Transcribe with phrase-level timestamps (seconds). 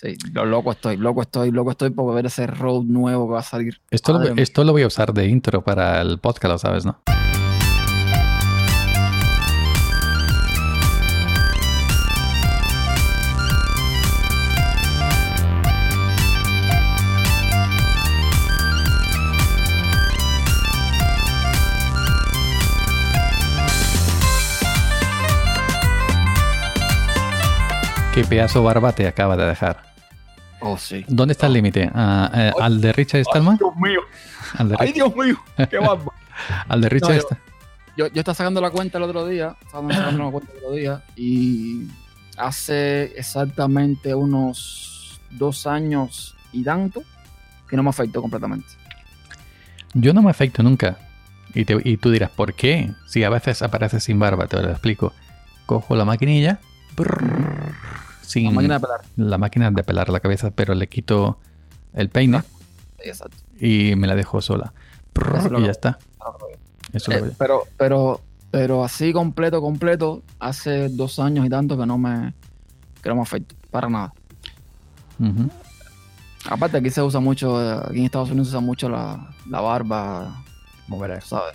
[0.00, 3.40] Sí, lo loco estoy, loco estoy, loco estoy por ver ese road nuevo que va
[3.40, 3.80] a salir.
[3.90, 7.02] Esto, lo, esto lo voy a usar de intro para el podcast, lo sabes, ¿no?
[28.22, 29.80] Qué pedazo barba te acaba de dejar.
[30.60, 31.04] Oh, sí.
[31.06, 31.88] ¿Dónde está el límite?
[31.94, 33.52] Ah, eh, ¿Al de Richard Stallman?
[33.52, 34.00] Ay, Dios mío.
[34.78, 35.36] Ay, Dios mío.
[35.70, 36.12] Qué barba.
[36.66, 37.38] ¿Al de Richard está?
[37.96, 39.54] Yo, yo, estaba sacando la cuenta el otro día.
[39.64, 41.04] Estaba sacando la cuenta el otro día.
[41.14, 41.86] Y
[42.36, 47.04] hace exactamente unos dos años y tanto
[47.68, 48.66] que no me afectó completamente.
[49.94, 50.98] Yo no me afecto nunca.
[51.54, 52.90] Y, te, y tú dirás, ¿por qué?
[53.06, 55.12] Si a veces aparece sin barba, te lo explico.
[55.66, 56.58] Cojo la maquinilla.
[56.96, 59.00] Brrr, sin La máquina de pelar.
[59.16, 61.38] la máquina de pelar la cabeza, pero le quito
[61.94, 62.42] el peine
[62.98, 63.36] Exacto.
[63.60, 64.72] y me la dejo sola.
[65.12, 65.98] Prrr, y ya está.
[66.92, 71.96] Eso Eh, pero, pero, pero así completo, completo, hace dos años y tanto que no
[71.98, 72.32] me,
[73.02, 74.12] que no me afecta para nada.
[76.48, 80.42] Aparte aquí se usa mucho, aquí en Estados Unidos se usa mucho la, la barba,
[80.86, 81.24] Como verás.
[81.24, 81.54] ¿sabes?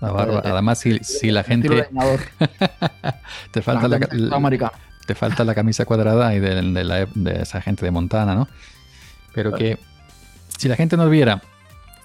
[0.00, 0.38] La barba.
[0.38, 1.68] Eh, Además, si, si la gente
[3.52, 4.72] te falta la, la.
[5.06, 8.48] Te falta la camisa cuadrada y de, de la- de esa gente de Montana, ¿no?
[9.34, 9.78] Pero que
[10.58, 11.42] si la gente nos viera,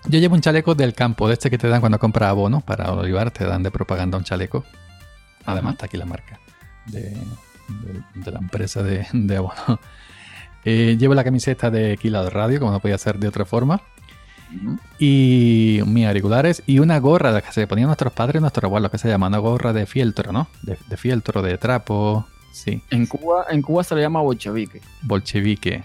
[0.06, 2.92] yo llevo un chaleco del campo, de este que te dan cuando compras abono para
[2.92, 4.64] olivar, te dan de propaganda un chaleco.
[5.46, 5.72] Además Ajá.
[5.74, 6.40] está aquí la marca
[6.86, 7.16] de,
[8.32, 9.80] la empresa de, abono.
[10.70, 13.82] Eh, llevo la camiseta de Kilo Radio, como no podía ser de otra forma.
[15.00, 18.66] Y mis auriculares y una gorra de la que se ponían nuestros padres y nuestros
[18.66, 20.48] abuelos, que se llama una gorra de fieltro, ¿no?
[20.64, 22.28] De, de fieltro, de trapo,
[22.58, 24.82] sí, En Cuba, en Cuba se le llama bolchevique.
[25.04, 25.84] bolchevique.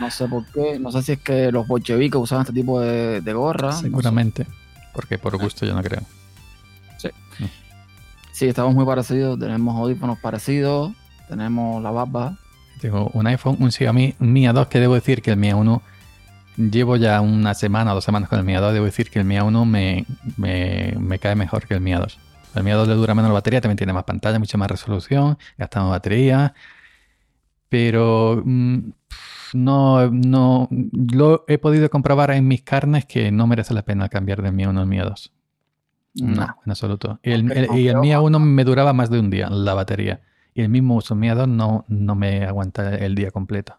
[0.00, 3.20] No sé por qué, no sé si es que los bolcheviques usaban este tipo de,
[3.20, 3.68] de gorra.
[3.68, 3.82] no sé.
[3.82, 4.46] Seguramente,
[4.92, 6.02] porque por gusto yo no creo.
[8.32, 10.92] Sí, estamos muy parecidos, tenemos audífonos parecidos,
[11.28, 12.36] tenemos la barba.
[12.80, 15.80] Tengo un iPhone, un Xiaomi, un Mi A2, que debo decir que el Mi A1
[16.56, 19.24] llevo ya una semana o dos semanas con el Mi A2, debo decir que el
[19.24, 20.04] Mi A1 me,
[20.36, 22.16] me, me cae mejor que el Mi A2.
[22.54, 25.38] El Mi A2 le dura menos la batería, también tiene más pantalla, mucha más resolución,
[25.58, 26.54] gasta más batería,
[27.68, 28.78] pero mm,
[29.54, 30.68] no, no
[31.12, 34.64] lo he podido comprobar en mis carnes que no merece la pena cambiar del Mi
[34.64, 35.30] A1 al Mi A2.
[36.16, 37.18] No, en absoluto.
[37.24, 39.74] Y el, el- y el ok, Mi A1 me duraba más de un día la
[39.74, 40.20] batería.
[40.54, 43.76] Y el mismo uso Mi A2 no, no me aguanta el día completo.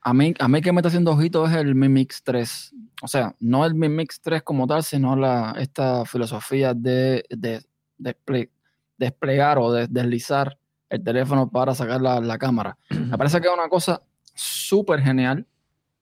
[0.00, 2.74] A mí, a mí que me está haciendo ojito es el Mi Mix 3.
[3.02, 7.60] O sea, no el Mi Mix 3 como tal, sino la, esta filosofía de, de,
[7.98, 8.50] desple-
[8.96, 12.76] desplegar o de deslizar el teléfono para sacar la, la cámara.
[12.90, 14.00] Me parece que es una cosa
[14.34, 15.46] súper genial.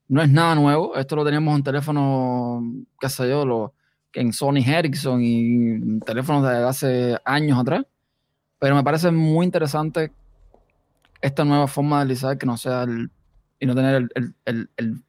[0.09, 0.95] No es nada nuevo.
[0.97, 2.63] Esto lo teníamos en teléfonos,
[3.01, 3.75] qué sé yo, lo,
[4.13, 7.85] en Sony Ericsson y teléfonos de hace años atrás.
[8.59, 10.13] Pero me parece muy interesante
[11.21, 13.11] esta nueva forma de deslizar que no sea el
[13.59, 15.03] y no tener el, el, el, el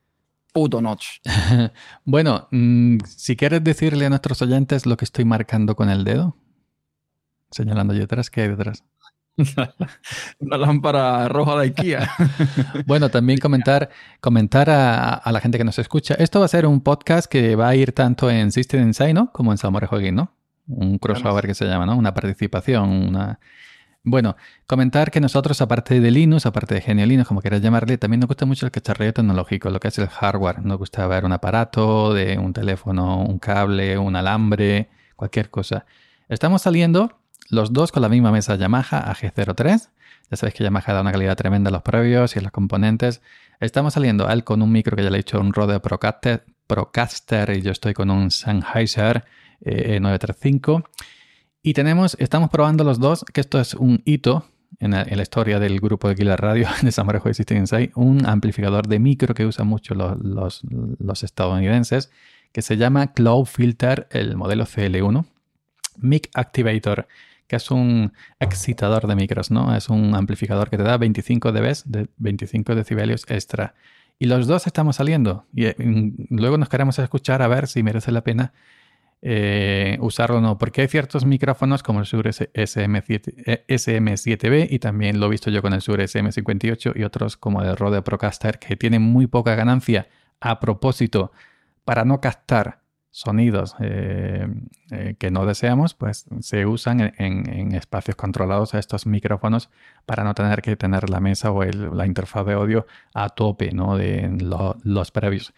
[0.53, 1.19] puto notch.
[2.05, 6.35] Bueno, mm, si quieres decirle a nuestros oyentes lo que estoy marcando con el dedo,
[7.51, 8.83] señalando yo detrás, ¿qué hay detrás?
[10.39, 12.09] Una lámpara roja de IKEA.
[12.85, 16.15] Bueno, también comentar, comentar a, a la gente que nos escucha.
[16.15, 19.31] Esto va a ser un podcast que va a ir tanto en System Insight, ¿no?
[19.31, 20.33] Como en Samore Jogging, ¿no?
[20.67, 21.95] Un crossover que se llama, ¿no?
[21.95, 23.39] Una participación, una...
[24.03, 28.21] Bueno, comentar que nosotros, aparte de Linux, aparte de Genio Linux, como quieras llamarle, también
[28.21, 30.63] nos gusta mucho el cacharreo tecnológico, lo que es el hardware.
[30.63, 35.85] Nos gusta ver un aparato, de un teléfono, un cable, un alambre, cualquier cosa.
[36.29, 37.16] Estamos saliendo
[37.49, 39.89] los dos con la misma mesa Yamaha AG03.
[40.29, 43.21] Ya sabéis que Yamaha da una calidad tremenda en los previos y en los componentes.
[43.59, 46.43] Estamos saliendo él con un micro que ya le he dicho, un Rode Procaster,
[47.55, 49.25] y yo estoy con un Sennheiser
[49.61, 50.83] eh, 935.
[51.63, 54.45] Y tenemos, estamos probando los dos, que esto es un hito
[54.79, 58.87] en la, historia del grupo de Killer Radio de Samarejo y System Insight, un amplificador
[58.87, 60.61] de micro que usan mucho los, los,
[60.99, 62.11] los estadounidenses,
[62.51, 65.25] que se llama Cloud Filter, el modelo CL1.
[65.99, 67.07] Mic Activator,
[67.47, 69.75] que es un excitador de micros, ¿no?
[69.75, 73.73] Es un amplificador que te da 25 dB, de 25 decibelios extra.
[74.19, 75.45] Y los dos estamos saliendo.
[75.53, 75.75] Y eh,
[76.29, 78.53] luego nos queremos escuchar a ver si merece la pena
[79.21, 80.57] eh, usarlo o no.
[80.57, 85.49] Porque hay ciertos micrófonos como el Shure SM7, eh, SM7B y también lo he visto
[85.49, 89.55] yo con el Shure SM58 y otros como el Rode Procaster que tienen muy poca
[89.55, 90.07] ganancia
[90.39, 91.31] a propósito
[91.85, 92.81] para no captar
[93.17, 94.47] sonidos eh,
[94.91, 99.71] eh, que no deseamos, pues se usan en, espacios controlados a estos micrófonos
[100.05, 102.85] para no tener que tener la mesa o la interfaz de audio
[103.15, 103.97] a tope ¿no?
[103.97, 104.29] de
[104.83, 105.51] los previos.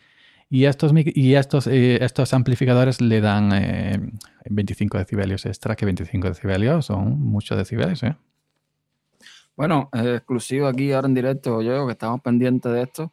[0.49, 3.49] Y estos, y estos, eh, estos amplificadores le dan
[4.49, 8.01] 25 decibelios extra, que 25 decibelios son muchos decibelios.
[9.57, 13.11] Bueno, exclusivo aquí ahora en directo, yo que estamos pendientes de esto.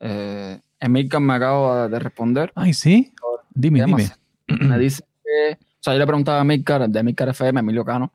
[0.00, 2.52] Eh, Emilcar me acaba de responder.
[2.54, 3.12] Ay, sí.
[3.54, 4.10] Dime, dime.
[4.68, 8.12] Me dice que, o sea, yo le preguntaba a Emilcar, de Emilcar FM, Emilio Cano,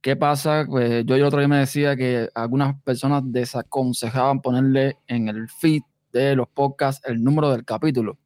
[0.00, 0.64] ¿qué pasa?
[0.68, 5.82] Pues yo el otro día me decía que algunas personas desaconsejaban ponerle en el feed
[6.12, 8.18] de los podcasts el número del capítulo.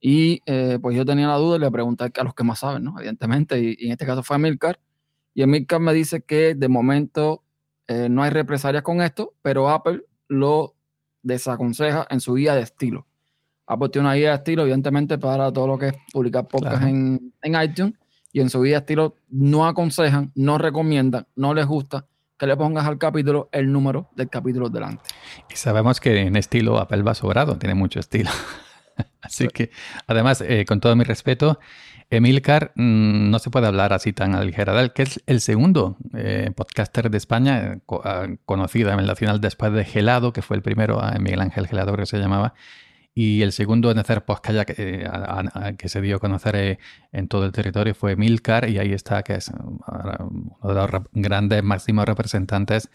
[0.00, 2.84] Y eh, pues yo tenía la duda y le pregunté a los que más saben,
[2.84, 2.98] ¿no?
[2.98, 4.78] Evidentemente, y, en este caso fue Emilcar.
[5.32, 7.42] Y Emilcar me dice que de momento
[7.86, 10.74] eh, no hay represalias con esto, pero Apple lo
[11.22, 13.06] desaconseja en su guía de estilo.
[13.90, 17.94] Tiene una guía de estilo, evidentemente, para todo lo que es publicar podcast en, iTunes.
[18.32, 22.06] Y en su guía de estilo no aconsejan, no recomiendan, no les gusta
[22.36, 25.04] que le pongas al capítulo el número del capítulo delante.
[25.48, 28.30] Y sabemos que en estilo Apple va sobrado, tiene mucho estilo.
[29.22, 29.70] así que,
[30.08, 31.60] además, eh, con todo mi respeto,
[32.10, 35.40] Emilcar mm, no se puede hablar así tan a ligera de él, que es el
[35.40, 40.56] segundo eh, podcaster de España, ah, conocido en la final después de Gelado, que fue
[40.56, 42.54] el primero, a Miguel Ángel Gelado creo que se llamaba,
[43.14, 44.24] y el segundo en hacer
[44.66, 45.08] que, eh,
[45.78, 46.78] que se dio a conocer eh,
[47.12, 51.62] en todo el territorio fue Milcar, y ahí está, que es uno de los grandes
[51.62, 52.90] máximos representantes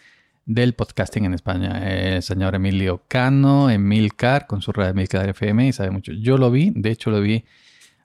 [0.45, 1.87] del podcasting en España.
[1.89, 6.11] El señor Emilio Cano, Emilcar, con su red Emilcar FM, y sabe mucho.
[6.11, 7.45] Yo lo vi, de hecho lo vi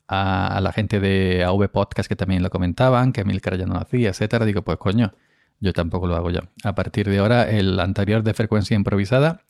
[0.07, 3.81] a, la gente de AV Podcast que también lo comentaban, que Emilcar ya no lo
[3.81, 4.45] hacía, etcétera.
[4.45, 5.15] Digo, pues coño,
[5.61, 6.43] yo tampoco lo hago ya.
[6.63, 9.44] A partir de ahora, el anterior de frecuencia improvisada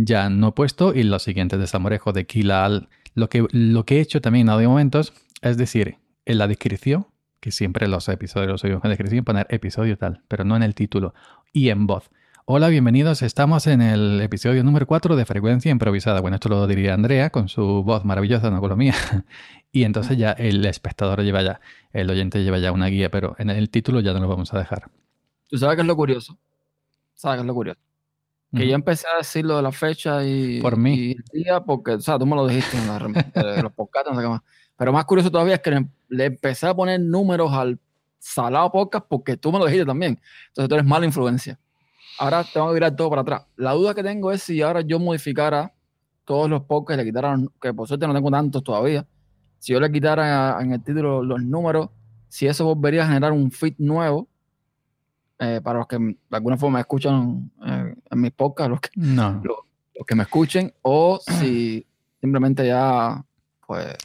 [0.00, 2.88] ya no he puesto y los siguientes de Samorejo, de Kilal.
[3.14, 5.12] Lo que, lo que he hecho también en audio momentos
[5.42, 7.06] es decir, en la descripción,
[7.40, 10.62] que siempre los episodios los oigo en la descripción, poner episodio tal, pero no en
[10.62, 11.14] el título,
[11.52, 12.10] y en voz.
[12.44, 13.22] Hola, bienvenidos.
[13.22, 16.20] Estamos en el episodio número 4 de Frecuencia Improvisada.
[16.20, 18.94] Bueno, esto lo diría Andrea con su voz maravillosa, no con la mía.
[19.74, 21.62] Y entonces ya el espectador lleva ya,
[21.94, 24.58] el oyente lleva ya una guía, pero en el título ya no lo vamos a
[24.58, 24.90] dejar.
[25.48, 26.36] ¿Tú sabes qué es lo curioso?
[27.14, 27.80] ¿Sabes qué es lo curioso?
[28.54, 31.12] Que yo empecé a decir lo de la fecha y, Por mí.
[31.12, 34.28] el día, porque, o sea, tú me lo dijiste en los podcasts, no sé qué
[34.28, 34.42] más.
[34.76, 37.78] Pero más curioso todavía es que le, empecé a poner números al
[38.18, 40.20] salado podcast porque tú me lo dijiste también.
[40.48, 41.58] Entonces tú eres mala influencia.
[42.18, 43.42] Ahora tengo que virar todo para atrás.
[43.56, 45.72] La duda que tengo es si ahora yo modificara
[46.24, 49.06] todos los podcasts, le quitara, que por suerte no tengo tantos todavía,
[49.58, 51.88] si yo le quitara en el título los números,
[52.28, 54.28] si eso volvería a generar un feed nuevo
[55.38, 57.81] eh, para los que de alguna forma me escuchan eh,
[58.12, 59.42] en mis podcasts, los que, no.
[59.44, 61.86] los, que me escuchen, o si
[62.20, 63.24] simplemente ya,
[63.66, 63.96] pues...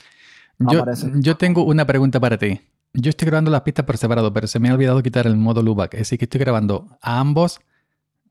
[0.57, 0.83] yo,
[1.15, 2.59] yo tengo una pregunta para ti.
[2.93, 5.61] Yo estoy grabando las pistas por separado, pero se me ha olvidado quitar el modo
[5.61, 5.93] loopback.
[5.95, 7.59] Es decir, que estoy grabando a ambos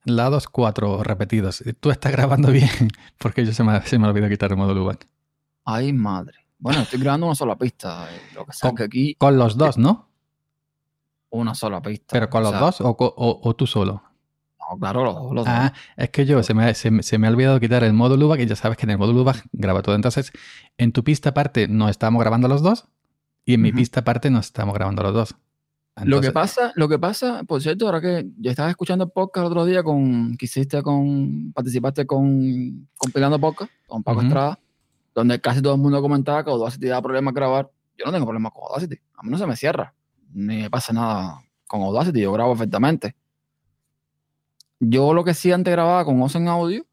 [0.05, 1.63] lados cuatro repetidos.
[1.79, 2.71] Tú estás grabando bien,
[3.19, 5.07] porque yo se me, se me ha olvidado quitar el modo loopback.
[5.65, 6.35] Ay, madre.
[6.59, 8.09] Bueno, estoy grabando una sola pista.
[8.11, 10.07] Eh, lo que con, aquí, con los dos, ¿no?
[11.31, 12.07] una sola pista.
[12.13, 14.03] ¿Pero con los dos o, tú solo?
[14.71, 15.47] No, claro, los dos.
[15.49, 18.47] ah, es que yo se me, se, me, ha olvidado quitar el modo Luba, que
[18.47, 19.95] ya sabes que en el modo Luba graba todo.
[19.95, 20.33] Entonces,
[20.79, 22.89] en tu pista aparte no estamos grabando los dos
[23.45, 25.37] y en mi pista aparte no estamos grabando los dos.
[26.05, 29.43] lo que pasa, lo que pasa, por cierto, ahora que yo estaba escuchando el podcast
[29.45, 34.59] el otro día con, que hiciste con, participaste con compilando podcast con Paco Estrada,
[35.15, 37.71] donde casi todo el mundo comentaba que Audacity da problemas grabar.
[37.97, 39.95] Yo no tengo problemas con Audacity, a mí no se me cierra
[40.37, 43.17] ni me pasa nada con Audacity, yo grabo perfectamente.
[44.81, 46.87] Yo lo que sí antes grababa con Ozen Audio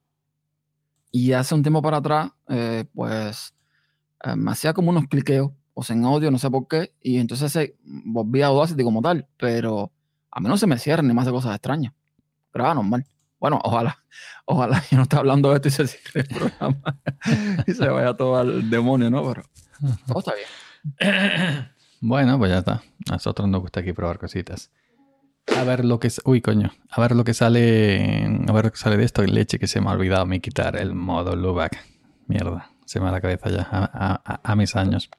[1.12, 3.54] y hace un tiempo para atrás, eh, pues
[4.24, 7.76] eh, me hacía como unos cliqueos, Ozen Audio, no sé por qué, y entonces se
[7.84, 9.92] volvía a Audacity como tal, pero
[10.32, 11.94] a mí no se me cierra ni más de cosas extrañas.
[12.54, 13.06] Graba normal.
[13.40, 14.04] Bueno, ojalá,
[14.46, 17.00] ojalá yo no esté hablando de esto y se cierre el programa
[17.68, 19.24] y se vaya todo al demonio, ¿no?
[19.28, 19.44] Pero
[20.08, 21.70] todo está bien.
[22.06, 22.84] Bueno, pues ya está.
[23.10, 24.70] A nosotros nos gusta aquí probar cositas.
[25.48, 26.22] A ver lo que es.
[26.26, 26.72] Uy, coño.
[26.90, 28.26] A ver lo que sale.
[28.48, 29.24] A ver lo que sale de esto.
[29.24, 31.78] Leche que se me ha olvidado me quitar el modo Lubac.
[32.28, 32.70] Mierda.
[32.86, 33.68] Se me va la cabeza ya.
[33.72, 35.10] A, mis años.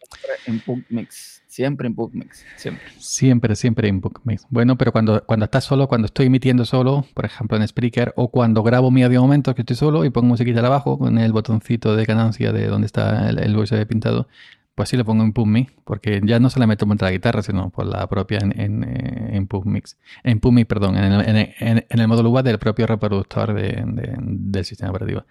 [0.44, 1.42] Siempre en Mix.
[1.46, 2.44] Siempre en Mix.
[2.56, 2.84] Siempre.
[2.98, 4.46] Siempre, siempre en Mix.
[4.48, 8.30] Bueno, pero cuando, cuando estás solo, cuando estoy emitiendo solo, por ejemplo en Spreaker, o
[8.30, 11.96] cuando grabo mi audio momento que estoy solo y pongo musiquita abajo con el botoncito
[11.96, 14.28] de ganancia de donde está el, el voice pintado,
[14.74, 17.42] pues sí le pongo en PubMix, porque ya no se la meto contra la guitarra,
[17.42, 19.98] sino por la propia en, en, eh, en PubMix.
[20.24, 24.90] En PubMix, perdón, en el, en, en módulo web del propio reproductor de, del sistema
[24.90, 25.24] operativo.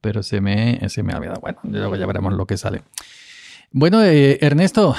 [0.00, 1.40] Pero se me, se me ha olvidado.
[1.40, 2.82] Bueno, luego ya veremos lo que sale.
[3.72, 4.94] Bueno, eh, Ernesto,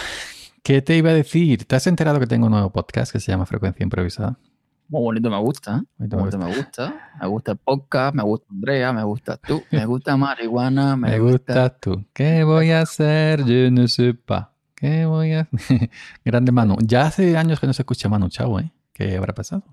[0.61, 1.65] ¿qué te iba a decir?
[1.65, 4.37] ¿Te has enterado que tengo un nuevo podcast que se llama Frecuencia Improvisada?
[4.89, 5.83] Muy bonito, me gusta.
[5.99, 7.13] Bonito, me gusta.
[7.21, 11.19] Me gusta el podcast, me gusta Andrea, me gusta tú, me gusta marihuana, me, me
[11.19, 11.69] gusta...
[11.77, 12.03] tú.
[12.11, 13.45] ¿Qué voy a hacer?
[13.45, 14.47] Yo no sé pas.
[14.73, 15.47] ¿Qué voy a
[16.25, 16.75] Grande Manu.
[16.81, 18.71] Ya hace años que no se escucha Manu Chao, ¿eh?
[18.91, 19.63] ¿Qué habrá pasado?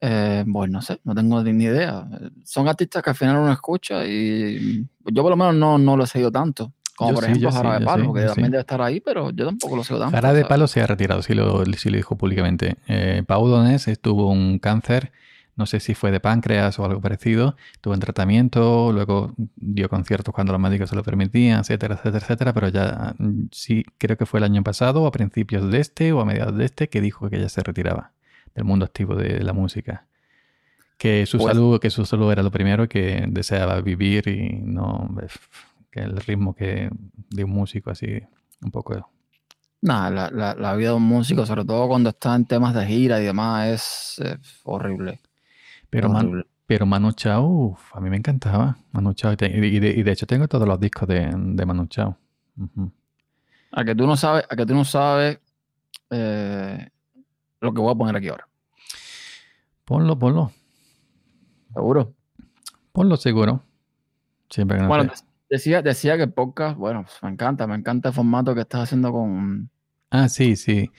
[0.00, 2.08] Eh, pues no sé, no tengo ni idea.
[2.44, 6.04] Son artistas que al final uno escucha y yo por lo menos no, no lo
[6.04, 6.72] he seguido tanto.
[6.96, 9.84] Como por ejemplo Jara de Palo, que también debe estar ahí, pero yo tampoco lo
[9.84, 10.10] sé tanto.
[10.10, 12.76] Jara de Palo se ha retirado, sí lo, sí lo dijo públicamente.
[12.88, 15.12] Eh, Pau Donés tuvo un cáncer,
[15.56, 20.34] no sé si fue de páncreas o algo parecido, tuvo en tratamiento, luego dio conciertos
[20.34, 24.24] cuando los médicos se lo permitían, etcétera, etcétera, etcétera, pero ya mm, sí, creo que
[24.24, 27.02] fue el año pasado, o a principios de este, o a mediados de este, que
[27.02, 28.12] dijo que ya se retiraba
[28.54, 30.06] del mundo activo de la música.
[30.96, 35.10] Que su, pues salud, que su salud era lo primero, que deseaba vivir y no
[36.00, 36.90] el ritmo que
[37.30, 38.20] de un músico así,
[38.62, 39.10] un poco.
[39.82, 43.20] Nada, la, la, vida de un músico, sobre todo cuando está en temas de gira
[43.20, 45.20] y demás, es, horrible.
[45.90, 46.12] Pero,
[46.66, 49.32] pero Manu Chao, a mí me encantaba Manu Chao.
[49.32, 52.16] Y, de, hecho tengo todos los discos de, de Manu Chao.
[53.72, 55.38] A que tú no sabes, a que tú no sabes
[56.10, 56.88] eh,
[57.60, 58.48] lo que voy a poner aquí ahora.
[59.84, 60.50] Ponlo, ponlo.
[61.72, 62.14] ¿Seguro?
[62.92, 63.62] Ponlo seguro.
[64.48, 65.12] Siempre que bueno,
[65.48, 68.82] Decía, decía que el podcast, bueno, pues, me encanta, me encanta el formato que estás
[68.82, 69.70] haciendo con.
[70.10, 70.90] Ah, sí, sí.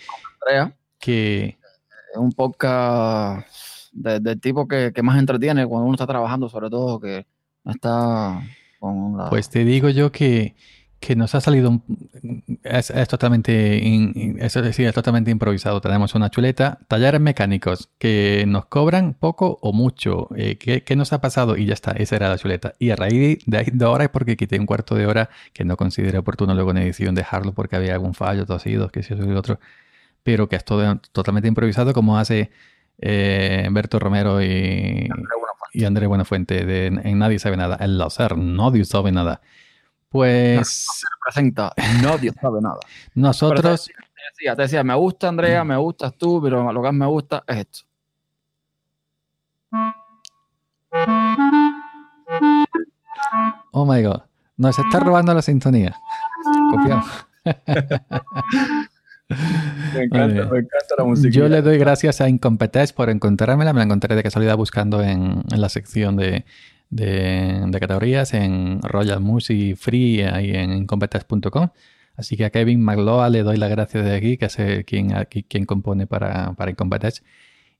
[0.42, 0.75] Andrea.
[1.00, 1.58] Que.
[2.13, 3.48] Es un podcast
[3.92, 7.25] del tipo que, más entretiene cuando uno está trabajando, sobre todo, que
[7.66, 8.42] está
[8.80, 9.30] con la.
[9.30, 10.56] Pues te digo yo que
[11.00, 11.82] que nos ha salido
[12.63, 13.77] es, totalmente
[14.44, 15.80] es, es totalmente improvisado.
[15.82, 20.30] Tenemos una chuleta, talleres mecánicos que nos cobran poco o mucho.
[20.36, 21.58] Eh, ¿qué, nos ha pasado?
[21.58, 22.74] Y ya está, esa era la chuleta.
[22.80, 25.77] Y a raíz de, de ahora es porque quité un cuarto de hora que no
[25.77, 29.34] consideré oportuno luego en edición dejarlo porque había algún fallo, tosidos, que si eso y
[29.34, 29.60] otro.
[30.24, 32.51] Pero que es todo totalmente improvisado como hace
[33.00, 35.08] eh, Berto Romero y,
[35.74, 37.77] y André Buenafuente de, en Nadie sabe nada.
[37.80, 39.42] El láser, nadie sabe nada.
[40.10, 40.88] Pues.
[41.24, 42.80] presenta, nadie sabe nada.
[43.16, 43.86] Nosotros.
[43.86, 43.94] Te
[44.32, 47.44] decía, te decía, me gusta Andrea, me gustas tú, pero lo que más me gusta
[47.48, 47.80] es esto.
[53.72, 54.22] Oh my god.
[54.58, 55.96] Nos está robando la sintonía.
[56.72, 57.28] Copiamos.
[59.94, 61.30] Me encanta, me encanta la música.
[61.30, 63.74] Yo le doy gracias a Incompetence por encontrármela.
[63.74, 66.46] Me la encontré de casualidad buscando en la sección de,
[66.89, 71.70] de, categorías en Royal Music Free ahí en competence.com.
[72.15, 75.44] Así que a Kevin McLoa le doy las gracias de aquí, que es quien, aquí,
[75.44, 77.22] quien compone para, para Incompetence.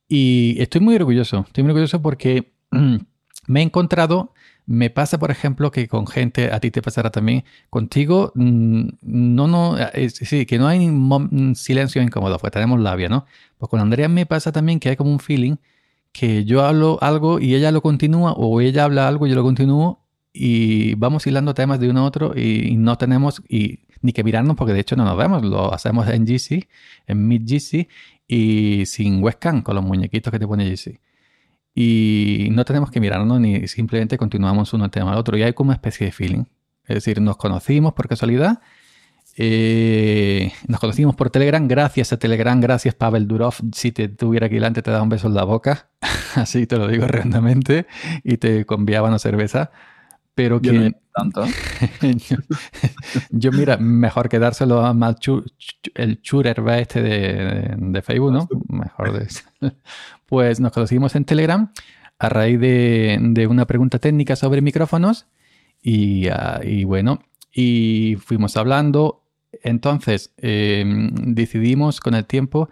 [0.08, 2.54] Y estoy muy orgulloso, estoy muy orgulloso porque
[3.48, 4.34] me he encontrado,
[4.66, 9.48] me pasa por ejemplo que con gente, a ti te pasará también, contigo, mm, no,
[9.48, 9.76] no,
[10.14, 10.88] sí, que no hay
[11.56, 13.26] silencio incómodo, pues tenemos labia, ¿no?
[13.58, 15.56] Pues con Andrea me pasa también que hay como un feeling
[16.18, 19.44] que yo hablo algo y ella lo continúa o ella habla algo y yo lo
[19.44, 24.24] continúo y vamos hilando temas de uno a otro y no tenemos y, ni que
[24.24, 26.68] mirarnos porque de hecho no nos vemos, lo hacemos en GC,
[27.06, 27.88] en Mid GC
[28.28, 31.00] y sin webcam con los muñequitos que te pone GC.
[31.76, 35.68] Y no tenemos que mirarnos ni simplemente continuamos uno tema al otro y hay como
[35.68, 36.46] una especie de feeling.
[36.86, 38.60] Es decir, nos conocimos por casualidad
[39.40, 41.68] eh, nos conocimos por Telegram.
[41.68, 43.54] Gracias a Telegram, gracias Pavel Durov.
[43.72, 45.90] Si te tuviera aquí delante, te da un beso en la boca.
[46.36, 47.86] Así te lo digo realmente.
[48.24, 49.72] Y te conviaba una cerveza.
[50.34, 50.96] Pero que.
[51.16, 51.46] tanto.
[53.30, 54.96] yo, mira, mejor que dárselo a
[55.96, 58.48] el Churer este de, de, Facebook, ¿no?
[58.68, 59.28] Mejor de
[60.26, 61.72] Pues nos conocimos en Telegram
[62.20, 65.28] a raíz de, de una pregunta técnica sobre micrófonos.
[65.82, 67.20] Y, ah, y bueno,
[67.52, 69.27] y fuimos hablando
[69.68, 72.70] entonces, em, decidimos con el tiempo,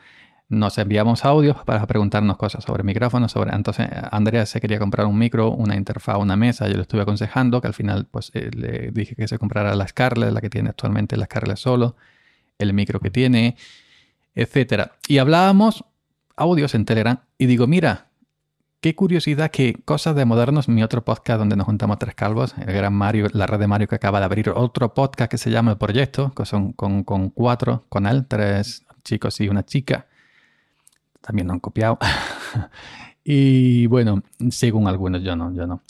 [0.48, 3.32] nos enviamos audios para preguntarnos cosas sobre micrófonos.
[3.32, 6.68] Sobre, entonces, Andrea se quería comprar un micro, una interfaz, una mesa.
[6.68, 9.88] Yo le estuve aconsejando que al final pues, eh, le dije que se comprara la
[9.88, 11.96] Scarlett, la que tiene actualmente la Scarlett solo,
[12.60, 13.58] el micro que tiene,
[14.36, 14.92] etc.
[15.08, 15.84] Y hablábamos
[16.38, 18.08] audios en Telegram y digo, mira,
[18.82, 22.72] Qué curiosidad que Cosas de Modernos, mi otro podcast donde nos juntamos tres calvos, el
[22.72, 25.72] gran Mario, la red de Mario que acaba de abrir otro podcast que se llama
[25.72, 30.08] El Proyecto, que son con, cuatro, con él, tres chicos y una chica.
[31.22, 31.98] También no han copiado.
[33.24, 35.82] y bueno, según algunos, yo no, yo no.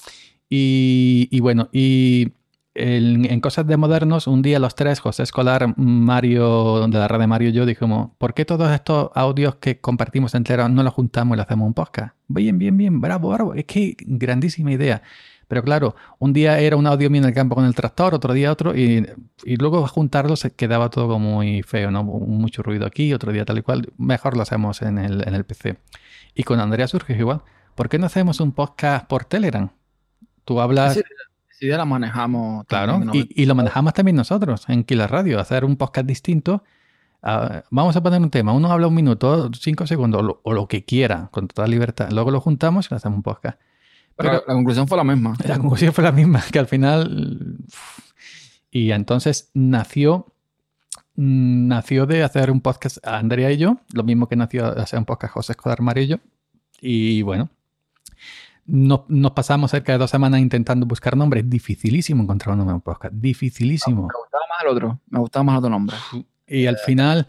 [0.49, 2.31] Y, y bueno, y
[2.75, 7.27] en Cosas de Modernos, un día los tres, José Escolar, Mario, de la red de
[7.27, 11.35] Mario y yo, dijimos, ¿por qué todos estos audios que compartimos enteros no los juntamos
[11.35, 12.15] y le hacemos un podcast?
[12.27, 13.53] Bien, bien, bien, bravo, bravo.
[13.53, 15.01] Es que grandísima idea.
[15.47, 18.33] Pero claro, un día era un audio mío en el campo con el tractor, otro
[18.33, 19.07] día otro, y,
[19.43, 22.03] y luego juntarlo se quedaba todo como muy feo, ¿no?
[22.03, 23.93] Mucho ruido aquí, otro día tal y cual.
[23.97, 25.77] Mejor lo hacemos en el, en el PC.
[26.33, 27.41] Y con Andrea surge igual.
[27.75, 29.69] ¿Por qué no hacemos un podcast por Telegram?
[30.43, 30.99] Tú hablas...
[31.67, 32.65] la manejamos.
[32.67, 36.63] Claro, y, lo manejamos también nosotros en Kila Radio, hacer un podcast distinto.
[37.21, 40.85] Ah, vamos a poner un tema, uno habla un minuto, cinco segundos, o lo, que
[40.85, 42.09] quiera, con toda libertad.
[42.11, 43.59] Luego lo juntamos y lo hacemos un podcast.
[44.15, 45.35] Pero, la conclusión fue la misma.
[45.45, 47.57] La conclusión fue la misma, que al final...
[48.71, 50.33] Y entonces nació
[51.15, 55.05] nació de hacer un podcast Andrea y yo, lo mismo que nació de hacer un
[55.05, 56.19] podcast José Escobar Marillo.
[56.81, 57.49] Y bueno,
[58.65, 61.49] nos, pasamos cerca de dos semanas intentando buscar nombres.
[61.49, 63.13] Dificilísimo encontrar un nombre en podcast.
[63.13, 64.07] Dificilísimo.
[64.07, 64.99] me gustaba más el otro.
[65.09, 65.95] Me gustaba más el otro nombre.
[66.47, 67.27] Y al final.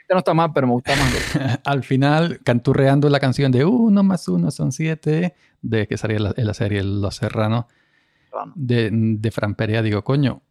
[0.00, 1.60] Este no está mal, pero me gusta más.
[1.64, 6.46] al final, canturreando la canción de uno más uno son siete, de que salía en
[6.46, 7.66] la, serie Los Serranos,
[8.54, 10.42] de, de Fran Perea, digo, coño,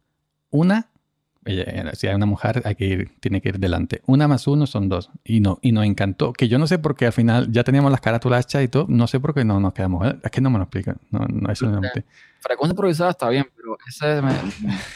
[0.50, 0.90] una
[1.44, 4.02] si hay una mujer, hay que ir, tiene que ir delante.
[4.06, 5.10] Una más uno son dos.
[5.24, 6.32] Y no, y nos encantó.
[6.32, 8.86] Que yo no sé por qué al final ya teníamos las carátulas hechas y todo.
[8.88, 10.06] No sé por qué no nos quedamos.
[10.06, 10.18] ¿eh?
[10.22, 10.98] Es que no me lo explican.
[11.10, 11.80] No, no, eso no
[12.40, 14.32] Frecuencia improvisada está bien, pero ese me,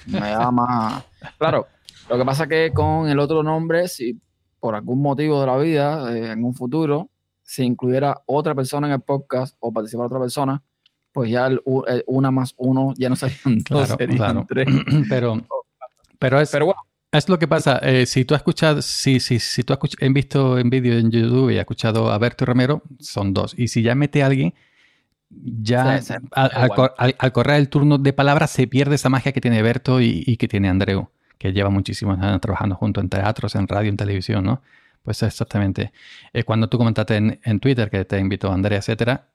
[0.06, 1.04] me da más.
[1.36, 1.66] Claro,
[2.08, 4.18] lo que pasa que con el otro nombre, si
[4.60, 7.10] por algún motivo de la vida, eh, en un futuro,
[7.42, 10.62] se incluyera otra persona en el podcast o participara otra persona,
[11.12, 11.62] pues ya el,
[12.06, 14.66] una más uno ya no serían dos, serían tres.
[15.08, 15.46] Pero
[16.24, 16.74] pero es, bueno.
[17.12, 17.78] es lo que pasa.
[17.82, 19.78] Eh, si tú has escuchado, si, si, si tú has
[20.12, 23.54] visto en vídeo en YouTube y has escuchado a Berto Romero, son dos.
[23.58, 24.54] Y si ya mete a alguien,
[25.28, 26.00] ya
[26.30, 30.48] al, correr el turno de palabras se pierde esa magia que tiene Berto y, que
[30.48, 34.62] tiene Andreu, que lleva muchísimos años trabajando junto en teatros, en radio, en televisión, ¿no?
[35.02, 35.92] Pues exactamente.
[36.32, 39.28] Eh, cuando tú comentaste en, en, Twitter que te invitó Andrea, etcétera,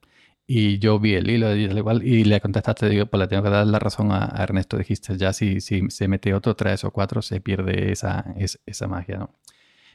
[0.51, 3.67] y yo vi el hilo igual y le contestaste, digo, pues le tengo que dar
[3.67, 4.79] la razón a, Ernesto.
[4.79, 8.25] Dijiste, ya si, si se mete otro tres o cuatro, se pierde esa,
[8.65, 9.35] esa magia, ¿no?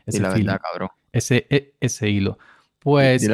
[0.06, 0.90] Ese la verdad, cabrón.
[1.10, 2.38] Ese, e, ese hilo.
[2.78, 3.28] Pues...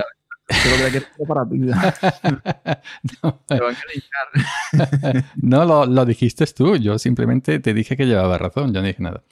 [1.28, 1.58] para ti.
[3.22, 3.42] no,
[5.42, 9.02] no lo, lo, dijiste tú, yo simplemente te dije que llevaba razón, yo no dije
[9.02, 9.22] nada.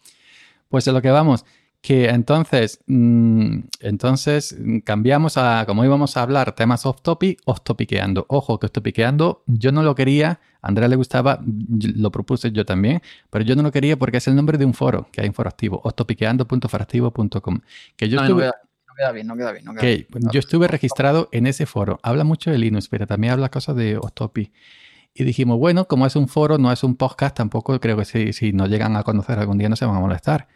[0.69, 1.47] Pues a lo que vamos,
[1.81, 7.61] que entonces, mm, entonces mm, cambiamos a, como íbamos a hablar, temas off topic, off
[7.63, 8.27] topiqueando.
[8.29, 12.65] Ojo, que off topiqueando, yo no lo quería, a Andrea le gustaba, lo propuse yo
[12.65, 15.29] también, pero yo no lo quería porque es el nombre de un foro que hay
[15.29, 17.61] en foro activo, offtopiqueando.foractivo.com.
[17.97, 19.65] Que yo estuve, no, queda bien, no queda bien.
[20.33, 22.01] yo estuve registrado en ese foro.
[22.03, 24.53] Habla mucho de Linux, pero también habla cosas de off topic.
[25.15, 28.33] Y dijimos, bueno, como es un foro, no es un podcast, tampoco creo que si,
[28.33, 30.49] si nos llegan a conocer algún día no se van a molestar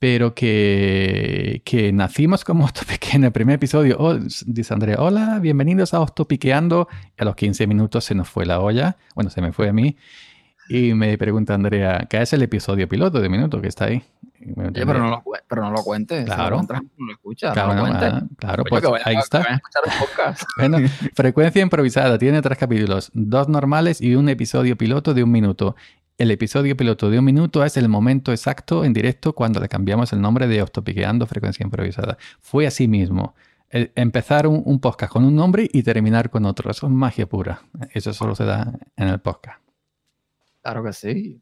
[0.00, 3.96] pero que, que nacimos como Ostopique en el primer episodio.
[4.00, 4.14] Oh,
[4.46, 6.88] dice Andrea, hola, bienvenidos a Ostopiqueando.
[7.18, 9.96] A los 15 minutos se nos fue la olla, bueno, se me fue a mí.
[10.70, 14.02] Y me pregunta Andrea, ¿qué es el episodio piloto de minuto que está ahí?
[14.72, 16.24] pero, no lo, pero no lo cuentes.
[16.24, 16.62] Claro.
[16.62, 17.52] no lo escuchas.
[17.52, 19.60] Claro, no lo ah, claro pues ahí está.
[20.56, 20.78] bueno,
[21.14, 22.18] frecuencia improvisada.
[22.18, 23.10] Tiene tres capítulos.
[23.12, 25.76] Dos normales y un episodio piloto de un minuto.
[26.20, 30.12] El episodio piloto de un minuto es el momento exacto en directo cuando le cambiamos
[30.12, 32.18] el nombre de Octopiqueando Frecuencia Improvisada.
[32.40, 33.34] Fue así mismo.
[33.70, 36.70] empezar un, podcast con un nombre y terminar con otro.
[36.70, 37.62] Eso es magia pura.
[37.94, 39.62] Eso solo se da en el podcast.
[40.60, 41.40] Claro que sí.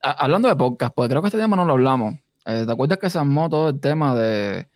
[0.00, 2.14] hablando de podcast, pues creo que este tema no lo hablamos.
[2.46, 4.68] Eh, ¿Te acuerdas que se armó todo el tema de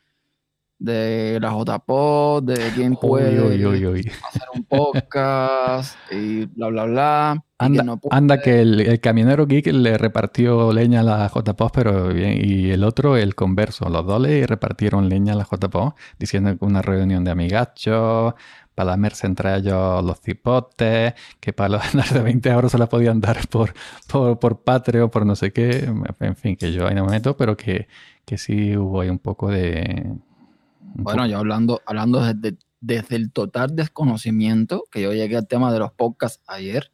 [0.79, 7.45] de la JPod, de quién puede hacer un podcast y bla, bla, bla.
[7.59, 12.85] Anda, que el, camionero geek le repartió leña a la JPod, pero bien, y el
[12.85, 13.89] otro, el converso.
[13.89, 18.35] Los dos le repartieron leña a la JPod, diciendo que una reunión de amigachos,
[18.77, 21.83] para lamerse entre ellos los cipotes, que para los
[22.15, 23.75] de 20 euros se la podían dar por,
[24.07, 25.93] por, por Patreon, por no sé qué.
[26.21, 27.89] En fin, que yo ahí no me meto, pero que,
[28.25, 30.15] que sí hubo ahí un poco de
[30.95, 35.79] bueno, yo hablando, hablando desde, desde, el total desconocimiento, que yo llegué al tema de
[35.79, 36.91] los podcasts ayer,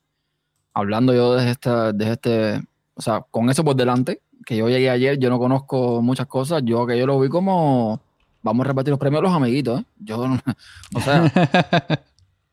[0.72, 2.62] hablando yo desde, esta, desde este,
[2.94, 6.62] o sea, con eso por delante, que yo llegué ayer, yo no conozco muchas cosas,
[6.64, 8.00] yo que yo lo vi como,
[8.42, 9.84] vamos a repartir los premios a los amiguitos, ¿eh?
[9.98, 10.22] Yo,
[10.94, 11.30] o sea,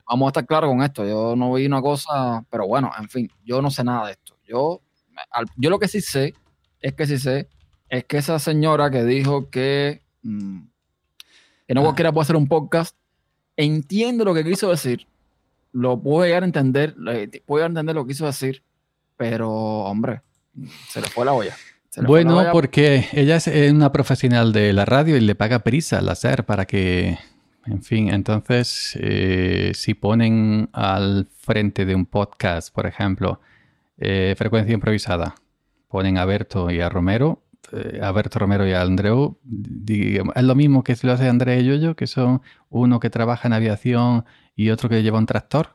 [0.08, 3.30] vamos a estar claros con esto, yo no vi una cosa, pero bueno, en fin,
[3.44, 4.36] yo no sé nada de esto.
[4.48, 4.82] Yo,
[5.58, 6.34] yo lo que sí sé,
[6.80, 7.50] es que sí sé,
[7.90, 10.02] es que esa señora que dijo que...
[10.24, 10.71] Mm,
[11.72, 11.84] que no ah.
[11.86, 12.98] cualquiera puede hacer un podcast.
[13.56, 15.08] Entiendo lo que quiso decir,
[15.72, 16.96] lo puedo llegar a entender,
[17.46, 18.62] puedo llegar a entender lo que quiso decir,
[19.16, 20.22] pero hombre,
[20.90, 21.56] se le fue la olla.
[22.06, 26.46] Bueno, porque ella es una profesional de la radio y le paga prisa al hacer
[26.46, 27.18] para que
[27.66, 33.40] En fin, entonces, eh, si ponen al frente de un podcast, por ejemplo,
[33.98, 35.36] eh, frecuencia improvisada,
[35.88, 39.40] ponen a Berto y a Romero, eh, a Berto Romero y a Andreu,
[39.88, 43.48] es lo mismo que si lo hace André y yo, que son uno que trabaja
[43.48, 45.70] en aviación y otro que lleva un tractor.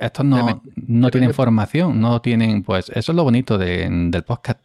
[0.00, 4.60] Estos no, no tienen formación, no tienen, pues eso es lo bonito del podcast,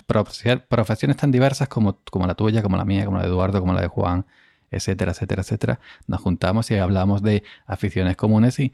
[0.67, 3.73] profesiones tan diversas como, como la tuya, como la mía, como la de Eduardo, como
[3.73, 4.25] la de Juan
[4.71, 8.71] etcétera, etcétera, etcétera, nos juntamos y hablamos de aficiones comunes y,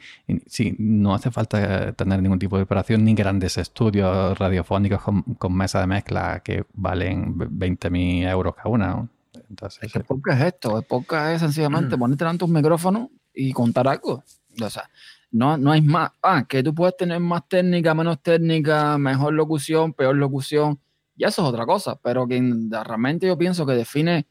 [0.77, 5.87] no hace falta tener ningún tipo de preparación ni grandes estudios radiofónicos con, mesa de
[5.87, 9.09] mezcla que valen 20.000 euros cada una.
[9.49, 10.77] Entonces, ¿Qué podcast es esto?
[10.77, 11.99] El podcast es sencillamente mm.
[11.99, 14.23] ponerte delante un micrófono y contar algo.
[14.61, 14.89] O sea,
[15.31, 16.11] no, no hay más.
[16.21, 20.79] Ah, que tú puedes tener más técnica, menos técnica, mejor locución, peor locución.
[21.15, 21.95] Y eso es otra cosa.
[22.01, 24.27] Pero que realmente yo pienso que define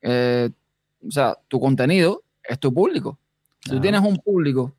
[0.00, 0.50] eh,
[1.06, 3.18] o sea, tu contenido es tu público.
[3.60, 4.74] Si tú tienes un público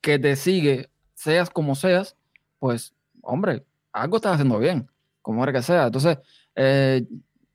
[0.00, 2.16] que te sigue, seas como seas,
[2.58, 4.88] pues, hombre, algo estás haciendo bien,
[5.22, 5.86] como era que sea.
[5.86, 6.18] Entonces,
[6.54, 7.04] eh,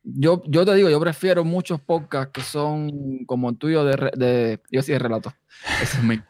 [0.04, 4.60] yo, yo te digo, yo prefiero muchos podcasts que son como el tuyo de, de
[4.70, 5.34] yo sí de relato.
[5.82, 6.24] Eso es mío.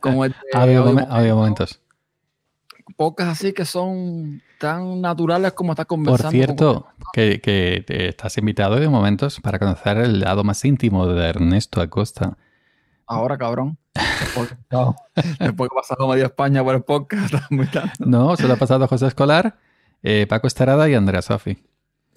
[0.00, 1.80] Como el de, audio, momentos.
[2.96, 6.30] Podcasts así que son tan naturales como estás conversando.
[6.30, 11.28] Por cierto, que, que estás invitado de momentos para conocer el lado más íntimo de
[11.28, 12.36] Ernesto Acosta.
[13.06, 13.78] Ahora, cabrón.
[13.94, 14.50] Después
[15.38, 17.34] que pasado medio España por el podcast.
[17.98, 19.58] no, solo ha pasado José Escolar,
[20.02, 21.62] eh, Paco Estarada y Andrea Sofi.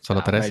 [0.02, 0.50] Solo ah, tres.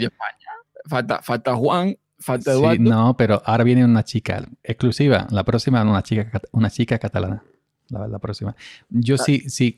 [0.84, 2.76] Falta, falta Juan, falta Eduardo.
[2.76, 5.26] Sí, no, pero ahora viene una chica exclusiva.
[5.30, 7.42] La próxima, una chica, una chica catalana
[7.88, 8.56] la, próxima.
[8.88, 9.18] Yo ah.
[9.18, 9.74] sí, sí,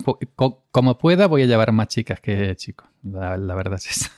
[0.70, 2.88] como pueda voy a llevar más chicas que chicos.
[3.02, 4.10] La, verdad es eso.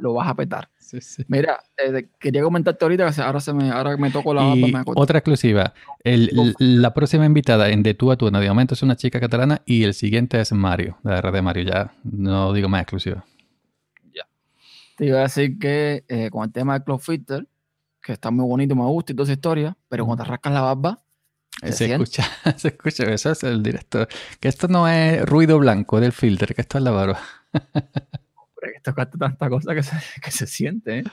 [0.00, 0.68] Lo vas a petar.
[1.28, 4.54] Mira, eh, quería comentarte ahorita que ahora, se me, ahora me toco la
[4.96, 5.72] Otra exclusiva.
[6.04, 9.84] la próxima invitada en De tú a tú, de momento es una chica catalana y
[9.84, 11.64] el siguiente es Mario, de la red de Mario.
[11.64, 13.24] Ya no digo más exclusiva.
[14.12, 14.26] Ya.
[14.96, 17.46] Te iba a decir que eh, con el tema de Club Filter,
[18.02, 20.62] que está muy bonito, me gusta y toda esa historia, pero cuando te rascas la
[20.62, 20.98] barba,
[21.62, 22.24] se, escucha,
[22.56, 24.08] se escucha, eso es el director.
[24.40, 27.20] Que esto no es ruido blanco del filtro, que esto es la barba.
[27.52, 30.98] Hombre, esto es tanta cosa que se, que se siente.
[31.00, 31.04] ¿eh?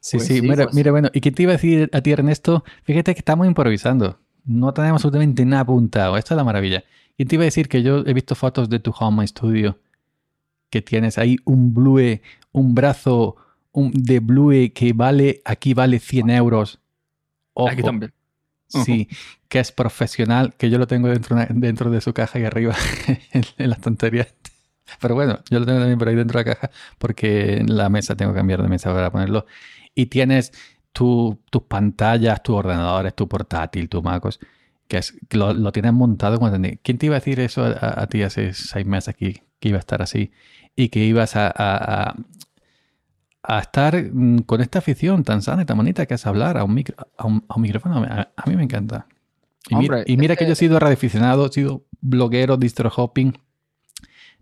[0.00, 2.12] Sí, pues sí, mira, pues mira, bueno, ¿y qué te iba a decir a ti,
[2.12, 2.64] Ernesto?
[2.84, 4.18] Fíjate que estamos improvisando.
[4.44, 6.16] No tenemos absolutamente nada apuntado.
[6.16, 6.84] Esto es la maravilla.
[7.16, 9.78] Y te iba a decir que yo he visto fotos de tu home studio
[10.70, 12.18] que tienes ahí un Blue,
[12.52, 13.36] un brazo
[13.72, 16.80] un, de Blue que vale, aquí vale 100 euros.
[17.68, 18.12] Aquí también.
[18.84, 19.08] Sí,
[19.48, 22.74] que es profesional, que yo lo tengo dentro, dentro de su caja y arriba
[23.32, 24.34] en, las tonterías.
[25.00, 27.88] Pero bueno, yo lo tengo también por ahí dentro de la caja porque en la
[27.88, 29.46] mesa tengo que cambiar de mesa para ponerlo.
[29.94, 30.52] Y tienes
[30.92, 31.36] tus
[31.68, 34.40] pantallas, tus ordenadores, tu portátil, tu MacOS,
[34.88, 36.38] que es, lo, tienes montado.
[36.38, 39.42] Cuando ¿Quién te iba a decir eso a, ti hace seis meses aquí?
[39.60, 40.32] Que iba a estar así
[40.74, 42.14] y que ibas a, a
[43.48, 46.74] estar mm, con esta afición tan sana y tan bonita que es hablar a un,
[46.74, 48.04] micro, a un, micrófono.
[48.04, 49.06] A, mí me encanta.
[49.68, 49.76] Y,
[50.16, 53.32] mira, que, yo he sido radioaficionado, he sido bloguero, distro hopping,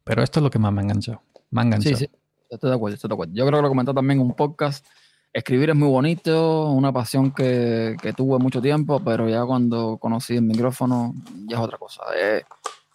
[0.03, 1.23] pero esto es lo que más me enganchó.
[1.51, 1.97] Me enganchado.
[1.97, 2.11] Sí, sí,
[2.49, 3.33] estoy de acuerdo, estoy de acuerdo.
[3.35, 4.87] Yo creo que lo comenté también en un podcast.
[5.33, 10.37] Escribir es muy bonito, una pasión que, que, tuve mucho tiempo, pero ya cuando conocí
[10.37, 11.15] el micrófono
[11.47, 12.03] ya es otra cosa.
[12.19, 12.45] Es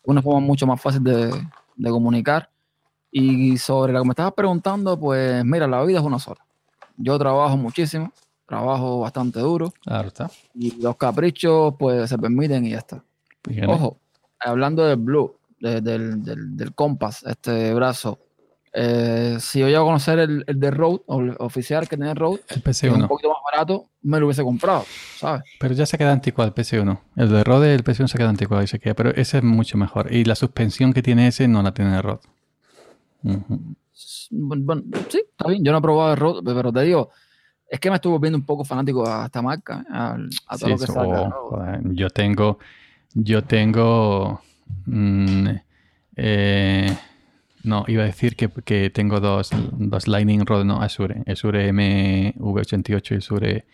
[0.03, 1.31] una forma mucho más fácil de,
[1.75, 2.49] de comunicar
[3.17, 6.45] y sobre lo que me estabas preguntando, pues mira, la vida es una sola.
[6.97, 8.11] Yo trabajo muchísimo,
[8.45, 9.73] trabajo bastante duro.
[9.85, 10.29] Claro está.
[10.53, 13.01] Y los caprichos, pues se permiten y ya está.
[13.69, 13.99] Ojo,
[14.37, 18.19] hablando del Blue, del, del, del Compass, este brazo,
[18.73, 20.99] eh, si yo llego a conocer el, el de Road,
[21.37, 23.01] oficial que tiene Road, el PC1.
[23.01, 24.83] un poquito más barato, me lo hubiese comprado,
[25.15, 25.43] ¿sabes?
[25.57, 26.99] Pero ya se queda anticuado el PC1.
[27.15, 29.77] El de Road, el PC1 se queda anticuado y se queda, pero ese es mucho
[29.77, 30.11] mejor.
[30.11, 32.19] Y la suspensión que tiene ese no la tiene el Road
[33.93, 35.63] sí, está bien.
[35.63, 37.09] Yo no he probado el Rode, pero te digo,
[37.69, 40.17] es que me estuvo viendo un poco fanático a esta marca, a,
[40.57, 41.81] todo lo que saca.
[41.83, 42.59] yo tengo,
[43.13, 44.41] yo tengo,
[44.85, 45.47] mm,
[46.15, 46.97] eh,
[47.63, 53.11] no, iba a decir que, que tengo dos, dos, Lightning Rod, no, Azure, Azure MV88
[53.11, 53.65] y Azure,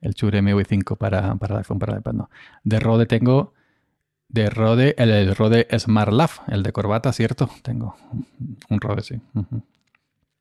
[0.00, 2.30] el Shure MV5 para, para la iPhone, para iPad, no.
[2.64, 3.54] De Rode tengo
[4.32, 6.12] de Rode, el, Rode Smart
[6.48, 7.48] el de corbata, ¿cierto?
[7.62, 7.96] Tengo
[8.68, 9.20] un Rode, sí.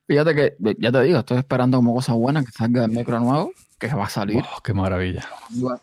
[0.08, 3.52] Fíjate que, ya te digo, estoy esperando como cosa buena que salga el micro nuevo,
[3.78, 4.44] que va a salir.
[4.44, 5.26] Oh, ¡Qué maravilla!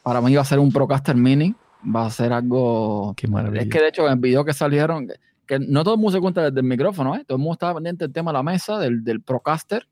[0.02, 3.14] Para mí va a ser un Procaster Mini, va a ser algo...
[3.16, 3.62] ¡Qué maravilla!
[3.62, 5.08] Es que de hecho en el video que salieron,
[5.46, 7.24] que no todo el mundo se cuenta del micrófono, ¿eh?
[7.26, 9.86] Todo el mundo estaba pendiente del tema de la mesa, del, del Procaster.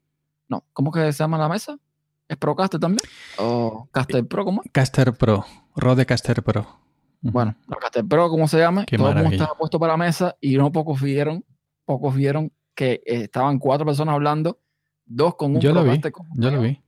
[0.48, 1.78] No, ¿cómo que se llama la mesa?
[2.28, 3.00] ¿Es Procaster también?
[3.38, 4.44] ¿O Caster Pro?
[4.44, 4.62] ¿Cómo?
[4.72, 5.44] Caster Pro.
[5.76, 6.85] Rode Caster Pro.
[7.20, 10.36] Bueno, la Caster Pro, como se llame, todo el mundo estaba puesto para la mesa
[10.40, 11.44] y no pocos vieron,
[11.84, 14.60] pocos vieron que estaban cuatro personas hablando,
[15.04, 16.00] dos con un Yo lo vi,
[16.34, 16.80] yo lo vi.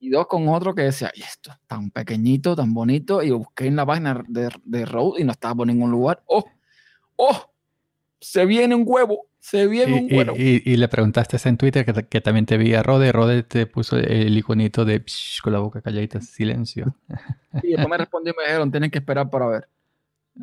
[0.00, 3.76] Y dos con otro que decía, y esto, tan pequeñito, tan bonito, y busqué en
[3.76, 6.22] la página de, de Road y no estaba por ningún lugar.
[6.26, 6.44] ¡Oh!
[7.14, 7.52] ¡Oh!
[8.20, 10.34] Se viene un huevo se viene un huevo.
[10.36, 13.10] Y, le preguntaste en Twitter que, también te vi a Rode.
[13.10, 15.04] Rode te puso el iconito de
[15.42, 16.94] con la boca calladita, silencio.
[17.60, 19.68] Y después me respondió y me dijeron, tienen que esperar para ver.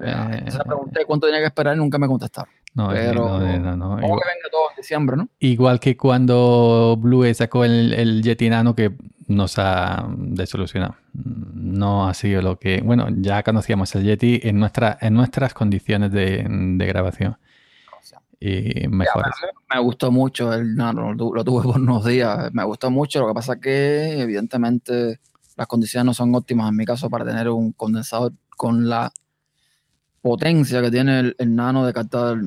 [0.01, 2.53] Eh, le pregunté cuánto tenía que esperar y nunca me contestaron.
[2.73, 5.29] No, pero no, no, que venga todo en diciembre, ¿no?
[5.39, 8.91] Igual que cuando Blue sacó el, el Yeti Nano que
[9.27, 10.97] nos ha desolucionado.
[11.13, 12.81] No ha sido lo que...
[12.81, 17.37] Bueno, ya conocíamos el Yeti en, nuestra, en nuestras condiciones de, de grabación
[18.39, 19.25] y mejor.
[19.73, 23.33] me gustó mucho el Nano, lo, tuve por unos días, me gustó mucho, lo que
[23.33, 25.19] pasa es que evidentemente
[25.57, 29.11] las condiciones no son óptimas en mi caso para tener un condensador con la
[30.21, 32.37] potencia que tiene el, Nano de captar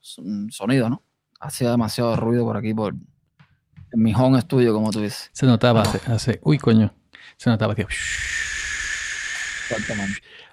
[0.00, 1.02] sonido, ¿no?
[1.40, 5.30] Hacía demasiado ruido por aquí, por en mi home studio, como tú dices.
[5.32, 6.92] Se notaba hace, uy coño,
[7.36, 7.86] se notaba que...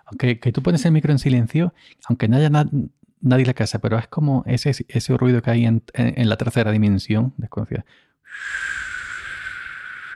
[0.05, 1.73] Aunque que tú pones el micro en silencio,
[2.07, 2.69] aunque no haya nada
[3.25, 5.83] nadie la casa, pero es como ese, ese ruido que hay en,
[6.29, 7.85] la tercera dimensión desconocida.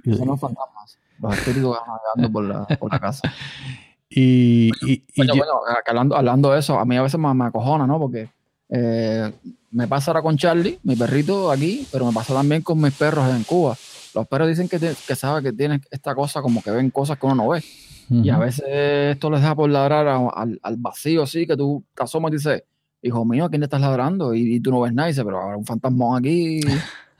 [0.06, 1.78] Son los fantasmas, los espíritus
[2.16, 3.34] andando por la, por la casa.
[4.10, 4.70] y,
[5.18, 8.00] bueno, bueno hablando, de eso, a mí a veces me, me acojona, ¿no?
[8.00, 8.30] Porque
[8.70, 9.32] eh,
[9.72, 13.28] me pasa ahora con Charlie, mi perrito aquí, pero me pasa también con mis perros
[13.36, 13.76] en Cuba.
[14.14, 17.26] Los perros dicen que, que saben que tienen esta cosa como que ven cosas que
[17.26, 17.64] uno no ve.
[18.12, 22.04] Y a veces esto les da por ladrar al, al, vacío, así, que tú te
[22.04, 22.64] asomas y dices,
[23.02, 24.34] hijo mío, ¿a quién le estás ladrando?
[24.34, 26.62] Y, tú no ves nada, y dice, pero ahora un fantasmón aquí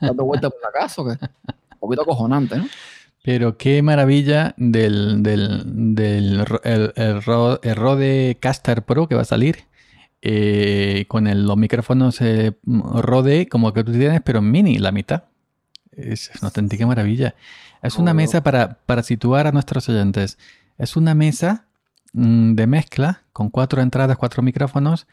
[0.00, 1.24] dando vueltas por la casa, que
[1.74, 2.66] un poquito acojonante, ¿no?
[3.22, 7.22] Pero qué maravilla del, del, del el, el,
[7.76, 9.64] Rode Caster Pro que va a salir.
[10.22, 15.24] Eh, con el, los micrófonos eh, Rode como que tú tienes, pero mini, la mitad.
[15.92, 17.34] Es una auténtica maravilla.
[17.82, 20.38] Es una mesa para, para situar a nuestros oyentes.
[20.78, 21.66] Es una mesa
[22.12, 25.06] mm, de mezcla con cuatro entradas, cuatro micrófonos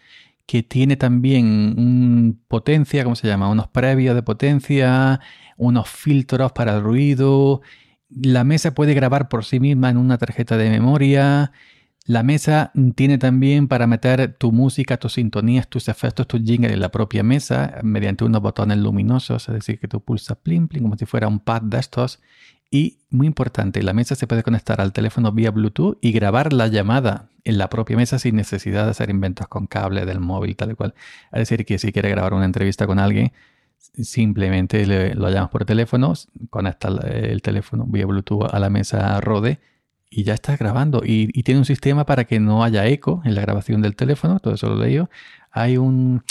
[0.47, 3.49] que tiene también potencia, ¿cómo se llama?
[3.49, 5.19] Unos previos de potencia,
[5.57, 7.62] unos filtros para el ruido.
[8.10, 11.51] La mesa puede grabar por sí misma en una tarjeta de memoria.
[12.05, 16.79] La mesa tiene también para meter tu música, tus sintonías, tus efectos, tus jingles en
[16.79, 20.95] la propia mesa mediante unos botones luminosos, es decir, que tú pulsas plim plim como
[20.95, 22.21] si fuera un pad de estos
[22.69, 26.67] y muy importante, la mesa se puede conectar al teléfono vía Bluetooth y grabar la
[26.67, 30.71] llamada en la propia mesa sin necesidad de hacer inventos con cable del móvil, tal
[30.71, 30.93] y cual.
[31.32, 33.32] Es decir, que si quiere grabar una entrevista con alguien,
[33.80, 36.13] simplemente lo llamas por teléfono,
[36.49, 39.60] conecta el teléfono vía Bluetooth a la mesa Rode
[40.10, 41.01] y ya está grabando.
[41.06, 44.39] Y, y, tiene un sistema para que no haya eco en la grabación del teléfono,
[44.39, 44.99] todo eso lo leí.
[45.51, 46.23] Hay un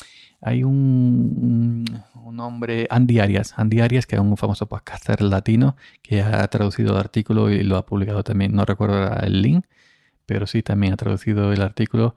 [0.46, 6.22] hay un, un, hombre, Andy Arias, Andy Arias, que es un famoso podcaster latino, que
[6.22, 9.66] ha traducido el artículo y lo ha publicado también, no recuerdo el link,
[10.24, 12.14] pero sí también ha traducido el artículo.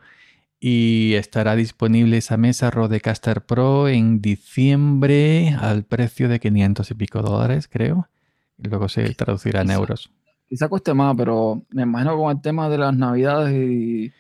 [0.59, 7.23] Y estará disponible esa mesa Rodecaster Pro en diciembre al precio de 500 y pico
[7.23, 8.09] dólares, creo.
[8.59, 10.11] Y luego se traducirá en euros.
[10.47, 14.13] Quizá cueste más, pero me imagino con el tema de las navidades y,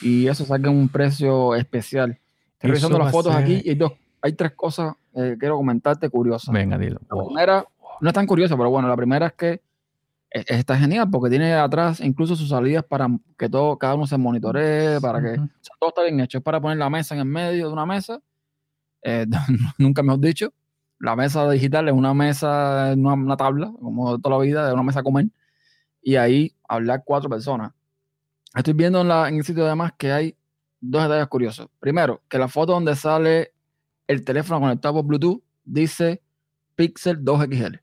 [0.00, 2.20] y eso saque un precio especial.
[2.64, 6.50] Estoy revisando las fotos aquí y hay, dos, hay tres cosas que quiero comentarte curiosas.
[6.50, 6.98] Venga, dilo.
[7.10, 7.66] La primera,
[8.00, 9.60] no es tan curiosa, pero bueno, la primera es que
[10.30, 13.06] está genial porque tiene atrás incluso sus salidas para
[13.38, 15.36] que todo, cada uno se monitoree, para que
[15.78, 16.38] todo está bien hecho.
[16.38, 18.18] Es para poner la mesa en el medio de una mesa.
[19.02, 19.26] Eh,
[19.78, 20.50] nunca me has dicho.
[20.98, 24.82] La mesa digital es una mesa, una, una tabla, como toda la vida, de una
[24.82, 25.26] mesa a comer.
[26.00, 27.72] Y ahí hablar cuatro personas.
[28.56, 30.34] Estoy viendo en, la, en el sitio además que hay
[30.90, 31.68] dos detalles curiosos.
[31.80, 33.52] Primero, que la foto donde sale
[34.06, 36.22] el teléfono conectado por Bluetooth dice
[36.74, 37.76] Pixel 2 XL.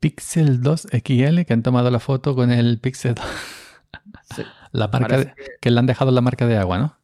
[0.00, 3.24] Pixel 2 XL, que han tomado la foto con el Pixel 2.
[4.34, 4.42] Sí.
[4.72, 5.70] La marca que...
[5.70, 6.98] le han dejado la marca de agua, ¿no?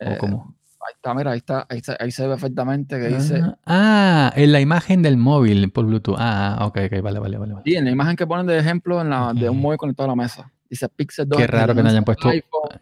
[0.00, 0.54] ¿O eh, cómo?
[0.80, 3.42] Ahí está, mira, ahí está, ahí, se ve perfectamente que dice.
[3.66, 6.16] Ah, en la imagen del móvil por Bluetooth.
[6.18, 7.54] Ah, ok, ok, vale, vale, vale.
[7.64, 10.12] Sí, en la imagen que ponen de ejemplo en la, de un móvil conectado a
[10.12, 10.50] la mesa.
[10.68, 11.38] Dice Pixel 2.
[11.38, 12.30] Qué raro que no hayan puesto,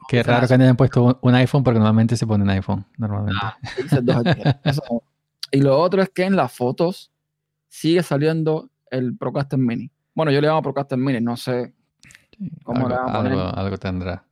[0.08, 2.84] qué raro que no hayan puesto un iPhone porque normalmente se pone un iPhone.
[2.96, 3.40] Normalmente.
[3.42, 4.24] Ah, Pixel 2
[5.52, 7.10] y lo otro es que en las fotos
[7.68, 9.90] sigue saliendo el Procaster Mini.
[10.14, 11.74] Bueno, yo le llamo Procaster Mini, no sé
[12.62, 14.24] cómo algo, le algo, algo, tendrá.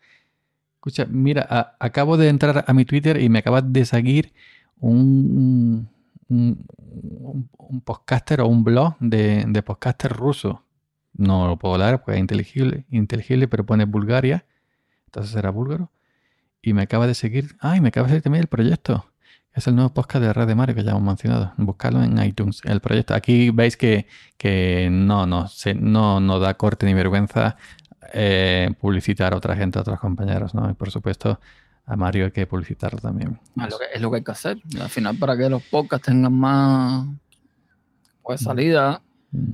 [0.74, 4.32] Escucha, mira, acabo de entrar a mi Twitter y me acabas de seguir
[4.78, 5.88] un,
[6.28, 6.66] un,
[7.58, 10.64] un, podcaster o un blog de, de podcaster ruso
[11.14, 14.44] no lo puedo leer porque es inteligible, inteligible, pero pone Bulgaria,
[15.06, 15.90] entonces era búlgaro.
[16.62, 19.06] Y me acaba de seguir, ay, me acaba de seguir también el proyecto.
[19.52, 21.52] Es el nuevo podcast de Red de Mario que ya hemos mencionado.
[21.56, 23.14] Buscarlo en iTunes, el proyecto.
[23.14, 27.56] Aquí veis que, que no, no, se, no, no da corte ni vergüenza
[28.12, 30.70] eh, publicitar a otra gente, a otros compañeros, ¿no?
[30.70, 31.40] Y por supuesto,
[31.86, 33.40] a Mario hay que publicitarlo también.
[33.56, 34.58] Ah, es lo que hay que hacer.
[34.80, 37.06] Al final, para que los podcasts tengan más
[38.22, 39.02] pues, salida,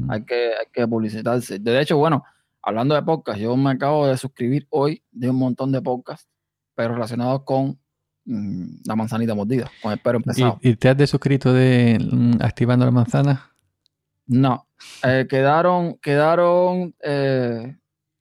[0.09, 1.59] hay, que, hay que publicitarse.
[1.59, 2.25] De hecho, bueno,
[2.63, 6.29] hablando de podcasts, yo me acabo de suscribir hoy de un montón de podcasts,
[6.75, 7.79] pero relacionados con
[8.25, 10.59] mm, la manzanita mordida, con el perro empezado.
[10.61, 13.53] ¿Y, te has desuscrito de mm, activando la manzana?
[14.27, 14.67] No,
[15.05, 17.77] eh, quedaron, quedaron, eh,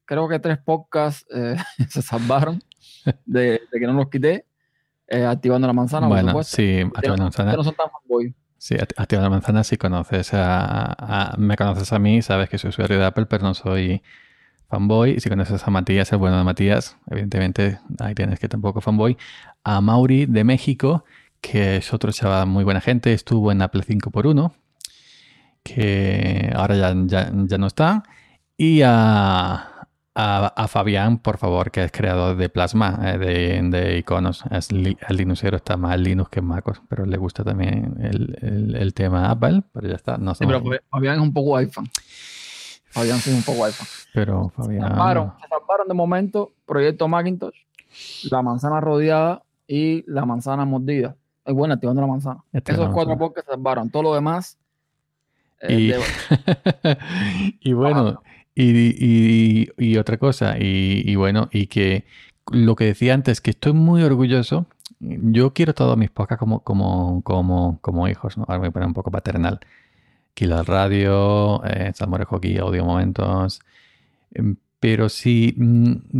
[0.06, 1.56] creo que tres podcasts eh,
[1.90, 2.62] se salvaron
[3.26, 4.46] de, que no los quité.
[5.28, 7.54] activando la manzana, bueno, Sí, activando la manzana.
[7.54, 8.36] no son tan fanboy.
[8.66, 12.98] Sí, activa la manzana si conoces a, me conoces a mí, sabes que soy usuario
[12.98, 14.02] de Apple, pero no soy
[14.70, 15.20] fanboy.
[15.20, 19.18] Si conoces a Matías, el bueno de Matías, evidentemente ahí tienes que tampoco fanboy.
[19.64, 21.06] A Mauri de México,
[21.42, 24.52] que es otro chaval muy buena gente, estuvo en Apple 5x1,
[25.62, 28.02] que ahora ya, ya, ya no está.
[28.58, 29.75] Y a,
[30.16, 34.46] a, Fabián, por favor, que es creador de Plasma, eh, de, iconos.
[34.50, 39.64] Es el Linuxero está más Linux que MacOS, pero le gusta también el, tema Apple,
[39.74, 40.18] pero ya está.
[40.18, 41.90] No sí, pero Fabián es un poco iPhone.
[42.86, 43.88] Fabián sí es un poco iPhone.
[44.14, 44.84] Pero Fabián...
[44.84, 47.58] Se salvaron, de momento Proyecto Macintosh,
[48.32, 51.18] la manzana rodeada y la manzana mordida.
[51.44, 52.44] Es buena activando la manzana.
[52.54, 53.90] Esos cuatro pocos se salvaron.
[53.90, 54.58] Todo lo demás...
[55.60, 56.00] Eh,
[57.62, 58.22] y, y bueno...
[58.56, 62.06] Y, y, otra cosa, y, bueno, y que
[62.52, 64.68] lo que decía antes, que estoy muy orgulloso.
[65.00, 68.46] Yo quiero todos mis podcasts como, como, como, como hijos, ¿no?
[68.48, 69.60] Ahora me voy un poco paternal.
[70.34, 73.62] Kila Radio, eh, Salmorejo aquí, Audio Momentos.
[74.34, 76.20] Em, pero sí, mm,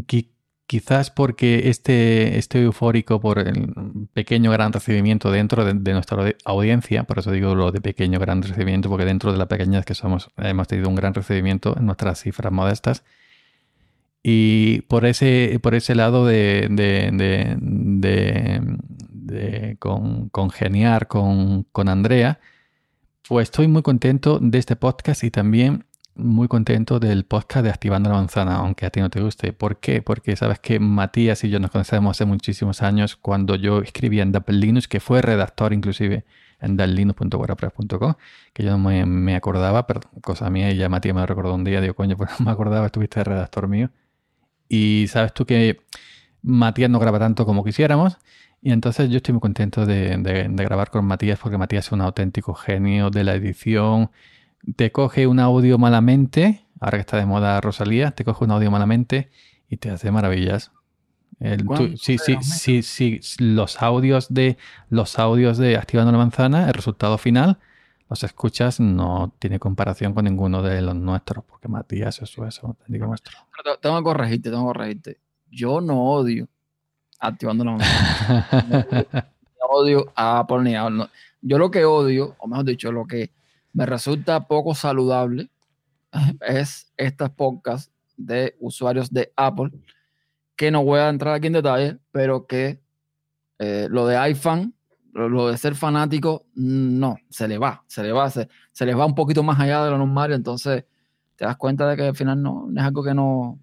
[0.68, 7.20] Quizás porque este, este eufórico por el pequeño gran recibimiento dentro de, nuestra audiencia, por
[7.20, 10.68] eso digo lo de pequeño gran recibimiento, porque dentro de la pequeñez que somos hemos
[10.68, 13.04] tenido un gran recibimiento en nuestras cifras modestas.
[14.24, 16.68] Y por ese, por ese lado de,
[19.78, 22.40] con, congeniar con, con Andrea,
[23.28, 28.10] pues estoy muy contento de este podcast y también muy contento del podcast de Activando
[28.10, 29.54] la Manzana, aunque a ti no te guste.
[29.54, 30.02] ¿Por qué?
[30.02, 34.32] Porque sabes que Matías y yo nos conocemos hace muchísimos años cuando yo escribía en
[34.32, 36.26] Dapple Linux, que fue redactor inclusive
[36.62, 38.14] en dallinux.wordpress.com,
[38.54, 41.82] que yo no me, acordaba, pero cosa mía, y ya Matías me recordó un día,
[41.82, 43.92] digo, coño, pues no me acordaba, estuviste redactor mío.
[44.70, 45.82] Y sabes tú que
[46.42, 48.18] Matías no graba tanto como quisiéramos,
[48.62, 50.18] y entonces yo estoy muy contento de
[50.56, 54.10] grabar con Matías, porque Matías es un auténtico genio de la edición,
[54.76, 58.72] te coge un audio malamente, ahora que está de moda Rosalía, te coge un audio
[58.72, 59.30] malamente
[59.70, 60.72] y te hace maravillas.
[61.98, 64.58] sí, sí, sí, sí, los audios de
[64.90, 67.60] los audios de Activando la Manzana, el resultado final,
[68.10, 73.08] los escuchas, no tiene comparación con ninguno de los nuestros, porque Matías es eso, digo
[73.08, 73.38] nuestro.
[73.82, 75.20] tengo que corregirte, tengo que corregirte.
[75.52, 76.48] Yo no odio
[77.20, 78.48] Activando la Manzana.
[79.14, 80.78] no, odio a Apple
[81.42, 83.32] Yo lo que odio, o mejor dicho, lo que
[83.76, 85.52] me resulta poco saludable
[86.48, 89.72] es estas podcasts de usuarios de Apple,
[90.56, 92.82] que no voy a entrar aquí en detalle, pero que
[93.60, 94.74] eh, lo de iPhone,
[95.12, 99.06] lo, de ser fanático, no, se le va, se le va, se, se les va
[99.06, 100.86] un poquito más allá de lo normal, entonces
[101.36, 103.60] te das cuenta de que al final no, es algo que no,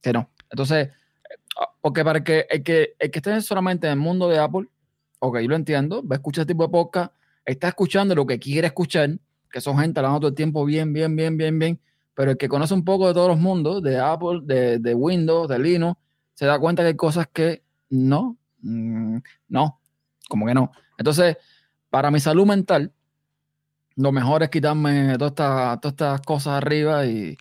[0.00, 0.30] que no.
[0.48, 4.66] Entonces, eh, porque para que el que, el que solamente en el mundo de Apple,
[5.18, 7.12] ok, lo entiendo, va a escuchar este tipo de podcast,
[7.44, 9.10] está escuchando lo que quiere escuchar,
[9.50, 11.80] que son gente hablando todo el tiempo bien, bien, bien, bien, bien,
[12.14, 15.58] pero el que conoce un poco de todos los mundos, de Apple, de, Windows, de
[15.58, 15.98] Linux,
[16.34, 19.80] se da cuenta que hay cosas que no, mm, no,
[20.28, 20.70] como que no.
[20.98, 21.36] Entonces,
[21.88, 22.92] para mi salud mental,
[23.96, 27.36] lo mejor es quitarme todas estas, todas estas cosas arriba y,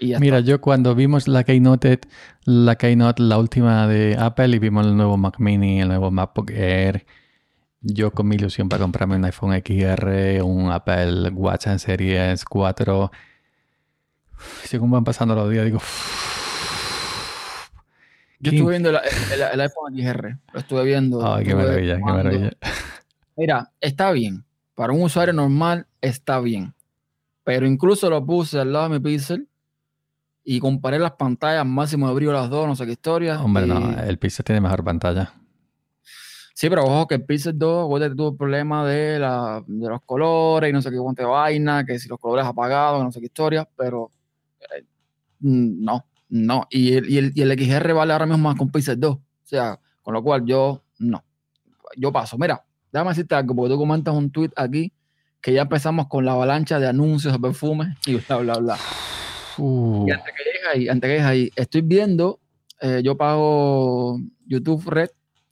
[0.00, 2.00] Mira, yo cuando vimos la Keynote,
[2.44, 6.50] la Keynote, la última de Apple y vimos el nuevo Mac Mini, el nuevo MacBook
[6.50, 7.06] Air,
[7.84, 13.10] yo con mi ilusión para comprarme un iPhone XR, un Apple Watch en Series 4.
[14.64, 15.80] Según van pasando los días, digo.
[18.40, 20.38] Yo estuve viendo el, iPhone XR.
[20.52, 21.34] Lo estuve viendo.
[21.34, 22.50] Ay, qué maravilla, qué maravilla.
[23.36, 24.44] Mira, está bien.
[24.74, 26.74] Para un usuario normal, está bien.
[27.44, 29.46] Pero incluso lo puse al lado de mi Pixel
[30.42, 33.40] y comparé las pantallas máximo de brillo las dos, no sé qué historia.
[33.42, 35.32] Hombre, no, el Pixel tiene mejor pantalla.
[36.54, 40.00] Sí, pero ojo que el Pixel 2, acuérdate tuvo el problema de, la, de los
[40.02, 43.26] colores y no sé qué cuánta vaina, que si los colores apagados, no sé qué
[43.26, 44.12] historia, pero
[45.40, 46.66] mm, no, no.
[46.70, 49.14] Y el, y el, y el XR vale ahora mismo más con Pixel 2.
[49.14, 51.24] O sea, con lo cual yo no.
[51.96, 52.38] Yo paso.
[52.38, 54.92] Mira, déjame decirte algo, porque tú comentas un tweet aquí
[55.40, 58.78] que ya empezamos con la avalancha de anuncios de perfumes y bla, bla, bla.
[59.58, 62.40] Y antes que llegues ahí, antes que llegues ahí, estoy viendo,
[62.80, 65.10] eh, yo pago YouTube Red,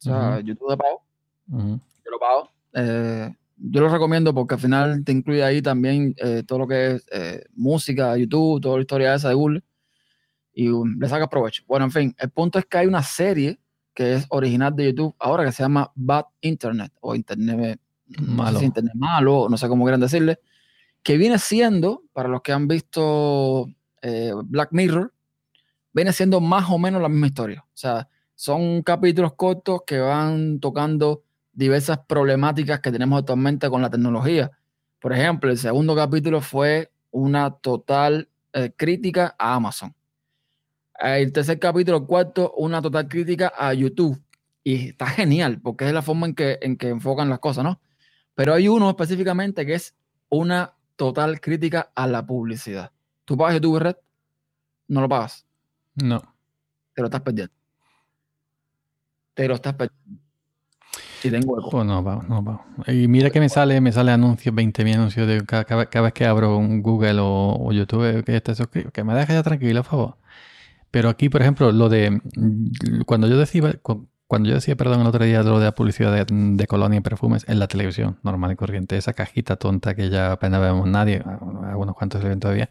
[0.09, 1.03] o sea, YouTube de pago.
[1.49, 2.51] Yo lo pago.
[2.75, 6.97] Eh, yo lo recomiendo porque al final te incluye ahí también eh, todo lo que
[6.97, 7.07] es
[7.55, 9.63] música, YouTube, toda la historia esa de Google
[10.55, 11.63] y um, le sacas provecho.
[11.67, 13.59] Bueno, en fin, el punto es que hay una serie
[13.95, 17.81] que es original de YouTube ahora que se llama Bad Internet o Internet
[18.19, 20.39] malo, no sé, internet malo no sé cómo quieran decirle,
[21.03, 23.69] que viene siendo, para los que han visto
[24.03, 25.13] eh, Black Mirror,
[25.93, 27.65] viene siendo más o menos la misma historia.
[27.67, 31.23] O sea, son capítulos cortos que van tocando
[31.53, 34.51] diversas problemáticas que tenemos actualmente con la tecnología.
[35.01, 39.95] Por ejemplo, el segundo capítulo fue una total eh, crítica a Amazon.
[40.99, 44.21] El tercer capítulo, el cuarto, una total crítica a YouTube.
[44.65, 47.81] Y está genial, porque es la forma en que, en que enfocan las cosas, ¿no?
[48.35, 49.95] Pero hay uno específicamente que es
[50.29, 52.93] una total crítica a la publicidad.
[53.25, 53.97] ¿Tú pagas YouTube Red?
[54.89, 55.47] ¿No lo pagas?
[55.95, 56.21] No.
[56.95, 57.62] Te lo estás perdiendo.
[59.35, 60.23] Te lo estás perdiendo.
[61.21, 61.71] Si tengo eco.
[61.71, 62.65] Pues no, va, no, va.
[62.89, 66.59] Y mira que me sale, me sale anuncios, 20.000 anuncios de cada, vez que abro
[66.59, 68.91] un Google o, YouTube que está suscrito.
[68.91, 70.17] Que me deje ya tranquilo, por favor.
[70.91, 72.21] Pero aquí, por ejemplo, lo de
[73.07, 73.81] cuando yo decía,
[74.33, 77.45] cuando yo decía, perdón, el otro día lo de la publicidad de, colonia y perfumes
[77.49, 81.23] en la televisión, normal y corriente, esa cajita tonta que ya apenas vemos nadie,
[81.67, 82.71] algunos cuantos se ven todavía,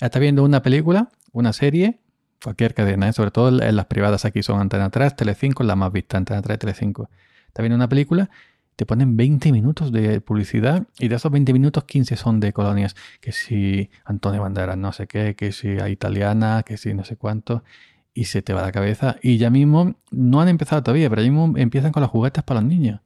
[0.00, 2.00] está viendo una película, una serie,
[2.42, 3.12] cualquier cadena, ¿eh?
[3.12, 6.58] sobre todo en las privadas aquí son Antena 3, Telecinco, la más vista, Antena 3,
[6.58, 7.10] Telecinco.
[7.48, 8.30] Está viendo una película
[8.78, 12.94] te ponen 20 minutos de publicidad y de esos 20 minutos 15 son de colonias.
[13.20, 17.16] Que si Antonio Banderas no sé qué, que si a italiana, que si no sé
[17.16, 17.64] cuánto.
[18.14, 19.16] Y se te va la cabeza.
[19.20, 22.60] Y ya mismo, no han empezado todavía, pero ya mismo empiezan con los juguetes para
[22.60, 23.00] los niños.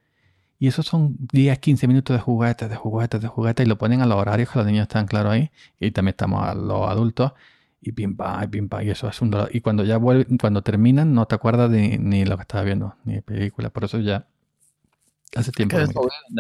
[0.59, 3.65] Y esos son 10, 15 minutos de juguetes, de juguetes, de juguetes.
[3.65, 5.51] Y lo ponen a los horarios que los niños están claro ahí.
[5.81, 7.33] Y también estamos a los adultos.
[7.83, 8.83] Y pim pam, y pim pam.
[8.83, 9.51] Y eso es un dolor.
[9.53, 12.95] Y cuando ya vuelven, cuando terminan, no te acuerdas de, ni lo que estabas viendo,
[13.05, 13.71] ni de película.
[13.71, 14.27] Por eso ya
[15.35, 15.79] Hace tiempo.
[15.79, 15.85] de,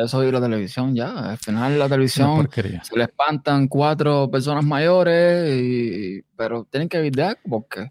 [0.04, 1.30] eso, de la televisión ya.
[1.30, 7.90] Al final la televisión se le espantan cuatro personas mayores, pero tienen que evitar porque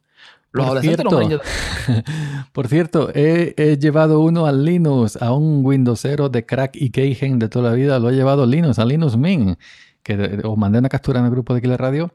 [0.52, 1.10] los por cierto,
[2.52, 7.40] por cierto, he, llevado uno al Linux, a un Windows 0 de crack y Keygen
[7.40, 7.98] de toda la vida.
[7.98, 9.58] Lo he llevado Linux, a Linux Mint,
[10.04, 12.14] que os mandé una captura en el grupo de Killer Radio.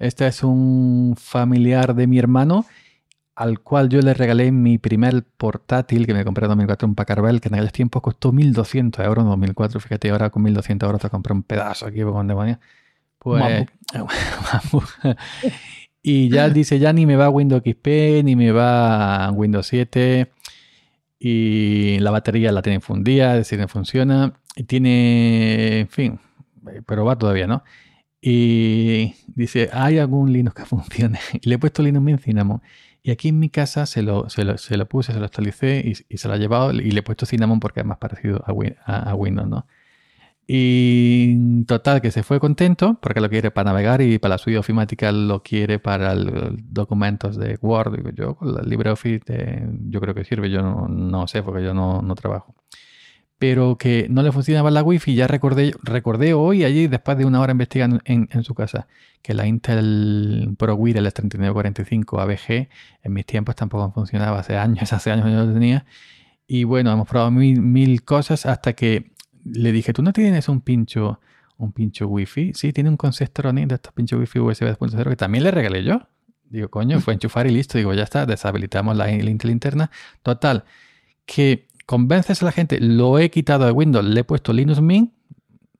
[0.00, 2.66] Este es un familiar de mi hermano
[3.36, 7.40] al cual yo le regalé mi primer portátil que me compré en 2004, un Packard
[7.40, 9.80] que en aquellos tiempos costó 1.200 euros en 2004.
[9.80, 12.58] Fíjate, ahora con 1.200 euros te compré un pedazo aquí con demonios.
[13.18, 13.66] Pues,
[16.02, 17.86] y ya dice, ya ni me va Windows XP,
[18.24, 20.30] ni me va Windows 7.
[21.18, 24.34] Y la batería la tiene fundida, es decir, no funciona.
[24.54, 26.20] Y tiene, en fin,
[26.86, 27.62] pero va todavía, ¿no?
[28.22, 31.18] Y dice, ¿hay algún Linux que funcione?
[31.40, 32.62] Y le he puesto Linux Mint Cinnamon.
[33.02, 35.82] Y aquí en mi casa se lo, se lo, se lo puse, se lo actualicé
[36.08, 39.14] y, se lo he llevado y le he puesto Cinnamon porque es más parecido a,
[39.14, 39.66] Windows, ¿no?
[40.46, 44.58] Y total, que se fue contento porque lo quiere para navegar y para la suite
[44.58, 47.96] ofimática lo quiere para documentos de Word.
[47.96, 51.72] Digo, yo con LibreOffice eh, yo creo que sirve, yo no, no sé porque yo
[51.72, 52.54] no, no trabajo
[53.40, 55.14] pero que no le funcionaba la wifi.
[55.14, 58.86] Ya recordé, recordé hoy, allí, después de una hora investigando en, su casa,
[59.22, 62.68] que la Intel Pro Wireless 3945 ABG
[63.02, 64.40] en mis tiempos tampoco funcionaba.
[64.40, 65.86] Hace años, hace años yo lo tenía.
[66.46, 69.10] Y bueno, hemos probado mil, mil cosas hasta que
[69.42, 71.18] le dije, ¿tú no tienes un pincho,
[71.56, 72.52] un pincho wifi?
[72.52, 76.02] Sí, tiene un Concestronic de estos pinchos wifi USB 2.0 que también le regalé yo.
[76.50, 77.78] Digo, coño, fue enchufar y listo.
[77.78, 79.90] Digo, ya está, deshabilitamos la Intel interna.
[80.22, 80.64] Total,
[81.24, 85.12] que convences a la gente, lo he quitado de Windows, le he puesto Linux Mint,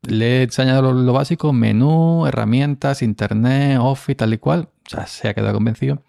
[0.03, 5.35] le he enseñado lo, básico, menú, herramientas, internet, Office, tal y cual, sea, se ha
[5.35, 6.03] quedado convencido.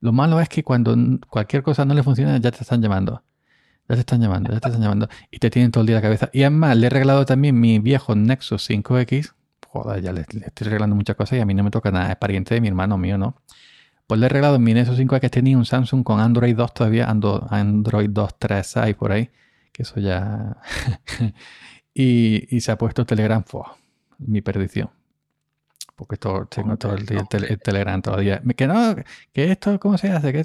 [0.00, 0.96] Lo malo es que cuando
[1.30, 3.22] cualquier cosa no le funciona, ya te están llamando.
[3.88, 5.08] Ya te están llamando, ya te están llamando.
[5.30, 6.28] Y te tienen todo el día la cabeza.
[6.32, 9.32] Y además, le he regalado también mi viejo Nexus 5X.
[9.68, 12.10] Joder, ya le, estoy regalando muchas cosas y a mí no me toca nada.
[12.10, 13.36] Es pariente de mi hermano mío, ¿no?
[14.06, 17.08] Pues le he regalado mi Nexus 5 que tenía un Samsung con Android 2 todavía,
[17.08, 19.30] Android 2.3 por ahí,
[19.72, 20.56] que eso ya...
[21.94, 23.44] y, se ha puesto Telegram,
[24.18, 24.90] mi perdición.
[25.96, 27.06] Porque esto, tengo todo el,
[27.58, 28.42] Telegram todavía.
[28.54, 28.94] Que no,
[29.32, 30.32] que esto, ¿cómo se hace?
[30.32, 30.44] Que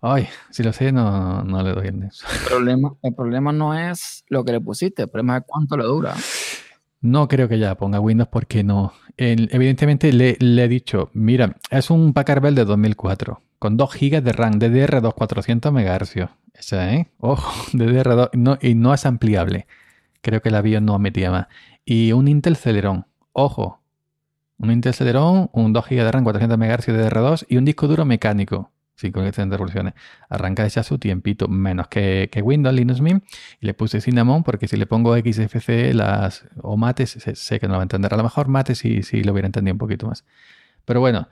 [0.00, 2.32] Ay, si lo sé, no, no le doy el Nexus.
[2.32, 5.84] El problema, el problema no es lo que le pusiste, el problema es cuánto le
[5.84, 6.14] dura.
[7.00, 8.92] No creo que ya ponga Windows porque no.
[9.16, 14.32] evidentemente le, he dicho, mira, es un Packard Bell de 2004 con 2 GB de
[14.32, 16.28] RAM, DDR2 400 MHz.
[16.54, 17.08] Esa, ¿eh?
[17.18, 19.66] Ojo, DDR2 no, y no es ampliable.
[20.20, 21.46] Creo que la BIOS no metía más.
[21.84, 23.06] Y un Intel Celeron.
[23.32, 23.80] Ojo,
[24.58, 28.04] un Intel Celeron, un 2 GB de RAM, 400 MHz DDR2 y un disco duro
[28.04, 28.72] mecánico.
[28.98, 29.94] 5 revoluciones.
[30.28, 33.24] Arranca ya su tiempito, menos que, Windows, Linux Mint.
[33.60, 37.74] Y le puse Cinnamon porque si le pongo XFC las, o Mates, sé, que no
[37.74, 38.12] lo va a entender.
[38.12, 40.24] A lo mejor Mates sí, sí lo hubiera entendido un poquito más.
[40.84, 41.28] Pero bueno,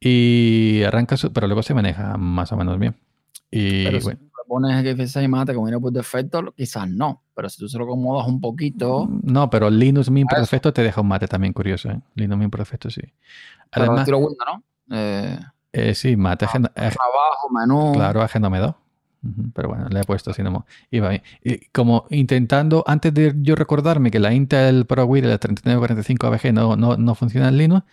[0.00, 2.96] y arranca su, pero luego se maneja más o menos bien.
[3.50, 4.10] Y pero si
[4.46, 7.22] pones XFC y Mate como viene por defecto, quizás no.
[7.34, 9.08] Pero si tú se lo acomodas un poquito.
[9.22, 11.90] No, pero Linux Mint por defecto te deja un Mate también curioso.
[11.90, 12.00] ¿eh?
[12.14, 13.02] Linux Mint por defecto sí.
[13.72, 14.96] Además, pero Windows, ¿no?
[14.96, 15.38] Eh,
[15.72, 17.92] eh, sí, mate ah, trabajo, menú.
[17.94, 18.76] Claro, agenda me da.
[19.52, 20.62] Pero bueno, le he puesto así nomás.
[20.90, 21.00] Y,
[21.42, 26.76] y como intentando, antes de yo recordarme que la Intel ProWheel la 3945 ABG no,
[26.76, 27.84] no, no funciona en Linux,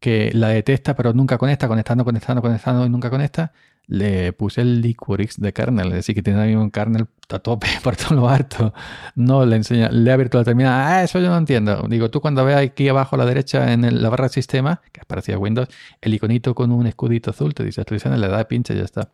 [0.00, 3.52] que la detesta pero nunca conecta, conectando, conectando, conectando y nunca conecta,
[3.90, 7.96] le puse el Liquorix de kernel, es decir, que tiene un kernel a tope por
[7.96, 8.72] todo lo harto.
[9.16, 10.72] No le enseña, le ha abierto la terminal.
[10.72, 11.86] Ah, eso yo no entiendo.
[11.88, 15.00] Digo, tú cuando veas aquí abajo a la derecha en la barra de sistema, que
[15.00, 15.68] es parecida a Windows,
[16.00, 19.10] el iconito con un escudito azul te dice actualización, le da pinche y ya está.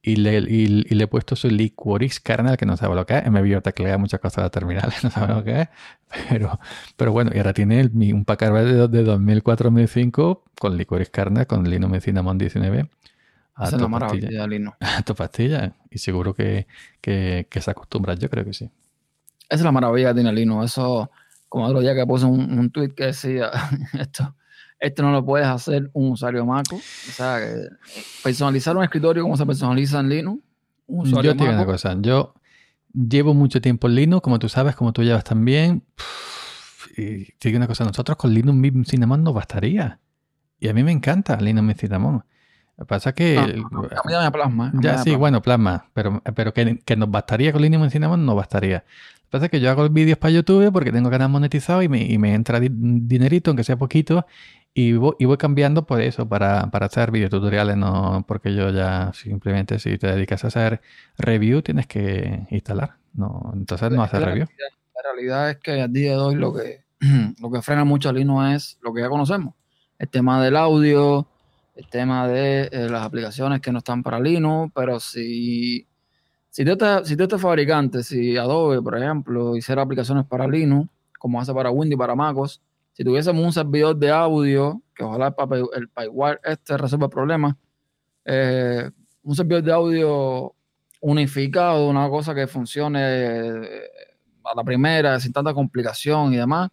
[0.00, 3.30] Y le, le he puesto su Liquorix kernel, que no sabe lo que es.
[3.30, 5.68] Me vio teclear muchas cosas de la terminal, no sabe lo que es.
[6.28, 6.60] Pero,
[6.96, 12.04] pero bueno, y ahora tiene un Packard de, de 2004-2005 con Liquorix kernel, con Linux
[12.04, 12.88] Cinnamon 19
[13.66, 14.76] esa es la maravilla Lino.
[14.80, 15.74] A tu pastilla.
[15.90, 16.66] Y seguro que,
[17.02, 18.70] se acostumbra, yo creo que sí.
[19.48, 20.62] Esa es la maravilla de Lino.
[20.62, 21.10] Eso,
[21.48, 23.50] como otro día que puse un, un tweet que decía,
[23.98, 24.36] esto,
[24.80, 26.66] esto no lo puedes hacer un usuario Mac.
[26.72, 26.78] O
[27.12, 27.38] sea,
[28.22, 30.42] personalizar un escritorio como se personaliza en Linux.
[30.88, 32.34] yo te digo una cosa, yo
[32.92, 35.82] llevo mucho tiempo en Linux, como tú sabes, como tú llevas también.
[36.96, 40.00] Y te digo una cosa, nosotros con Linux Cinnamon nos bastaría.
[40.60, 42.24] Y a mí me encanta Linux Cinnamon.
[42.76, 43.38] Lo que pasa es que.
[43.38, 44.72] a plasma.
[44.80, 45.86] Ya sí, bueno, plasma.
[45.94, 48.84] Pero, pero que, nos bastaría con Linux Cinnamon, no bastaría.
[48.84, 51.88] Lo que pasa es que yo hago vídeos para YouTube porque tengo canal monetizado y
[51.88, 54.26] me, y me entra dinerito, aunque sea poquito,
[54.80, 59.10] y voy, y voy cambiando por eso, para, para hacer videotutoriales, no porque yo ya
[59.12, 60.80] simplemente si te dedicas a hacer
[61.16, 62.94] review tienes que instalar.
[63.12, 64.46] No, entonces no hacer review.
[64.94, 66.84] La realidad es que a día de hoy lo que,
[67.42, 69.56] lo que frena mucho a Linux es lo que ya conocemos.
[69.98, 71.26] El tema del audio,
[71.74, 75.88] el tema de eh, las aplicaciones que no están para Linux, pero si,
[76.50, 81.40] si, tú estás, si estás fabricante, si Adobe, por ejemplo, hiciera aplicaciones para Linux, como
[81.40, 82.62] hace para Windows y para MacOS,
[82.98, 85.32] si tuviésemos un servidor de audio, que ojalá
[85.72, 87.56] el PyWire este resuelva el problema,
[88.24, 88.90] eh,
[89.22, 90.52] un servidor de audio
[91.00, 93.90] unificado, una cosa que funcione eh,
[94.42, 96.70] a la primera, sin tanta complicación y demás,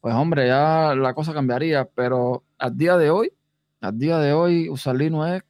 [0.00, 3.32] pues hombre, ya la cosa cambiaría, pero al día de hoy,
[3.80, 5.42] a día de hoy usar Linux es,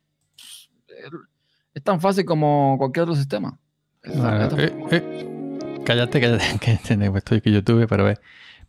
[1.75, 3.59] es tan fácil como cualquier otro sistema.
[4.07, 6.45] Ah, eh, eh, cállate, cállate,
[7.19, 8.19] estoy que YouTube, pero ve.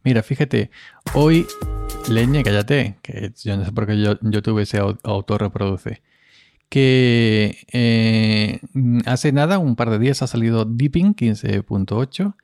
[0.04, 0.72] Mira, fíjate,
[1.14, 1.46] hoy,
[2.10, 6.02] leña, cállate, que yo no sé por qué yo, YouTube se autorreproduce.
[6.70, 8.62] Que eh,
[9.06, 12.36] hace nada, un par de días, ha salido Deepin 15.8.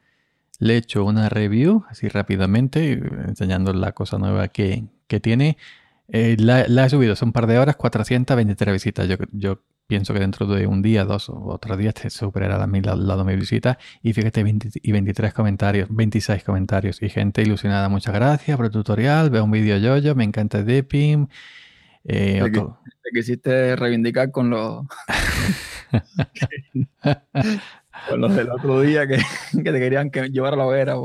[0.60, 2.94] Le he hecho una review así rápidamente,
[3.28, 5.58] enseñando la cosa nueva que, que tiene.
[6.08, 9.08] Eh, la, he subido son un par de horas, 423 visitas.
[9.08, 12.68] Yo, yo pienso que dentro de un día, dos o otros días te superará la,
[12.68, 13.78] la, la mi visita.
[14.02, 14.44] Y fíjate,
[14.82, 17.02] y 23 comentarios, 26 comentarios.
[17.02, 19.30] Y gente ilusionada, muchas gracias por el tutorial.
[19.30, 21.30] Veo un vídeo yo, yo, me encanta Deepin.
[22.04, 24.86] Eh, te, quisiste reivindicar con los.
[28.10, 29.18] Con los del otro día que,
[29.52, 30.96] te querían que llevar a la hoguera.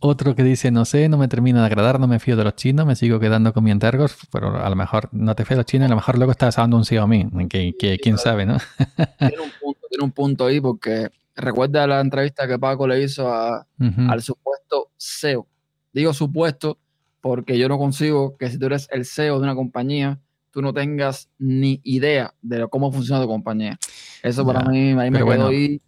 [0.00, 2.56] Otro que dice, no sé, no me termina de agradar, no me fío de los
[2.56, 5.60] chinos, me sigo quedando con mi entergos, pero a lo mejor no te fío de
[5.60, 8.56] los chinos, a lo mejor luego estás hablando un Xiaomi, que, que quién sabe, ¿no?
[9.18, 13.32] tiene, un punto, tiene un punto ahí porque recuerda la entrevista que Paco le hizo
[13.32, 15.46] al supuesto CEO.
[15.92, 16.78] Digo supuesto
[17.20, 20.18] porque yo no consigo que si tú eres el CEO de una compañía,
[20.50, 23.78] tú no tengas ni idea de cómo funciona tu compañía.
[24.22, 25.80] Eso para mí, ahí me quedo ahí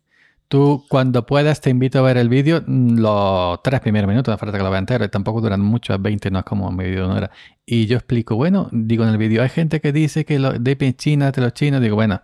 [0.48, 4.38] Tú, cuando puedas, te invito a ver el vídeo, mm, los tres primeros minutos, no
[4.38, 7.04] falta que lo vea entero, tampoco duran mucho, 20 no es como un vídeo de
[7.04, 7.30] una hora.
[7.66, 10.96] Y yo explico, bueno, digo en el vídeo, hay gente que dice que lo, de
[10.96, 12.22] China, de los chinos, digo, bueno,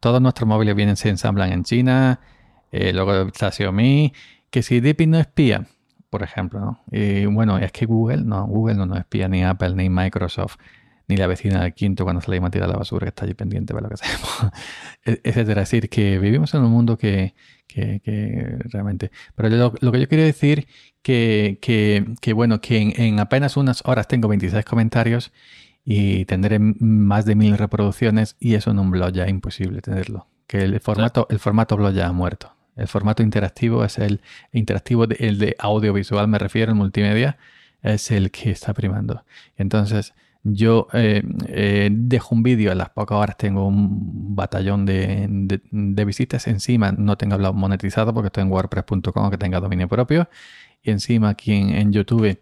[0.00, 2.20] todos nuestros móviles vienen, se ensamblan en China,
[2.72, 4.12] eh, luego está Xiaomi,
[4.50, 5.66] que si Deepin no espía,
[6.10, 6.82] por ejemplo, ¿no?
[6.90, 10.56] Y bueno, es que Google, no, Google no nos espía, ni Apple, ni Microsoft,
[11.06, 13.74] ni la vecina del quinto cuando salimos a tirar la basura que está allí pendiente
[13.74, 14.52] para lo que hacemos,
[15.04, 15.62] e-, etcétera.
[15.62, 17.34] Es decir, que vivimos en un mundo que,
[17.72, 19.10] que, realmente...
[19.34, 20.66] Pero lo, que yo quería decir
[21.02, 25.32] que, que, bueno, que en, apenas unas horas tengo 26 comentarios
[25.84, 30.26] y tendré más de mil reproducciones y eso en un blog ya es imposible tenerlo.
[30.46, 32.54] Que el formato, el formato blog ya ha muerto.
[32.76, 34.20] El formato interactivo es el
[34.52, 37.38] interactivo, el de audiovisual me refiero, en multimedia,
[37.82, 39.24] es el que está primando.
[39.56, 46.04] Entonces, yo eh, eh, dejo un vídeo, a las pocas horas tengo un batallón de,
[46.06, 46.46] visitas.
[46.46, 50.28] Encima no tengo hablado monetizado porque estoy en wordpress.com que tenga dominio propio.
[50.82, 52.40] Y encima aquí en, YouTube,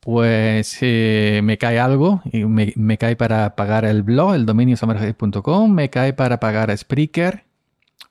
[0.00, 5.70] pues eh, me cae algo y me, cae para pagar el blog, el dominio summerhead.com,
[5.70, 7.44] me cae para pagar Spreaker.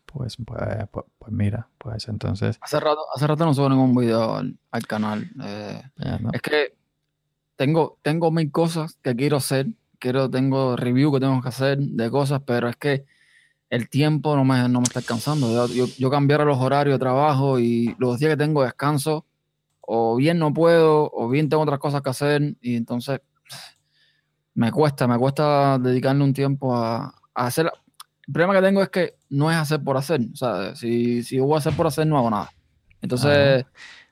[0.06, 0.60] Pues, pues,
[0.92, 2.60] pues, pues, mira, pues entonces.
[2.62, 5.28] Hace rato, hace rato no subo ningún video al, canal.
[6.34, 6.83] Es que
[7.56, 9.68] tengo, tengo mil cosas que quiero hacer,
[10.00, 13.06] quiero, tengo review que tengo que hacer de cosas, pero es que
[13.70, 15.68] el tiempo no me, no me está alcanzando.
[15.68, 19.26] Yo, yo, cambiar los horarios de trabajo y los días que tengo descanso,
[19.82, 23.22] o bien no puedo, o bien tengo otras cosas que hacer, y entonces
[24.54, 27.72] me cuesta, me cuesta dedicarle un tiempo a, hacer.
[28.28, 30.22] El problema que tengo es que no es hacer por hacer.
[30.32, 32.52] O sea, si, si voy a hacer por hacer, no hago nada.
[33.02, 33.66] Entonces,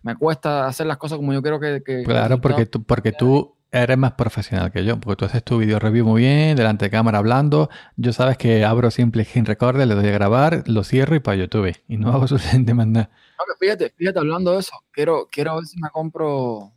[0.03, 2.03] me cuesta hacer las cosas como yo quiero que...
[2.03, 5.79] claro, porque tú, porque tú eres más profesional que yo, porque tú haces tu video
[5.79, 7.69] review muy bien, delante de cámara hablando.
[7.95, 11.37] Yo sabes que abro simple Screen Recorder, le doy a grabar, lo cierro y para
[11.37, 11.75] YouTube.
[11.87, 13.09] Y no hago suficiente más nada.
[13.59, 16.71] fíjate, fíjate, hablando de eso, quiero, quiero ver si me compro...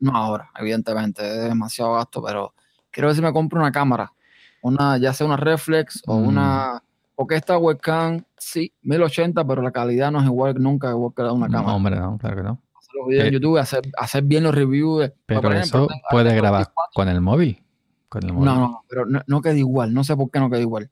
[0.00, 2.52] No ahora, evidentemente, es demasiado gasto, pero
[2.90, 4.12] quiero ver si me compro una cámara.
[4.60, 6.28] Una, ya sea una reflex o mm.
[6.28, 6.82] una
[7.14, 11.28] porque esta webcam, sí, 1080, pero la calidad no es igual nunca igual que la
[11.28, 11.66] de una cámara.
[11.66, 12.62] No, hombre, no, claro que no.
[12.76, 15.12] Hacer los videos en YouTube, hacer, hacer bien los reviews.
[15.26, 17.62] pero eso puede grabar con el móvil.
[18.08, 18.46] Con el móvil.
[18.46, 19.94] No, no, pero no, queda igual.
[19.94, 20.90] No sé por qué no queda igual.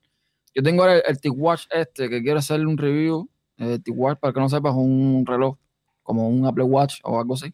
[0.54, 3.28] Yo tengo el, el T-Watch este, que quiero hacerle un review.
[3.56, 5.56] El T-Watch, para que no sepas, un reloj
[6.02, 7.52] como un Apple Watch o algo así.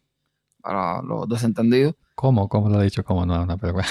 [0.61, 1.95] Para los desentendidos.
[2.15, 2.49] ¿Cómo?
[2.49, 3.03] ¿Cómo lo ha dicho?
[3.03, 3.87] ¿Cómo no es un Apple Watch?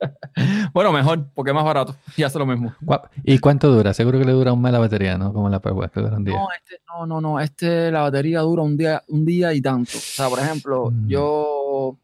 [0.72, 2.72] bueno, mejor, porque es más barato y hace lo mismo.
[3.24, 3.92] ¿Y cuánto dura?
[3.94, 5.32] Seguro que le dura un mes la batería, ¿no?
[5.32, 6.36] Como la Apple que dura un día.
[6.36, 7.40] No, este, no, no, no.
[7.40, 9.96] Este, la batería dura un día, un día y tanto.
[9.96, 11.08] O sea, por ejemplo, mm.
[11.08, 11.98] yo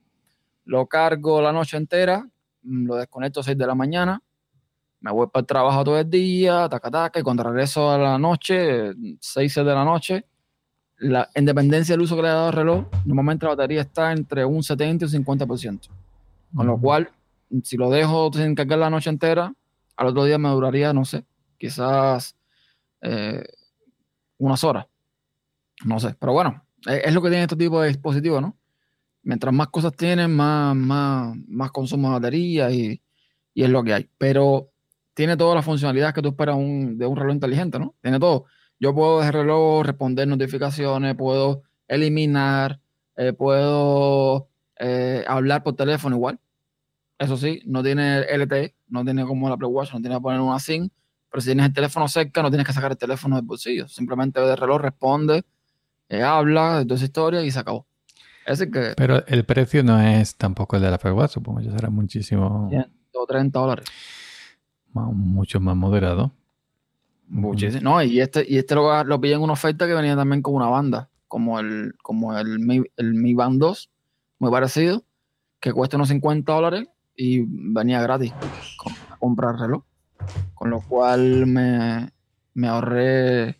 [0.64, 2.26] lo cargo la noche entera,
[2.62, 4.22] mm, lo desconecto a 6 de la mañana,
[5.01, 8.18] me voy para el trabajo todo el día, taca, taca, y cuando regreso a la
[8.18, 10.24] noche, 6, 6 de la noche,
[10.97, 14.12] la, en dependencia del uso que le he dado al reloj, normalmente la batería está
[14.12, 15.88] entre un 70 y un 50%.
[16.57, 16.80] Con lo mm.
[16.80, 17.11] cual,
[17.62, 19.55] si lo dejo sin cargar la noche entera,
[19.96, 21.24] al otro día me duraría, no sé,
[21.59, 22.36] quizás
[23.00, 23.44] eh,
[24.38, 24.86] unas horas.
[25.84, 28.57] No sé, pero bueno, es, lo que tiene este tipo de dispositivos, ¿no?
[29.22, 33.00] Mientras más cosas tienen, más, más, más consumo de batería y,
[33.55, 34.11] es lo que hay.
[34.18, 34.70] Pero
[35.14, 37.94] tiene todas las funcionalidades que tú esperas de un reloj inteligente, ¿no?
[38.02, 38.46] Tiene todo.
[38.80, 42.80] Yo puedo desde el reloj responder notificaciones, puedo eliminar,
[43.16, 44.48] eh, puedo
[44.78, 46.40] eh, hablar por teléfono igual.
[47.25, 50.41] Eso sí, no tiene LTE, no tiene como la Apple Watch, no tiene que poner
[50.41, 50.91] una SIM,
[51.31, 53.89] pero si tienes el teléfono cerca, no tienes que sacar el teléfono del bolsillo.
[53.89, 55.43] Simplemente de reloj responde,
[56.09, 57.87] eh, habla de toda esa historia y se acabó.
[58.47, 61.91] que, pero el precio no es tampoco el de la Apple Watch, supongo que será
[61.91, 62.68] muchísimo.
[62.70, 63.87] 130 dólares.
[64.93, 66.31] mucho más moderado.
[67.27, 67.83] Muchísimo.
[67.83, 70.55] No, y este, y este lo, lo pillé en una oferta que venía también con
[70.55, 73.91] una banda, como el, como el Mi, el Mi Band 2,
[74.41, 75.03] muy parecido,
[75.59, 78.32] que cuesta unos 50 dólares y venía gratis
[79.10, 79.82] a comprar reloj.
[80.54, 82.10] Con lo cual me,
[82.54, 83.58] me ahorré,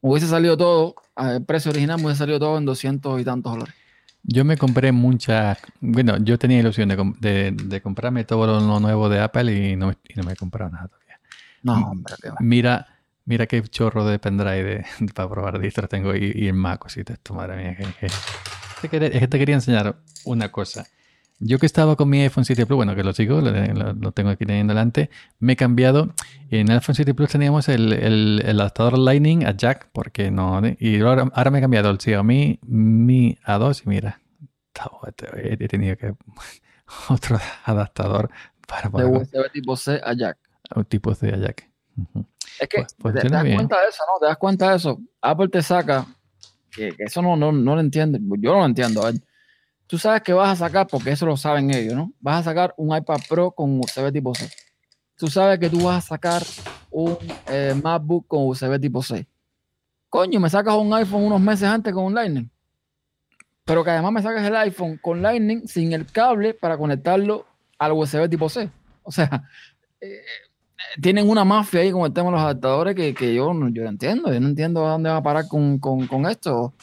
[0.00, 3.52] me hubiese salido todo, el precio original me hubiese salido todo en 200 y tantos
[3.52, 3.74] dólares.
[4.22, 9.20] Yo me compré muchas, bueno, yo tenía ilusión de, de, comprarme todo lo nuevo de
[9.20, 11.20] Apple y no, y no me he comprado nada todavía.
[11.62, 12.86] No, hombre, qué Mira,
[13.24, 14.84] mira qué chorro de pendrive
[15.14, 17.76] para probar distros tengo y, y en Mac, esto, madre mía.
[18.00, 20.86] es que te quería enseñar una cosa.
[21.40, 24.44] Yo que estaba con mi iPhone 7 Plus, bueno, que lo sigo, lo, tengo aquí
[24.44, 25.08] teniendo delante,
[25.38, 26.12] me he cambiado.
[26.50, 30.60] En el iPhone 7 Plus teníamos el, el, adaptador Lightning a jack, porque no.
[30.78, 34.20] Y ahora, ahora, me he cambiado el Xiaomi Mi A2 y mira,
[35.36, 36.14] he tenido que.
[37.08, 38.30] otro adaptador
[38.66, 39.06] para poder.
[39.06, 40.38] De USB tipo C a jack.
[40.74, 41.68] Un tipo C a jack.
[42.60, 44.18] Es que pues, te, das cuenta de eso, ¿no?
[44.20, 45.00] Te das cuenta de eso.
[45.20, 46.06] Apple te saca,
[46.70, 48.18] que, eso no, no, no lo entiende.
[48.38, 49.06] Yo no lo entiendo.
[49.06, 49.12] A
[49.88, 52.12] tú sabes que vas a sacar, porque eso lo saben ellos, ¿no?
[52.20, 54.48] Vas a sacar un iPad Pro con USB tipo C.
[55.16, 56.42] Tú sabes que tú vas a sacar
[56.90, 57.18] un
[57.48, 59.26] eh, MacBook con USB tipo C.
[60.08, 62.48] Coño, me sacas un iPhone unos meses antes con un Lightning.
[63.64, 67.46] pero que además me sacas el iPhone con Lightning sin el cable para conectarlo
[67.78, 68.70] al USB tipo C.
[69.02, 69.42] O sea,
[70.00, 70.20] eh,
[71.00, 73.88] tienen una mafia ahí con el tema de los adaptadores que, que yo, yo no
[73.88, 74.32] entiendo.
[74.32, 76.74] Yo no entiendo dónde va a parar con, con, con esto.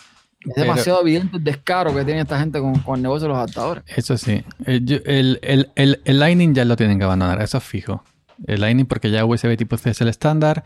[0.47, 3.37] Es demasiado evidente el descaro que tiene esta gente con, con, el negocio de los
[3.37, 3.83] adaptadores.
[3.87, 4.43] Eso sí.
[4.65, 5.39] El, el,
[5.75, 8.03] el, el, Lightning ya lo tienen que abandonar, eso es fijo.
[8.45, 10.63] El Lightning porque ya USB tipo C es el estándar.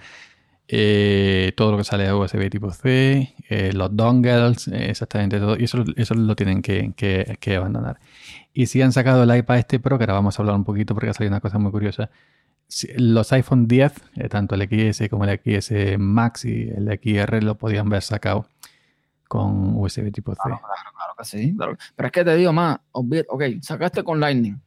[0.72, 5.58] Eh, todo lo que sale de USB tipo C, eh, los dongles, eh, exactamente todo.
[5.58, 8.00] Y eso, eso lo tienen que, que, que, abandonar.
[8.54, 10.94] Y si han sacado el iPad este Pro, que ahora vamos a hablar un poquito
[10.94, 12.12] porque ha salido una cosa muy curiosa.
[12.98, 13.94] Los iPhone 10,
[14.30, 14.62] tanto el
[14.94, 18.46] XS como el XS Max y el XR lo podían haber sacado
[19.30, 20.42] con USB tipo C.
[20.44, 21.56] Claro, claro, claro que sí.
[21.96, 24.60] Pero es que te digo más, ok, sacaste con Lightning.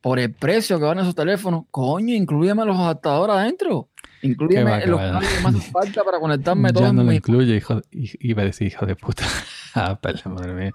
[0.00, 3.88] Por, el precio que van esos teléfonos, coño, incluyeme los adaptadores adentro.
[4.22, 6.84] Incluyeme los cables que más falta para conectarme todo.
[6.84, 9.24] Ya no lo incluye, hijo, iba a decir hijo de puta.
[9.74, 10.72] Apple, madre mía.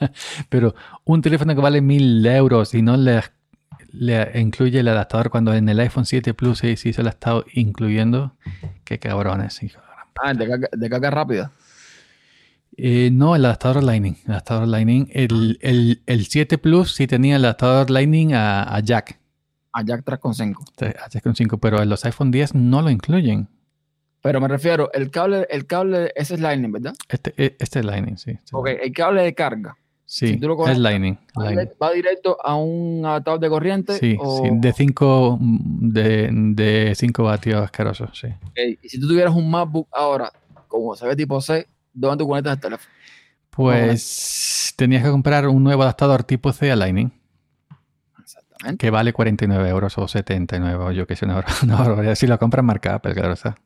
[0.48, 3.22] Pero un teléfono que vale mil euros y no le,
[3.92, 7.12] le incluye el adaptador cuando en el iPhone 7 Plus sí, sí se lo ha
[7.12, 8.34] estado incluyendo,
[8.84, 9.80] qué cabrones, hijo.
[10.22, 11.52] Ah, de carga, de carga rápida.
[12.82, 14.16] Eh, no, el adaptador Lightning.
[14.24, 15.08] El adaptador Lightning.
[15.12, 19.20] El, el, el 7 Plus sí tenía el adaptador Lightning a, a Jack.
[19.72, 20.96] A Jack 3.5.
[20.98, 23.48] A Jack 3.5, pero los iPhone 10 no lo incluyen.
[24.22, 26.94] Pero me refiero, el cable, el cable, ese es Lightning, ¿verdad?
[27.08, 28.38] Este, e, este es Lightning, sí.
[28.52, 29.76] Ok, el cable de carga.
[30.06, 31.18] Sí, es Lightning.
[31.80, 33.92] ¿Va directo a un adaptador de corriente?
[33.98, 38.26] Sí, sí de 5 de, de cinco vatios asquerosos, sí.
[38.50, 38.78] Okay.
[38.82, 40.32] Y si tú tuvieras un MacBook ahora,
[40.66, 42.90] como se ve tipo C, ¿dónde tú conectas el teléfono?
[43.50, 47.12] Pues tenías que comprar un nuevo adaptador tipo C a Lightning.
[48.18, 48.78] Exactamente.
[48.78, 52.64] Que vale 49 euros o 79, o yo que sé, una, una Si lo compras,
[52.64, 53.56] marca Apple, claro está.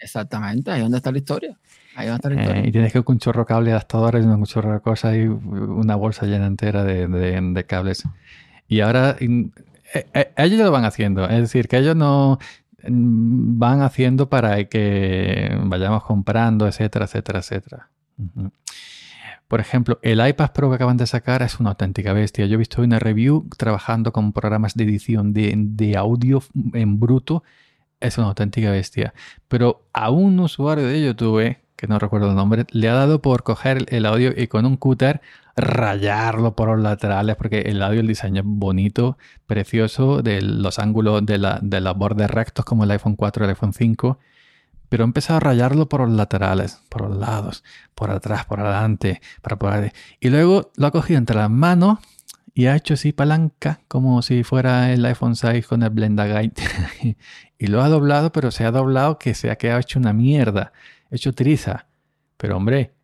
[0.00, 1.58] Exactamente, ahí donde está la historia.
[1.96, 2.62] Ahí donde está la historia.
[2.62, 6.26] Eh, y tienes que un chorro cable adaptadores, un chorro de cosas y una bolsa
[6.26, 8.04] llena entera de, de, cables.
[8.68, 11.24] Y ahora eh, eh, ellos lo van haciendo.
[11.28, 12.38] Es decir, que ellos no
[12.82, 17.90] van haciendo para que vayamos comprando, etcétera, etcétera, etcétera.
[19.48, 22.46] Por ejemplo, el iPad Pro que acaban de sacar es una auténtica bestia.
[22.46, 26.42] Yo he visto una review trabajando con programas de edición de, de audio
[26.74, 27.42] en bruto
[28.00, 29.14] es una auténtica bestia.
[29.48, 33.44] Pero a un usuario de YouTube, que no recuerdo el nombre, le ha dado por
[33.44, 35.22] coger el audio y con un cúter
[35.56, 39.16] rayarlo por los laterales, porque el audio, el diseño es bonito,
[39.46, 43.46] precioso, de los ángulos de, la, de los bordes rectos como el iPhone 4 y
[43.46, 44.18] el iPhone 5.
[44.88, 47.62] Pero ha empezado a rayarlo por los laterales, por los lados,
[47.94, 49.92] por atrás, por adelante, para poder...
[50.18, 51.98] Y luego lo ha cogido entre las manos
[52.54, 56.54] y ha hecho así palanca, como si fuera el iPhone 6 con el Blenda Guide.
[57.58, 60.72] y lo ha doblado, pero se ha doblado que se ha quedado hecho una mierda,
[61.10, 61.86] hecho triza.
[62.36, 62.94] Pero hombre,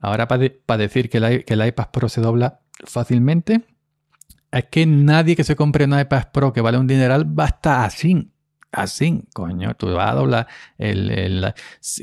[0.00, 3.62] ahora para decir que el, que el iPad Pro se dobla fácilmente,
[4.50, 7.48] es que nadie que se compre un iPad Pro que vale un dineral va a
[7.48, 8.32] estar así.
[8.70, 10.46] Así, coño, tú vas a doblar.
[10.76, 11.54] El, el,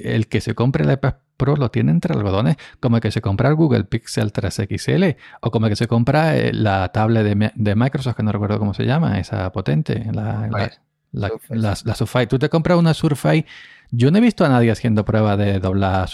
[0.03, 3.21] el que se compre el iPad Pro lo tiene entre algodones, como el que se
[3.21, 5.03] compra el Google Pixel 3 XL
[5.41, 8.57] o como el que se compra eh, la tablet de, de, Microsoft, que no recuerdo
[8.57, 10.71] cómo se llama, esa potente, la, la,
[11.15, 12.27] la, Surface.
[12.27, 13.45] Tú te compras una Surface.
[13.91, 16.09] Yo no he visto a nadie haciendo prueba de doblar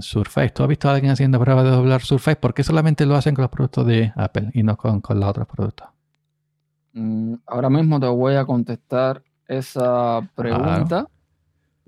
[0.00, 0.50] Surface.
[0.50, 2.36] ¿Tú has visto a alguien haciendo prueba de doblar Surface?
[2.36, 5.28] ¿Por qué solamente lo hacen con los productos de Apple y no con, con los
[5.28, 5.88] otros productos?
[6.92, 11.06] Mm, ahora mismo te voy a contestar esa pregunta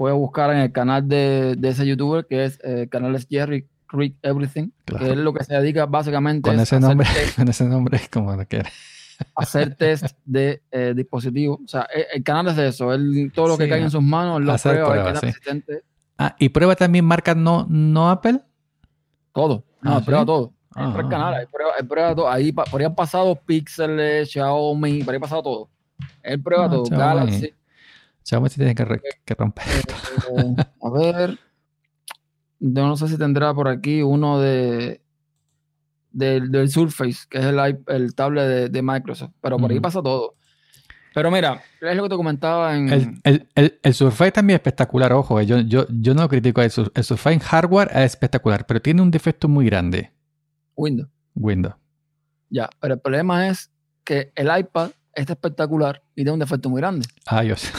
[0.00, 3.26] voy a buscar en el canal de, ese youtuber que es el eh, canal es
[3.28, 7.66] Jerry Rick Everything, que es lo que se dedica básicamente con ese nombre, con ese
[7.66, 8.70] nombre como lo quiere.
[9.34, 11.60] Hacer test de eh, dispositivos.
[11.64, 12.92] O sea, eh, el, canal es de eso.
[12.92, 15.14] Él, todo lo que cae en sus manos lo prueba,
[16.18, 18.40] Ah, ¿y prueba también marcas no, no Apple?
[19.32, 19.64] Todo.
[19.80, 20.52] No, ah, prueba todo.
[20.74, 20.94] Ah.
[20.96, 22.28] el canal, prueba, prueba todo.
[22.28, 25.70] Ahí por ahí han pasado Pixel, Xiaomi, por ahí ha pasado todo.
[26.22, 26.84] Él prueba ah, todo.
[26.90, 27.54] Galaxy.
[28.22, 31.38] Xiaomi tiene que, romper eh, a ver.
[32.58, 35.00] Yo no sé si tendrá por aquí uno de
[36.12, 39.32] del, Surface, que es el, el tablet de, Microsoft.
[39.40, 40.34] Pero por ahí pasa todo.
[41.12, 43.20] Pero mira, es lo que te comentaba en.
[43.24, 45.40] El, Surface también es espectacular, ojo.
[45.40, 49.10] Eh, yo, yo, yo no critico el, el Surface hardware, es espectacular, pero tiene un
[49.10, 50.12] defecto muy grande.
[50.76, 51.08] Windows.
[51.34, 51.74] Windows.
[52.48, 53.70] Ya, pero el problema es
[54.04, 57.06] que el iPad está espectacular y tiene un defecto muy grande.
[57.44, 57.72] iOS.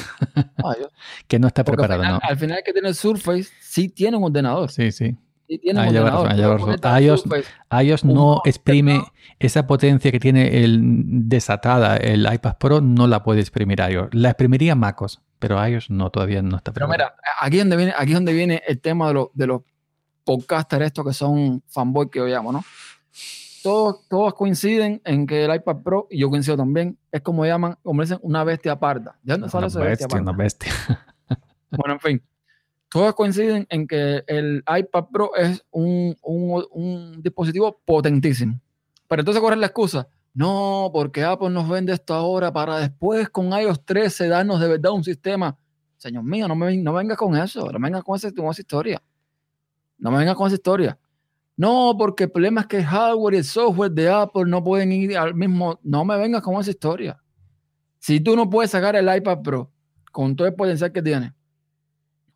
[1.28, 2.30] que no está preparado, al final, ¿no?
[2.30, 4.72] Al final que tiene el Surface, sí tiene un ordenador.
[4.72, 5.18] Sí, sí.
[5.52, 6.80] Sí tiene un ordenador.
[7.84, 9.04] iOS, no exprime
[9.38, 10.80] esa potencia que tiene el
[11.28, 14.14] desatada el iPad Pro, no la puede exprimir iOS.
[14.14, 16.94] La exprimiría MacOS, pero iOS no, todavía no está preparado.
[16.98, 19.64] Pero mira, aquí donde viene, aquí donde viene el tema de, de los
[20.24, 22.64] podcasters estos que son fanboy que yo llamo, ¿no?
[23.62, 27.78] Todos, todos coinciden en que el iPad Pro, y yo coincido también, es como llaman,
[27.84, 29.20] como dicen, una bestia parda.
[29.22, 30.72] ¿De dónde sale una bestia, bestia Una bestia.
[31.72, 32.24] bueno, en fin.
[32.92, 38.60] Todos coinciden en que el iPad Pro es un, un, un dispositivo potentísimo.
[39.08, 40.10] Pero entonces, ¿cuál es la excusa?
[40.34, 44.92] No, porque Apple nos vende esto ahora para después con iOS 13 darnos de verdad
[44.92, 45.58] un sistema.
[45.96, 49.02] Señor mío, no, me, no venga con eso, no venga con con esa historia.
[49.98, 51.00] No me venga con esa historia.
[51.56, 54.92] No, porque el problema es que el hardware y el software de Apple no pueden
[54.92, 55.80] ir al mismo.
[55.82, 57.22] No me vengas con esa historia.
[58.00, 59.72] Si tú no puedes sacar el iPad Pro
[60.12, 61.34] con todo el potencial que tiene,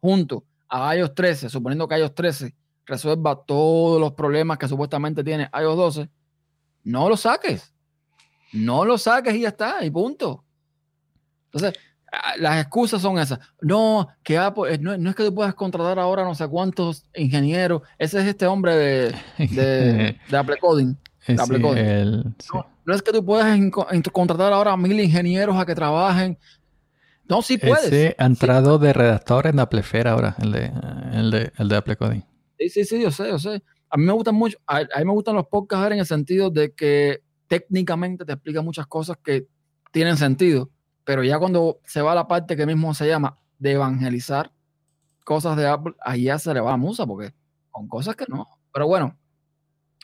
[0.06, 5.50] junto a iOS 13, suponiendo que iOS 13 resuelva todos los problemas que supuestamente tiene
[5.60, 6.10] iOS 12,
[6.84, 7.74] no lo saques.
[8.54, 10.44] No lo saques y ya está, y punto.
[11.46, 11.74] Entonces,
[12.38, 13.40] las excusas son esas.
[13.60, 17.82] No, que Apple, eh, no, es que tú puedas contratar ahora no sé cuántos ingenieros.
[17.98, 20.96] Ese es este hombre de, de, de Apple Coding.
[22.86, 23.60] no, es que tú puedas
[24.14, 26.38] contratar ahora mil ingenieros a que trabajen.
[27.28, 27.86] No, sí puedes.
[27.86, 30.72] Ese ha entrado de redactor en Applefera ahora, el de,
[31.14, 32.22] el, de, el de Apple Coding.
[32.60, 33.64] Sí, sí, sí, yo sé, yo sé.
[33.90, 36.50] A mí me gustan mucho, a, a mí me gustan los podcasts en el sentido
[36.50, 39.48] de que técnicamente te explica muchas cosas que
[39.92, 40.70] tienen sentido
[41.06, 44.52] pero ya cuando se va a la parte que mismo se llama de evangelizar
[45.24, 47.34] cosas de Apple, ahí ya se le va a musa, porque
[47.72, 48.48] con cosas que no.
[48.74, 49.18] Pero bueno,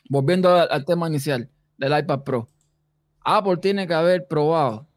[0.08, 2.48] volviendo al, tema inicial del iPad Pro,
[3.20, 4.88] Apple tiene que haber probado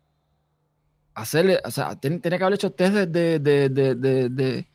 [1.16, 4.66] hacerle, o sea, tiene, que haber hecho test de, de,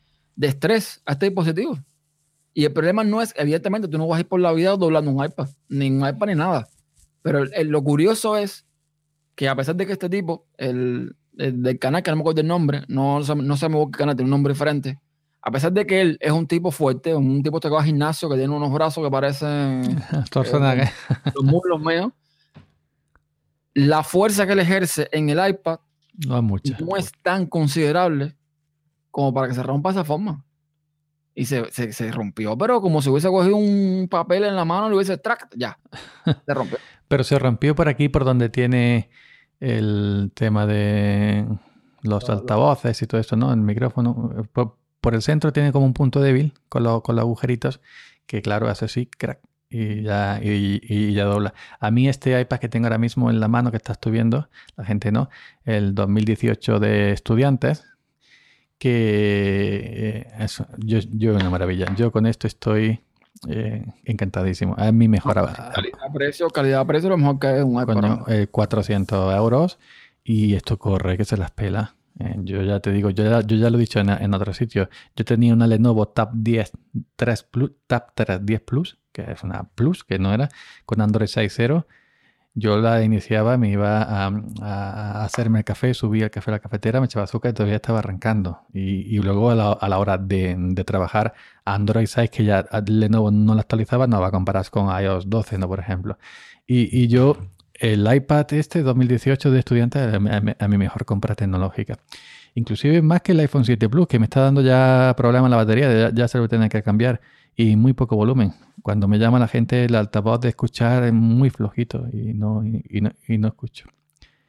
[0.41, 1.79] estrés a este dispositivo.
[2.53, 5.11] Y el problema no es, evidentemente, tú no vas a ir por la vida doblando
[5.11, 6.69] un iPad, ni un iPad ni nada.
[7.23, 8.67] Pero lo curioso es
[9.37, 12.49] que a pesar de que este tipo, el, del canal, que no me acuerdo el
[12.49, 14.99] nombre, no, no sé qué canal, tiene un nombre diferente.
[15.43, 18.29] A pesar de que él es un tipo fuerte, un tipo que va al gimnasio,
[18.29, 19.83] que tiene unos brazos que parecen
[20.13, 20.91] eh,
[21.35, 22.13] los muslos míos,
[23.75, 25.79] la fuerza que él ejerce en el iPad
[26.27, 28.37] no es, no es tan considerable
[29.11, 30.45] como para que se rompa esa forma.
[31.35, 34.87] Y se, se, se, rompió, pero como si hubiese cogido un papel en la mano
[34.87, 35.79] y le hubiese track, ya,
[36.47, 36.79] se rompió.
[37.09, 39.11] pero se rompió por aquí, por donde tiene
[39.61, 41.47] el tema de
[42.03, 43.53] los altavoces y todo esto, ¿no?
[43.53, 44.45] El micrófono.
[44.53, 47.81] Por, el centro tiene como un punto débil con, con los agujeritos
[48.27, 49.41] que, claro, hace así, crack,
[49.71, 51.55] y ya, y, ya dobla.
[51.79, 54.49] A mí este iPad que tengo ahora mismo en la mano que estás tú viendo,
[54.77, 55.31] la gente no,
[55.65, 57.87] el 2018 de estudiantes,
[58.79, 61.87] que eh, eso, yo, yo una maravilla.
[61.95, 63.01] Yo con esto estoy
[63.49, 64.75] eh, encantadísimo.
[64.77, 65.35] Es mi mejor.
[65.35, 68.49] Calidad-precio, calidad-precio, lo mejor que es un iPhone.
[68.51, 69.79] 400 eh, euros
[70.25, 71.95] y esto corre, que se las pela.
[72.39, 74.89] Yo ya te digo, yo ya, yo ya lo he dicho en, en otros sitios.
[75.17, 76.73] Yo tenía una Lenovo Tab 10
[77.17, 80.49] 3 Plus, Tab 3 10 Plus, que es una Plus, que no era,
[80.87, 81.87] con Android 6.0
[82.55, 87.01] yo la iniciaba, me iba a, hacerme el café, subía el café a la cafetera,
[87.01, 88.63] me echaba azúcar y todavía estaba arrancando.
[88.73, 91.35] Y, luego a la, hora de, trabajar,
[91.65, 95.59] Android 6, que ya Lenovo no la actualizaba, no va a comparar con iOS 12,
[95.59, 95.69] ¿no?
[95.69, 96.19] Por ejemplo.
[96.67, 97.37] Y, yo,
[97.75, 101.99] el iPad este 2018 de estudiante, a, a mi mejor compra tecnológica.
[102.55, 106.11] Inclusive más que el iPhone 7 Plus, que me está dando ya problemas la batería,
[106.11, 107.21] ya, se lo tiene que cambiar.
[107.57, 108.55] Y muy poco volumen.
[108.83, 113.01] Cuando me llama la gente, el altavoz de escuchar es muy flojito y no, y,
[113.39, 113.89] no, escucho.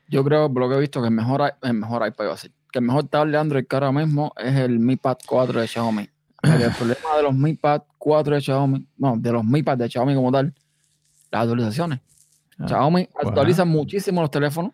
[0.08, 2.38] Yo creo, por lo que he visto, que el mejor, el mejor iPad va a
[2.38, 2.52] ser.
[2.72, 6.10] Que el mejor tablet Android que ahora mismo es el Mi Pad 4 de Xiaomi.
[6.44, 9.90] el problema de los Mi Pad 4 de Xiaomi, no, de los Mi Pad de
[9.90, 10.54] Xiaomi como tal,
[11.32, 12.00] las actualizaciones.
[12.58, 14.72] Ah, Xiaomi actualiza muchísimo los teléfonos,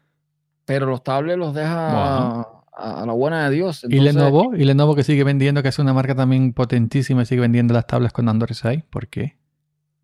[0.65, 2.45] pero los tablets los deja
[2.78, 3.86] a, la buena de Dios.
[3.89, 4.55] ¿Y Lenovo?
[4.55, 7.88] ¿Y Lenovo que sigue vendiendo, que es una marca también potentísima y sigue vendiendo las
[7.88, 8.84] tablas con Android 6?
[8.89, 9.38] ¿Por qué?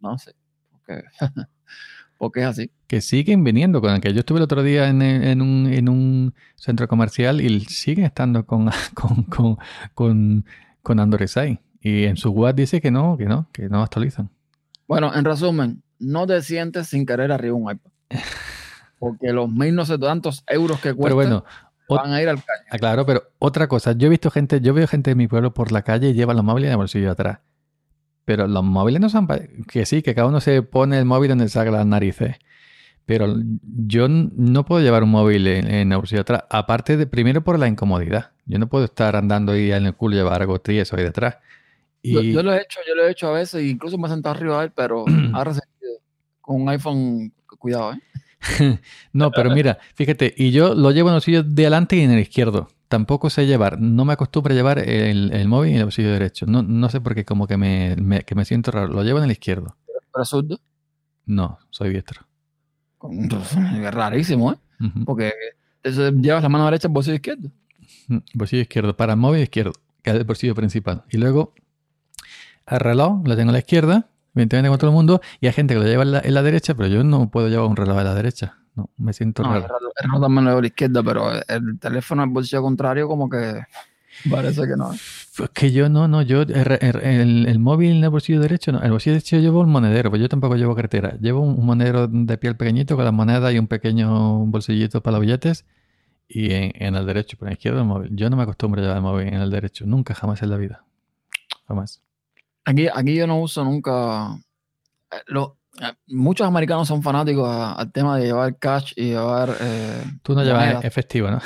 [0.02, 0.34] No sé.
[0.72, 1.04] Porque,
[2.18, 2.72] porque es así.
[2.88, 7.42] Que siguen viniendo con el que yo estuve el otro día en, un, centro comercial
[7.42, 8.70] y siguen estando con,
[9.30, 10.44] con,
[10.82, 11.58] con, Android 6.
[11.82, 14.30] Y en su web dice que no, que no, que no actualizan.
[14.88, 17.92] Bueno, en resumen, no te sientes sin querer arriba un iPad.
[19.00, 21.04] Porque los mil no sé tantos euros que cuesta.
[21.04, 21.46] Pero bueno,
[21.90, 22.66] van a ir al caño.
[22.70, 25.54] Ah, claro, pero otra cosa, yo he visto gente, yo veo gente de mi pueblo
[25.54, 27.40] por la calle y lleva los móviles en el bolsillo atrás.
[28.26, 29.28] Pero los móviles no son
[29.68, 32.38] que sí, que cada uno se pone el móvil donde saca las narices.
[33.06, 33.36] Pero
[33.86, 36.46] yo no puedo llevar un móvil en, el bolsillo atrás.
[36.50, 38.32] Aparte de, primero por la incomodidad.
[38.46, 41.38] Yo no puedo estar andando ahí en el culo y llevar algo tieso ahí detrás.
[42.02, 42.32] Y...
[42.32, 44.60] Yo, lo he hecho, yo lo he hecho a veces, incluso me he sentado arriba
[44.60, 45.04] de él, pero
[45.34, 45.94] ha resentido.
[46.40, 48.00] Con un iPhone, cuidado, ¿eh?
[49.14, 52.12] no, pero mira, fíjate, y yo lo llevo en los sillos de adelante y en
[52.12, 52.70] el izquierdo.
[52.88, 56.46] tampoco sé llevar, no me acostumbro a llevar el, móvil en el bolsillo derecho.
[56.46, 58.88] No, no sé por qué, como que me, que me siento raro.
[58.88, 59.76] Lo llevo en el izquierdo.
[60.14, 60.60] ¿Pero zurdo?
[61.26, 62.22] No, soy diestro.
[63.04, 64.58] Es rarísimo, ¿eh?
[65.06, 65.34] Porque
[66.22, 67.50] llevas la mano derecha el bolsillo izquierdo.
[68.34, 71.04] Bolsillo izquierdo, para el móvil izquierdo, que es el bolsillo principal.
[71.10, 71.54] Y luego
[72.68, 75.74] el reloj lo tengo a la izquierda, evidentemente con todo el mundo, y hay gente
[75.74, 77.98] que lo lleva en la, en la derecha, pero yo no puedo llevar un reloj
[77.98, 78.58] a la derecha.
[78.76, 79.58] No, me siento raro.
[79.58, 83.30] El reloj también lo llevo a la izquierda, pero el teléfono al bolsillo contrario como
[83.30, 83.64] que
[84.30, 84.92] parece que no.
[85.38, 88.92] Pues que yo no, no, yo el, el, móvil en el bolsillo derecho, no, el
[88.92, 91.18] bolsillo derecho llevo un monedero, pues yo tampoco llevo cartera.
[91.20, 95.22] Llevo un monedero de piel pequeñito con las monedas y un pequeño bolsillito para los
[95.22, 95.66] billetes
[96.28, 98.16] y en, el derecho, pero en el izquierdo el móvil.
[98.16, 100.58] Yo no me acostumbro a llevar el móvil en el derecho, nunca, jamás en la
[100.58, 100.84] vida.
[101.68, 102.02] Jamás.
[102.66, 104.38] Aquí, aquí yo no uso nunca.
[105.12, 105.34] Eh,
[105.82, 109.56] eh, muchos americanos son fanáticos al tema de llevar cash y llevar.
[109.60, 111.42] Eh, Tú no llevas efectivo, ¿no?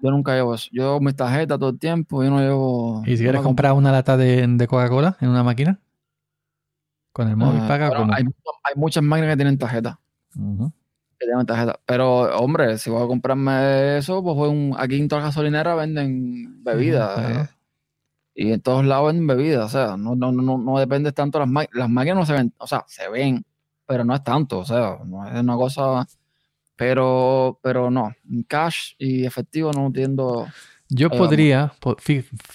[0.00, 0.68] Yo nunca llevo eso.
[0.72, 2.22] Yo llevo mis tarjetas todo el tiempo.
[2.22, 3.02] Yo no llevo.
[3.04, 5.80] ¿Y si quieres comprar una lata de, Coca-Cola en una máquina?
[7.12, 7.90] Con el móvil paga.
[8.14, 8.24] hay,
[8.76, 9.98] muchas máquinas que tienen tarjeta.
[10.32, 11.80] Que tienen tarjeta.
[11.84, 15.76] Pero, hombre, si voy a comprarme eso, pues voy un, aquí en todas las gasolineras
[15.76, 17.57] venden bebidas.
[18.40, 21.48] Y en todos lados venden bebidas, o sea, no, no, no, no depende tanto las
[21.48, 21.76] máquinas.
[21.76, 23.44] Las máquinas no se ven, o sea, se ven,
[23.84, 26.06] pero no es tanto, o sea, no es una cosa.
[26.76, 28.14] Pero, pero no,
[28.46, 30.46] cash y efectivo no entiendo.
[30.88, 31.72] Yo podría,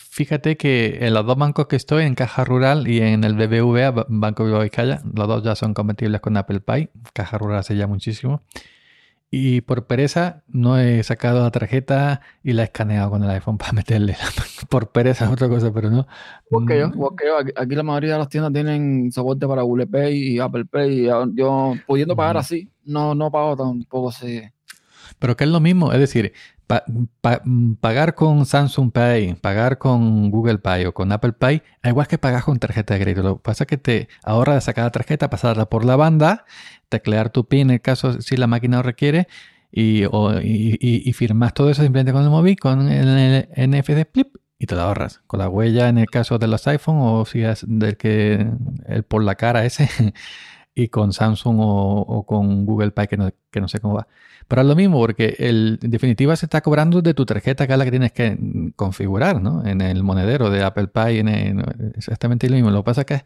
[0.09, 4.05] fíjate que en los dos bancos que estoy, en Caja Rural y en el BBVA,
[4.07, 6.91] Banco Viva Vizcaya, los dos ya son compatibles con Apple Pay.
[7.11, 8.41] Caja Rural se llama muchísimo.
[9.35, 13.57] Y por pereza no he sacado la tarjeta y la he escaneado con el iPhone
[13.57, 14.15] para meterle.
[14.69, 16.05] por pereza es otra cosa, pero no.
[16.51, 20.35] Porque yo, porque yo, aquí, la mayoría de las tiendas tienen soporte para Google Pay
[20.35, 21.07] y Apple Pay.
[21.33, 24.43] yo, pudiendo pagar así, no, no pago tampoco así.
[25.23, 26.33] Pero que es lo mismo, es decir,
[27.79, 32.43] pagar con Samsung Pay, pagar con Google Pay o con Apple Pay, igual que pagar
[32.43, 33.23] con tarjeta de crédito.
[33.23, 36.43] Lo que pasa es que te ahorra de sacar la tarjeta, pasarla por la banda,
[36.89, 39.29] teclear tu PIN en el caso si la máquina lo requiere
[39.71, 44.75] y, y, firmas todo eso simplemente con el móvil, con el NFC Flip y te
[44.75, 45.21] lo ahorras.
[45.25, 48.45] Con la huella en el caso de los iPhone o si es del que
[48.87, 49.87] el por la cara ese
[50.75, 54.07] y con Samsung o, con Google Pay que no, que no sé cómo va.
[54.47, 57.73] Pero es lo mismo, porque el, en definitiva se está cobrando de tu tarjeta, que
[57.73, 59.65] es la que tienes que configurar, ¿no?
[59.65, 61.63] En el monedero de Apple Pay, en,
[61.95, 62.71] exactamente lo mismo.
[62.71, 63.23] Lo que pasa es que es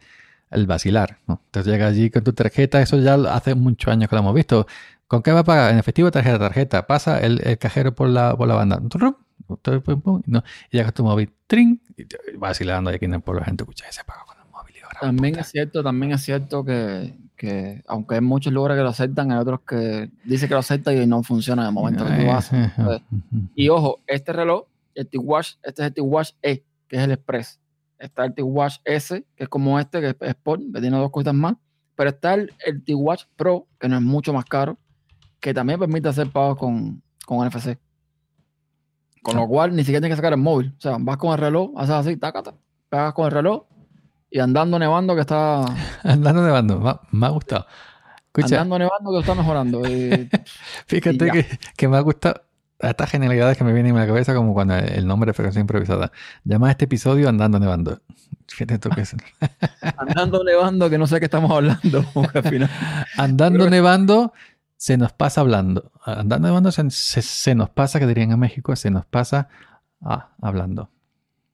[0.50, 1.42] el vacilar, ¿no?
[1.46, 4.66] Entonces llega allí con tu tarjeta, eso ya hace muchos años que lo hemos visto.
[5.06, 5.72] ¿Con qué va a pagar?
[5.72, 6.86] En efectivo, tarjeta, tarjeta.
[6.86, 8.80] Pasa el, cajero por la, por la banda.
[10.26, 10.44] ¿no?
[10.70, 13.86] Y llega tu móvil, trin, y vacilando y aquí en el pueblo la gente escucha
[13.88, 14.37] y se paga con
[15.00, 18.88] el también es cierto, también es cierto que, que aunque hay muchos lugares que lo
[18.88, 22.24] aceptan, hay otros que dicen que lo aceptan y no funciona en el momento que
[22.24, 22.70] tú haces.
[23.54, 27.60] y ojo, este reloj, el T-Watch, este es el T-Watch E, que es el Express.
[27.98, 31.34] Está el T-Watch S, que es como este, que es Sport, que tiene dos cosas
[31.34, 31.54] más.
[31.94, 32.52] Pero está el,
[32.84, 34.78] T-Watch Pro, que no es mucho más caro,
[35.40, 37.78] que también permite hacer pagos con, con NFC.
[39.22, 40.74] Con lo cual, ni siquiera tienes que sacar el móvil.
[40.78, 42.54] O sea, vas con el reloj, haces así, tácata,
[42.88, 43.67] pagas con el reloj
[44.30, 45.64] y andando nevando que está.
[46.04, 47.66] andando nevando, me, ha gustado.
[48.34, 49.82] andando nevando que está mejorando.
[50.86, 52.42] Fíjate que, me ha gustado
[52.78, 56.12] estas genialidades que me vienen en la cabeza, como cuando el nombre de frecuencia improvisada.
[56.44, 58.00] Llama a este episodio Andando Nevando.
[58.46, 59.16] Fíjate tú que es.
[59.96, 62.04] andando nevando, que no sé qué estamos hablando.
[63.16, 64.32] andando nevando,
[64.76, 65.90] se nos pasa hablando.
[66.04, 69.48] Andando nevando, se, se, nos pasa, que dirían en México, se nos pasa
[70.00, 70.90] ah, hablando.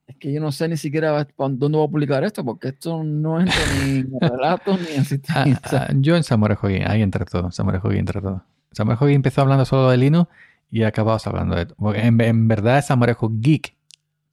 [0.07, 3.39] Es que yo no sé ni siquiera dónde voy a publicar esto, porque esto no
[3.39, 5.57] entra ni en relatos ni en asistencia.
[5.63, 7.51] Ah, ah, yo en Samurai Jogging, ahí entre todo.
[7.51, 8.43] Samurai Jogging entre todo.
[8.71, 10.29] Samurai Jogging empezó hablando solo de Linux
[10.69, 11.75] y acabamos hablando de esto.
[11.77, 13.75] Porque en, verdad es Samorejo Geek.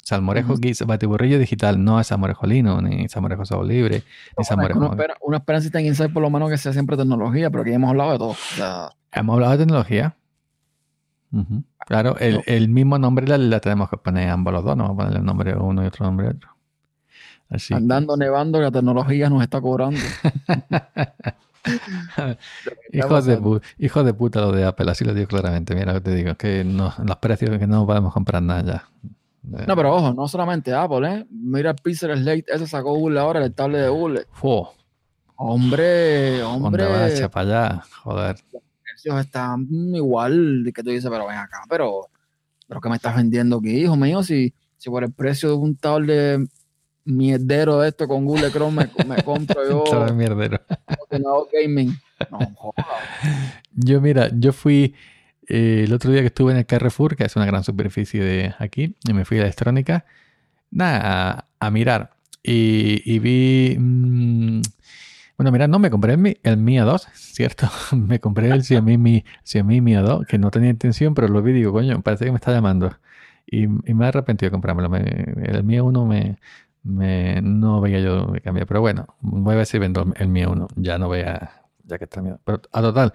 [0.02, 4.02] Salmorejo uh Geek, batiburrillo digital, no es Samorejo Linux, ni Samorejo Software Libre,
[4.36, 4.80] ni Samorejo.
[4.80, 7.62] Uno espera, uno espera si en Insight por lo menos que sea siempre tecnología, pero
[7.62, 8.36] aquí hemos hablado de todo.
[9.12, 10.16] hemos hablado de tecnología.
[11.86, 15.18] Claro, el, mismo nombre la, tenemos que poner ambos los dos, no vamos a poner
[15.18, 16.50] el nombre uno y otro nombre otro.
[17.70, 20.00] Andando nevando, la tecnología nos está cobrando.
[22.92, 25.74] hijo, de hijo de puta lo de Apple, así lo digo claramente.
[25.74, 28.88] Mira lo que te digo, que no, los precios que no podemos comprar nada ya.
[29.66, 31.26] No, pero ojo, no solamente Apple, ¿eh?
[31.30, 34.26] Mira el Pixel Slate, ese sacó Google ahora, el tablet de Google.
[35.36, 36.84] Hombre, hombre.
[36.84, 37.82] ¿Dónde va para allá?
[38.02, 38.36] Joder
[39.04, 42.08] están igual que tú dices, pero ven acá, pero,
[42.66, 44.22] pero ¿qué me estás vendiendo aquí, hijo mío?
[44.22, 46.40] Si, si por el precio de un tablet
[47.04, 49.84] mierdero de esto con Google Chrome me, compro yo.
[49.84, 50.60] Tablet mierdero.
[51.52, 51.96] gaming.
[52.30, 52.38] No,
[53.74, 54.94] Yo, mira, yo fui.
[55.48, 58.54] eh, el otro día que estuve en el Carrefour, que es una gran superficie de
[58.58, 60.04] aquí, y me fui a la electrónica,
[60.70, 62.14] nada, a, mirar.
[62.42, 63.76] Y, vi...
[63.78, 64.62] Mm,
[65.42, 67.68] bueno, mira, no me compré el, el Mia 2, ¿cierto?
[67.96, 71.50] me compré el Xiaomi, Mi, Xiaomi Mia 2, que no tenía intención, pero lo vi
[71.50, 72.96] y digo, coño, parece que me está llamando.
[73.44, 74.94] Y, me he arrepentido de comprármelo.
[74.94, 76.06] el Mia 1
[76.84, 78.68] me, no veía yo cambiar.
[78.68, 80.68] Pero bueno, voy a ver si vendo el Mia 1.
[80.76, 82.38] Ya no vea ya que está miedo.
[82.44, 83.12] Pero a total,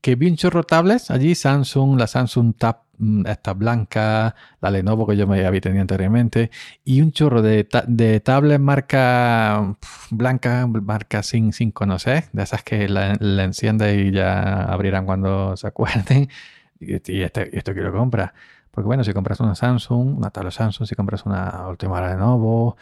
[0.00, 5.06] que vi un chorro tablets allí, Samsung, la Samsung Tab, mm, esta blanca, la Lenovo
[5.06, 6.50] que yo me había tenido anteriormente,
[6.84, 9.76] y un chorro de, de tablets marca
[10.10, 15.56] blanca, marca sin, sin conocer, de esas que la, la enciende y ya abrirán cuando
[15.56, 16.28] se acuerden.
[16.82, 18.32] Y, este, esto quiero comprar.
[18.70, 22.78] Porque bueno, si compras una Samsung, una tablet Samsung, si compras una última Lenovo,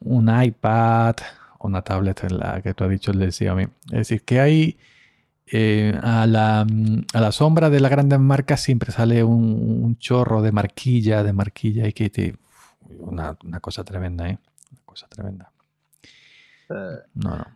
[0.00, 1.14] un iPad,
[1.60, 3.64] una tablet en la que tú has dicho el Xiaomi.
[3.86, 4.78] Es decir, que hay
[5.52, 10.52] eh, a, la, a, la, sombra de las grandes marcas siempre sale un, chorro de
[10.52, 12.36] marquilla, de marquilla y que te,
[12.98, 14.38] una, una, cosa tremenda, ¿eh?
[14.72, 15.52] Una cosa tremenda.
[16.70, 17.46] Eh, no, no.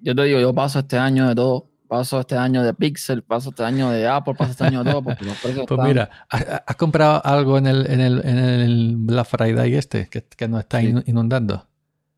[0.00, 1.66] Yo te digo, yo paso este año de todo.
[1.88, 5.02] Paso este año de Pixel, paso este año de Apple, paso este año de todo.
[5.02, 5.24] Porque
[5.68, 10.22] pues mira, ¿has, comprado algo en el, en el, en el Black Friday este que,
[10.22, 11.66] que nos está inundando?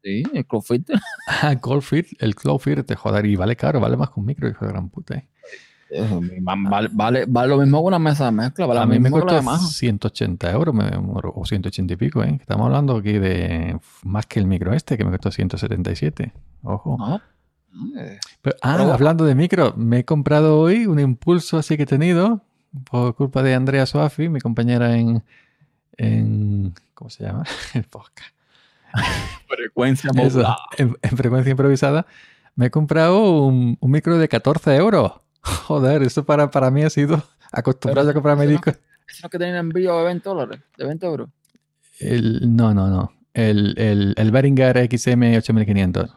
[0.03, 0.91] Sí, el Cloudfit.
[1.43, 4.65] Ah, Cloudfit, el Cloudfit te joder y vale caro, vale más que un micro, hijo
[4.67, 5.17] de gran puta.
[5.17, 6.41] Eh.
[6.41, 8.67] Vale, vale, vale, lo mismo que una mesa de mezcla.
[8.67, 10.75] Vale a mí me costó 180 euros
[11.35, 12.25] o 180 y pico.
[12.25, 12.39] ¿eh?
[12.41, 16.33] Estamos hablando aquí de más que el micro este, que me costó 177.
[16.63, 17.21] Ojo.
[17.97, 18.19] Eh,
[18.63, 22.43] ah, hablando de micro, me he comprado hoy un impulso así que he tenido
[22.91, 25.23] por culpa de Andrea Soafi, mi compañera en,
[25.99, 27.45] en ¿cómo se llama?
[27.75, 28.35] el podcast.
[29.49, 30.11] frecuencia
[30.79, 32.07] en, frecuencia improvisada,
[32.55, 35.13] me he comprado un, micro de 14 euros.
[35.43, 38.79] Joder, eso para, para mí ha sido acostumbrado a comprarme discos.
[39.09, 40.61] ¿Es lo que tienen envío de 20 dólares?
[40.77, 41.29] ¿De 20 euros?
[41.99, 43.13] El, no, no, no.
[43.35, 46.17] El, el, el Behringer XM 8500.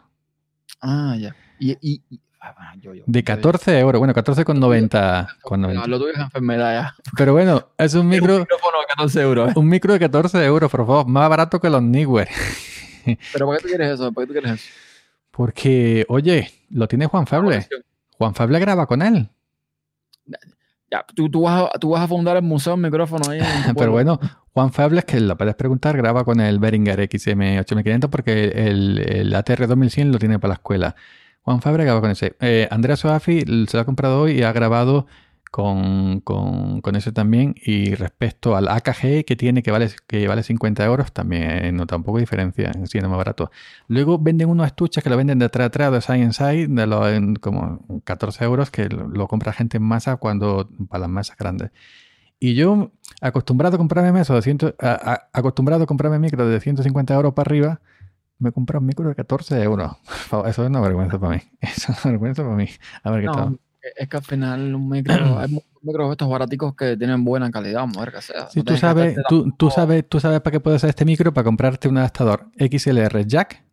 [0.80, 1.34] Ah, ya.
[1.58, 2.02] Y,
[2.56, 2.74] ah,
[3.06, 5.36] de 14 euros, bueno, 14,90.
[5.42, 6.94] Con Lo tuyo es enfermedad ya.
[7.16, 8.34] Pero bueno, es un micro.
[8.34, 9.50] Un micrófono de 14 euros.
[9.50, 9.52] ¿eh?
[9.56, 11.06] Un micro de 14 euros, por favor.
[11.06, 12.28] Más barato que los Neewer.
[13.32, 14.12] ¿Pero por qué tú quieres eso?
[14.12, 14.70] ¿Por qué tú quieres eso?
[15.30, 17.66] Porque, oye, lo tiene Juan Fable.
[18.16, 19.28] Juan Fable graba con él.
[20.90, 23.40] Ya, tú, tú, vas a, tú vas a fundar el museo del micrófono ahí.
[23.76, 24.20] Pero bueno,
[24.54, 29.34] Juan Fable, es que lo puedes preguntar, graba con el Behringer XM8500 porque el, el,
[29.34, 30.96] ATR 2100 lo tiene para la escuela.
[31.46, 32.34] Juan Fable graba con ese.
[32.40, 35.06] Eh, Andrea Soafi se lo ha comprado hoy y ha grabado
[35.52, 37.54] con, con, con, también.
[37.64, 42.18] Y respecto al AKG que tiene, que vale, que vale 50 euros, también no tampoco
[42.18, 43.52] diferencia, siendo más barato.
[43.86, 47.38] Luego venden unos estuches que lo venden de atrás atrás, de side side, de los,
[47.38, 51.70] como 14 euros, que lo, compra gente en masa cuando para las masas grandes.
[52.40, 52.90] Y yo,
[53.20, 54.74] acostumbrado a comprarme meso de
[55.32, 57.80] acostumbrado a comprarme micro de 150 euros para arriba,
[58.38, 59.92] me compré un micro de 14 euros.
[60.26, 61.42] Eso es una vergüenza para mí.
[61.60, 62.68] Eso es una vergüenza para mí.
[63.02, 63.58] A ver qué tal
[63.94, 68.12] es que al final un micro, hay micros estos baraticos que tienen buena calidad, mujer
[68.12, 68.48] que sea.
[68.48, 71.44] Si tú sabes, tú, tú, sabes, tú sabes para qué puede ser este micro, para
[71.44, 73.64] comprarte un adaptador XLR jack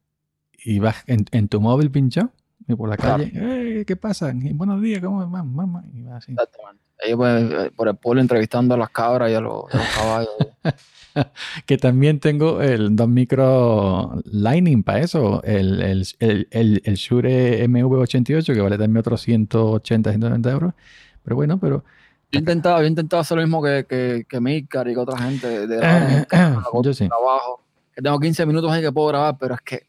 [0.65, 2.31] y vas en, tu móvil pincho
[2.67, 4.33] y por la calle, ¿qué pasa?
[4.53, 5.83] buenos días, ¿cómo vas, mamá?
[5.93, 6.31] Y así.
[6.31, 6.82] Exactamente.
[7.03, 10.31] Ahí pues, por el pueblo entrevistando a las cabras y a los, a los caballos.
[11.65, 18.53] que también tengo el dos micro Lightning para eso, el, el, el, el, Shure MV88
[18.53, 20.73] que vale también otros 180, 190 euros.
[21.23, 21.83] Pero bueno, pero...
[22.31, 25.17] Yo he intentado, yo he intentado hacer lo mismo que, que, que y que otra
[25.19, 26.25] gente de,
[26.83, 27.07] yo sí.
[27.07, 27.61] trabajo.
[27.93, 29.87] Que tengo 15 minutos ahí que puedo grabar, pero es que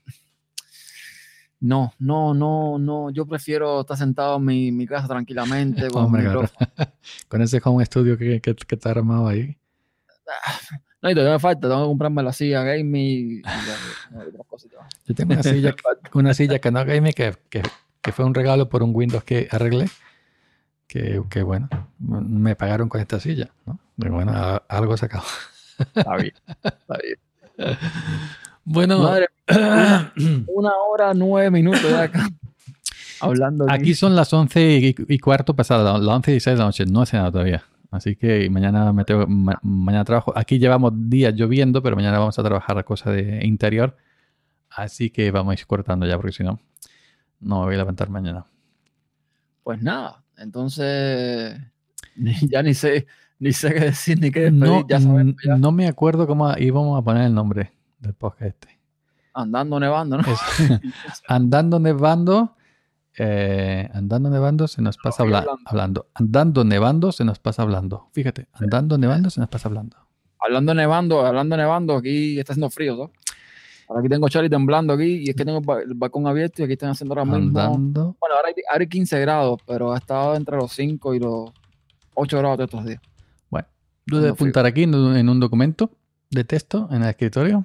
[1.60, 3.10] no, no, no, no.
[3.10, 6.12] Yo prefiero estar sentado en mi, mi casa tranquilamente con,
[7.28, 9.56] con ese home studio que, que, que está armado ahí.
[10.28, 10.58] Ah,
[11.02, 13.42] no, y todavía me falta, tengo que comprarme la silla gaming y.
[15.06, 15.74] Yo tengo una silla,
[16.14, 17.62] una silla que no gaming que, que,
[18.00, 19.88] que, fue un regalo por un Windows que arreglé.
[20.86, 21.68] Que, que bueno,
[21.98, 23.80] me pagaron con esta silla, ¿no?
[23.96, 24.32] Y bueno,
[24.68, 25.24] algo se acabó.
[25.78, 27.78] Está bien, está bien.
[28.64, 29.28] Bueno, Madre,
[30.46, 32.28] una hora, nueve minutos de acá.
[33.20, 36.84] Hablando Aquí son las once y, cuarto pasadas, las once y seis de la noche.
[36.84, 37.64] No he cenado todavía.
[37.90, 40.32] Así que mañana me tengo, mañana trabajo.
[40.36, 43.96] Aquí llevamos días lloviendo, pero mañana vamos a trabajar cosas de interior.
[44.68, 46.58] Así que vamos a ir cortando ya, porque si no,
[47.40, 48.44] no me voy a levantar mañana.
[49.62, 51.56] Pues nada, entonces
[52.42, 53.06] ya ni sé,
[53.38, 54.86] ni sé qué decir ni qué despedir.
[55.46, 57.70] No, no me acuerdo cómo íbamos a poner el nombre
[58.04, 58.80] del podcast este.
[59.34, 60.24] Andando nevando, ¿no?
[61.28, 62.56] Andando nevando
[63.16, 66.08] eh, andando nevando se nos pasa hablando.
[66.14, 68.08] Andando nevando se nos pasa hablando.
[68.12, 69.96] Fíjate, andando nevando se nos pasa hablando.
[70.40, 73.12] Hablando nevando, hablando nevando, aquí está haciendo frío, ¿no?
[73.88, 76.72] Ahora aquí tengo Charlie temblando aquí y es que tengo el balcón abierto y aquí
[76.72, 77.60] están haciendo ahora mismo.
[77.60, 78.16] Andando.
[78.18, 81.52] Bueno, ahora hay, 15 grados, pero ha estado entre los 5 y los
[82.14, 83.00] 8 grados de estos días.
[83.50, 83.68] Bueno,
[84.06, 85.90] de apuntar aquí en un documento
[86.30, 87.64] de texto en el escritorio.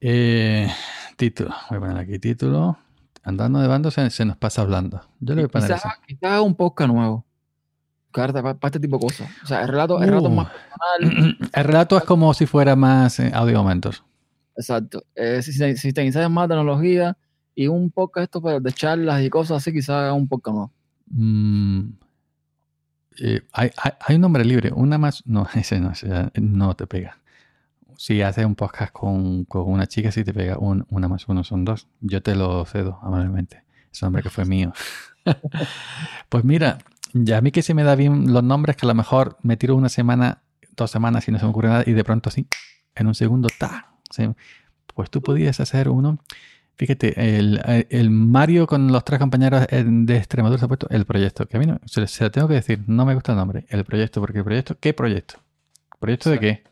[0.00, 0.68] Eh,
[1.16, 2.78] título, voy a poner aquí título.
[3.22, 5.00] Andando de bando se, nos pasa hablando.
[5.20, 7.24] Yo le voy a poner quizás, quizás un podcast nuevo.
[8.12, 9.28] Para, este tipo de cosas.
[9.42, 10.50] O sea, el relato, el relato es más uh.
[10.50, 11.38] personal.
[11.52, 14.04] El relato es como si fuera más eh, audio momentos.
[14.56, 15.04] Exacto.
[15.14, 17.16] Eh, si, si, si te más tecnología
[17.54, 20.72] y un podcast esto de charlas y cosas así, quizás un podcast nuevo.
[21.08, 21.90] Mm,
[23.18, 24.72] eh, hay, hay, un nombre libre.
[24.72, 25.22] Una más.
[25.26, 25.92] No, ese no,
[26.36, 27.18] no te pega
[27.96, 31.88] si haces un podcast con, una chica, si te pega una más uno son dos.
[32.00, 33.62] Yo te lo cedo amablemente.
[33.92, 34.72] Ese nombre que fue mío.
[36.28, 36.78] pues mira,
[37.12, 39.56] ya a mí que se me da bien los nombres, que a lo mejor me
[39.56, 40.42] tiro una semana,
[40.76, 42.46] dos semanas y no se me ocurre nada, y de pronto así,
[42.94, 43.92] en un segundo, ta.
[44.94, 46.18] Pues tú podías hacer uno.
[46.76, 51.46] Fíjate, el, Mario con los tres compañeros de Extremadura se ha puesto el proyecto.
[51.46, 53.66] Que a mí no, se, lo tengo que decir, no me gusta el nombre.
[53.70, 55.36] El proyecto, porque el proyecto, ¿qué proyecto?
[55.98, 56.64] ¿Proyecto de qué?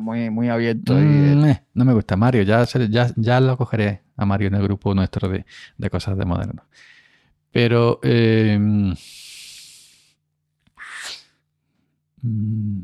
[0.00, 0.94] Muy, muy abierto.
[0.94, 4.62] Mm, eh, no me gusta Mario, ya, ya, ya lo cogeré a Mario en el
[4.62, 5.44] grupo nuestro de,
[5.90, 6.64] cosas de moderno.
[7.50, 8.00] Pero...
[8.02, 8.94] Em,
[12.22, 12.80] mm,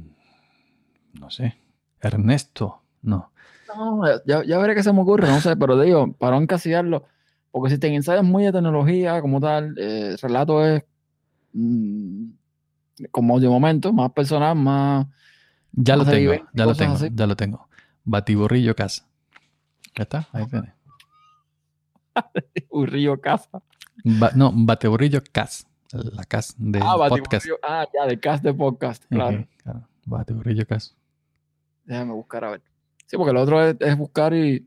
[1.20, 1.56] no sé.
[2.00, 3.32] Ernesto, no.
[3.74, 7.04] No, ya, ya veré qué se me ocurre, no sé, pero digo, para encasillarlo,
[7.50, 10.84] porque si te ensayas muy de tecnología como tal, el eh, relato es
[11.52, 12.26] mm,
[13.10, 15.06] como de momento, más personal, más
[15.72, 17.68] ya lo tengo, ya lo tengo, ya lo tengo.
[18.04, 19.04] Batiburrillo Casa.
[19.94, 20.74] Ya está, ahí tiene.
[22.14, 23.62] Batiburrillo Casa.
[24.34, 25.66] no, Batiburrillo Cas.
[25.92, 27.46] La Cas de ah, podcast.
[27.62, 29.46] Ah, ya, de Cas de podcast, claro.
[29.62, 29.86] claro.
[30.06, 30.96] Batiburrillo Cas.
[31.84, 32.62] Déjame buscar a ver.
[33.06, 34.66] Sí, porque lo otro es, buscar y,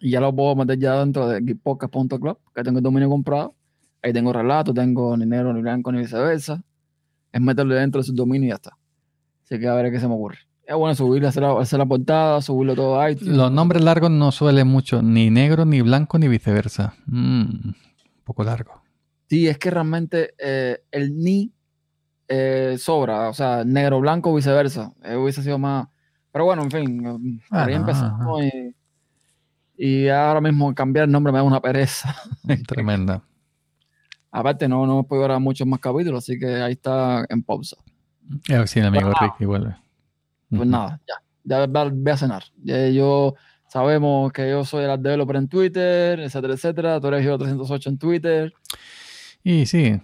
[0.00, 3.54] y, ya lo puedo meter ya dentro de podcast.club, que tengo el dominio comprado.
[4.02, 6.62] Ahí tengo relato, tengo ni negro, ni blanco, ni viceversa.
[7.32, 8.78] Es meterlo dentro de su dominio y ya está.
[9.44, 10.38] Así que a ver qué se me ocurre.
[10.66, 13.36] Es bueno subirlo, hacer la, hacer la portada, subirlo todo a iTunes.
[13.36, 16.94] Los nombres largos no suelen mucho, ni negro, ni blanco, ni viceversa.
[17.06, 17.74] Mm, un
[18.24, 18.82] poco largo.
[19.28, 21.52] Sí, es que realmente eh, el ni
[22.28, 24.92] eh, sobra, o sea, negro, blanco, viceversa.
[25.02, 25.88] Eh, hubiese sido más.
[26.32, 28.74] Pero bueno, en fin, ah, ahí empezamos y,
[29.76, 32.16] y, ahora mismo cambiar el nombre me da una pereza.
[32.66, 33.22] Tremenda.
[34.32, 37.76] Aparte, no, no puedo grabar muchos más capítulos, así que ahí está en pausa.
[38.48, 39.76] Eh, el amigo pues vuelve.
[40.50, 41.14] Pues nada, ya.
[41.44, 42.44] Ya voy a cenar.
[42.62, 43.34] Ya yo
[43.68, 47.00] sabemos que yo soy el developer en Twitter, etcétera, etcétera.
[47.00, 48.54] Tú eres yo 308 en Twitter.
[49.46, 50.00] Y sí,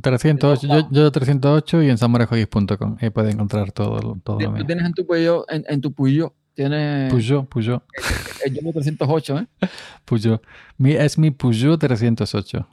[0.00, 2.96] 308, yo, yo 308 y en samorejoguis.com.
[2.98, 4.64] Ahí puedes encontrar todo, todo lo mío.
[4.64, 7.12] tienes en tu Puyo, en, en tu Puyo, tienes...
[7.12, 7.82] Puyo, Puyo.
[8.46, 9.46] El, el, 308, ¿eh?
[10.06, 10.40] Puyo.
[10.78, 12.66] Mi, es mi Puyo 308.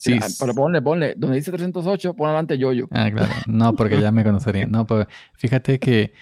[0.00, 0.18] Sí.
[0.40, 2.88] pero ponle, ponle, donde dice 308, pon adelante yo-yo.
[2.90, 3.30] Ah, claro.
[3.46, 4.66] No, porque ya me conocería.
[4.66, 6.14] No, pues fíjate que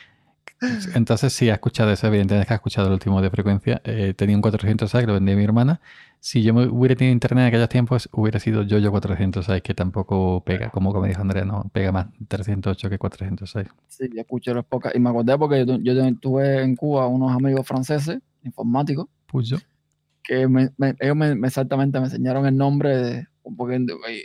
[0.95, 3.81] entonces si ha escuchado eso, evidentemente que ha escuchado el último de frecuencia.
[3.85, 5.81] Eh, tenía un 406 que lo vendí a mi hermana.
[6.19, 10.71] Si yo hubiera tenido internet en aquellos tiempos, hubiera sido yo-yo 406, que tampoco pega,
[10.71, 13.69] como, como dijo Andrea, no, pega más 308 que 406.
[13.87, 14.93] Sí, ya escuché los pocas.
[14.97, 19.07] Y me acordé porque yo, yo, tuve en Cuba unos amigos franceses, informáticos.
[19.27, 19.59] Pues yo.
[20.25, 23.85] Que ellos me, exactamente me enseñaron el nombre de porque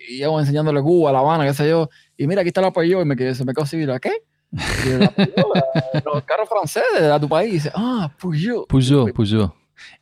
[0.10, 3.06] íbamos enseñándole Cuba, La Habana, qué sé yo, y mira, aquí está el apellido, y
[3.06, 4.12] me quedé, se me quedó así, mira, ¿qué?
[4.52, 4.58] Y
[6.06, 8.68] los carros franceses de tu país, y dice, ah, Peugeot.
[8.68, 9.54] Peugeot, Peugeot.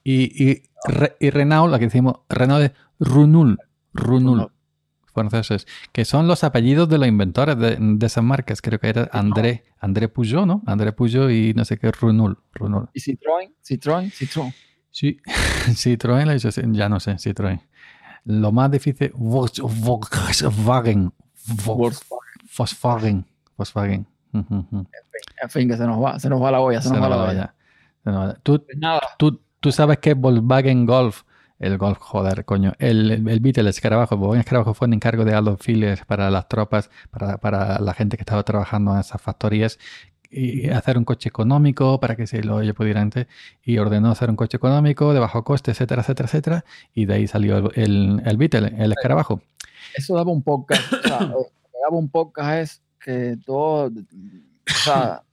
[0.03, 0.64] Y, y,
[1.19, 3.57] y Renault, la que decimos, Renault es Runul,
[3.93, 4.52] Runul,
[5.14, 9.10] franceses, que son los apellidos de los inventores de, de esas marcas, creo que era
[9.11, 10.61] André, André Peugeot, ¿no?
[10.65, 12.89] André Peugeot y no sé qué, Runul, Runul.
[12.93, 13.53] ¿Y Citroën?
[13.64, 14.11] ¿Citroën?
[14.11, 14.53] Citroën.
[14.89, 15.18] Sí,
[15.76, 17.61] Citroën, ya no sé, Citroën.
[18.26, 21.11] Lo más difícil, Volkswagen.
[21.65, 23.26] Volkswagen.
[23.57, 24.06] Volkswagen.
[24.34, 27.23] En fin, que se nos va, se nos va la olla, se, nos, va la
[27.23, 27.56] olla.
[28.43, 28.77] ¿Tú, pues
[29.18, 31.23] tú, tú sabes que Volkswagen Golf,
[31.60, 35.35] el Golf, joder, coño, el, el Beetle, el escarabajo, el escarabajo fue en encargo de
[35.35, 39.77] Adolf Hitler para las tropas, para, para la gente que estaba trabajando en esas factorías,
[40.32, 43.28] y hacer un coche económico para que se lo pudiera antes
[43.64, 47.28] y ordenó hacer un coche económico de bajo coste, etcétera, etcétera, etcétera, y de ahí
[47.28, 49.41] salió el, el, Beetle, el escarabajo.
[49.95, 51.18] Eso daba un podcast, o sea,
[51.84, 55.24] daba un podcast es que todo, o sea,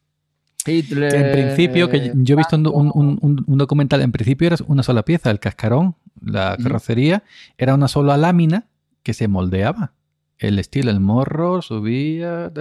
[0.67, 1.15] Hitler.
[1.15, 4.83] en principio, que yo he visto un, un- un- un documental, en principio era una
[4.83, 7.23] sola pieza, el cascarón, la carrocería,
[7.57, 8.67] era una sola lámina
[9.03, 9.93] que se moldeaba.
[10.39, 12.53] El estilo, el morro, subía.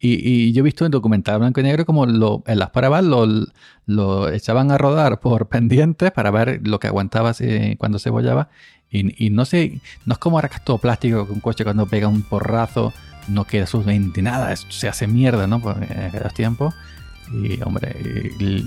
[0.00, 3.02] Y, y yo he visto en documental blanco y negro como lo, en las pruebas
[3.04, 3.26] lo,
[3.86, 7.32] lo echaban a rodar por pendientes para ver lo que aguantaba
[7.78, 8.48] cuando se bollaba.
[8.90, 12.06] Y, y no sé, no es como es todo plástico, que un coche cuando pega
[12.06, 12.92] un porrazo
[13.26, 15.60] no queda absolutamente nada, es- se hace mierda, ¿no?
[15.60, 16.72] Pues en aquellos tiempos.
[17.32, 17.96] Y hombre,
[18.38, 18.62] y-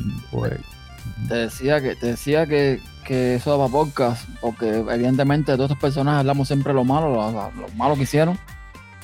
[1.29, 5.81] Te decía que, te decía que, que eso daba podcast, porque evidentemente de todos estos
[5.81, 8.37] personajes hablamos siempre lo malo, lo, lo malo que hicieron,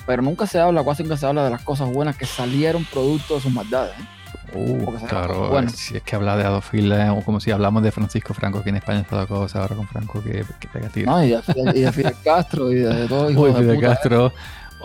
[0.05, 3.33] pero nunca se habla, casi nunca se habla de las cosas buenas que salieron producto
[3.33, 3.95] de sus maldades.
[3.99, 4.05] ¿eh?
[4.53, 5.71] Uh, claro, bueno.
[5.71, 8.69] si es que habla de Adolf Hitler, o como si hablamos de Francisco Franco, que
[8.69, 11.11] en España está la cosa ahora con Franco que, que pega tiro.
[11.11, 11.23] ¿no?
[11.23, 14.25] Y, de Fidel, y de Fidel Castro y de, todo hijo Uy, de Fidel puta,
[14.27, 14.31] ¿eh?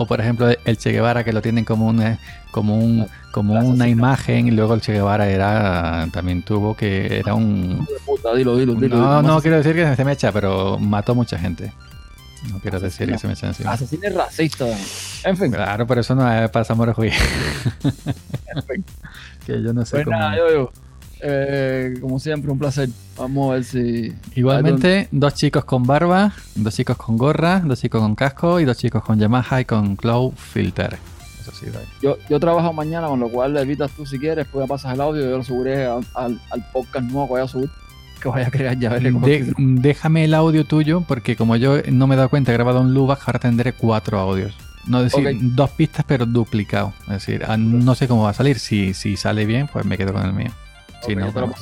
[0.03, 2.03] O por ejemplo el Che Guevara, que lo tienen como un
[2.53, 6.75] como un como Claro, una sí, imagen, y luego el Che Guevara era también tuvo
[6.75, 8.97] que era un hijo de puta, dilo, dilo, dilo.
[8.97, 11.73] no, no quiero decir que se me echa, pero mató mucha gente.
[12.51, 13.73] No quiero decir que se me echa encima.
[13.73, 14.65] Asesino racista.
[15.25, 15.53] En fin.
[15.53, 16.95] Claro, pero eso no es para Zamora
[19.47, 20.19] que yo no sé Pues cómo.
[20.35, 20.73] yo, yo.
[21.23, 22.89] Eh, como siempre, un placer.
[23.17, 24.13] Vamos a ver si.
[24.35, 28.77] Igualmente, dos chicos con barba, dos chicos con gorra, dos chicos con casco y dos
[28.79, 30.97] chicos con Yamaha y con Cloud Filter.
[31.41, 31.67] Eso sí.
[32.03, 34.95] Yo, yo trabajo mañana, con lo cual le evitas tú si quieres, pues me pasas
[34.95, 37.71] el audio y yo lo subiré al, al, al podcast nuevo que voy a subir.
[38.23, 41.79] Que vaya a crear ya veré cómo De- déjame el audio tuyo porque como yo
[41.91, 44.55] no me he dado cuenta, he grabado un Lubac, ahora tendré cuatro audios.
[44.87, 46.93] No decir dos pistas, pero duplicado.
[47.03, 48.59] Es decir, ah, no sé cómo va a salir.
[48.59, 50.51] Si, si sale bien, pues me quedo con el mío.
[51.07, 51.53] Si Ok, no,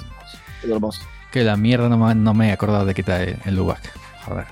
[0.64, 0.90] lo
[1.30, 3.80] que la mierda no me, no me he acordado de quitar el, el Lubac.
[4.24, 4.46] Joder.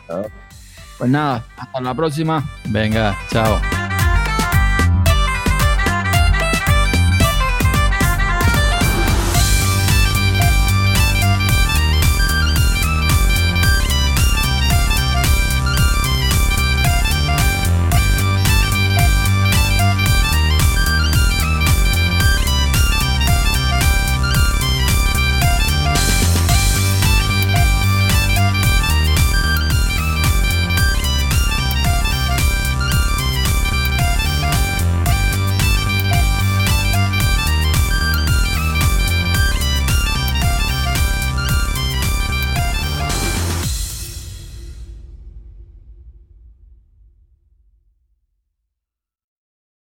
[0.99, 2.45] Pues nada, hasta la próxima.
[2.65, 3.61] Venga, chao.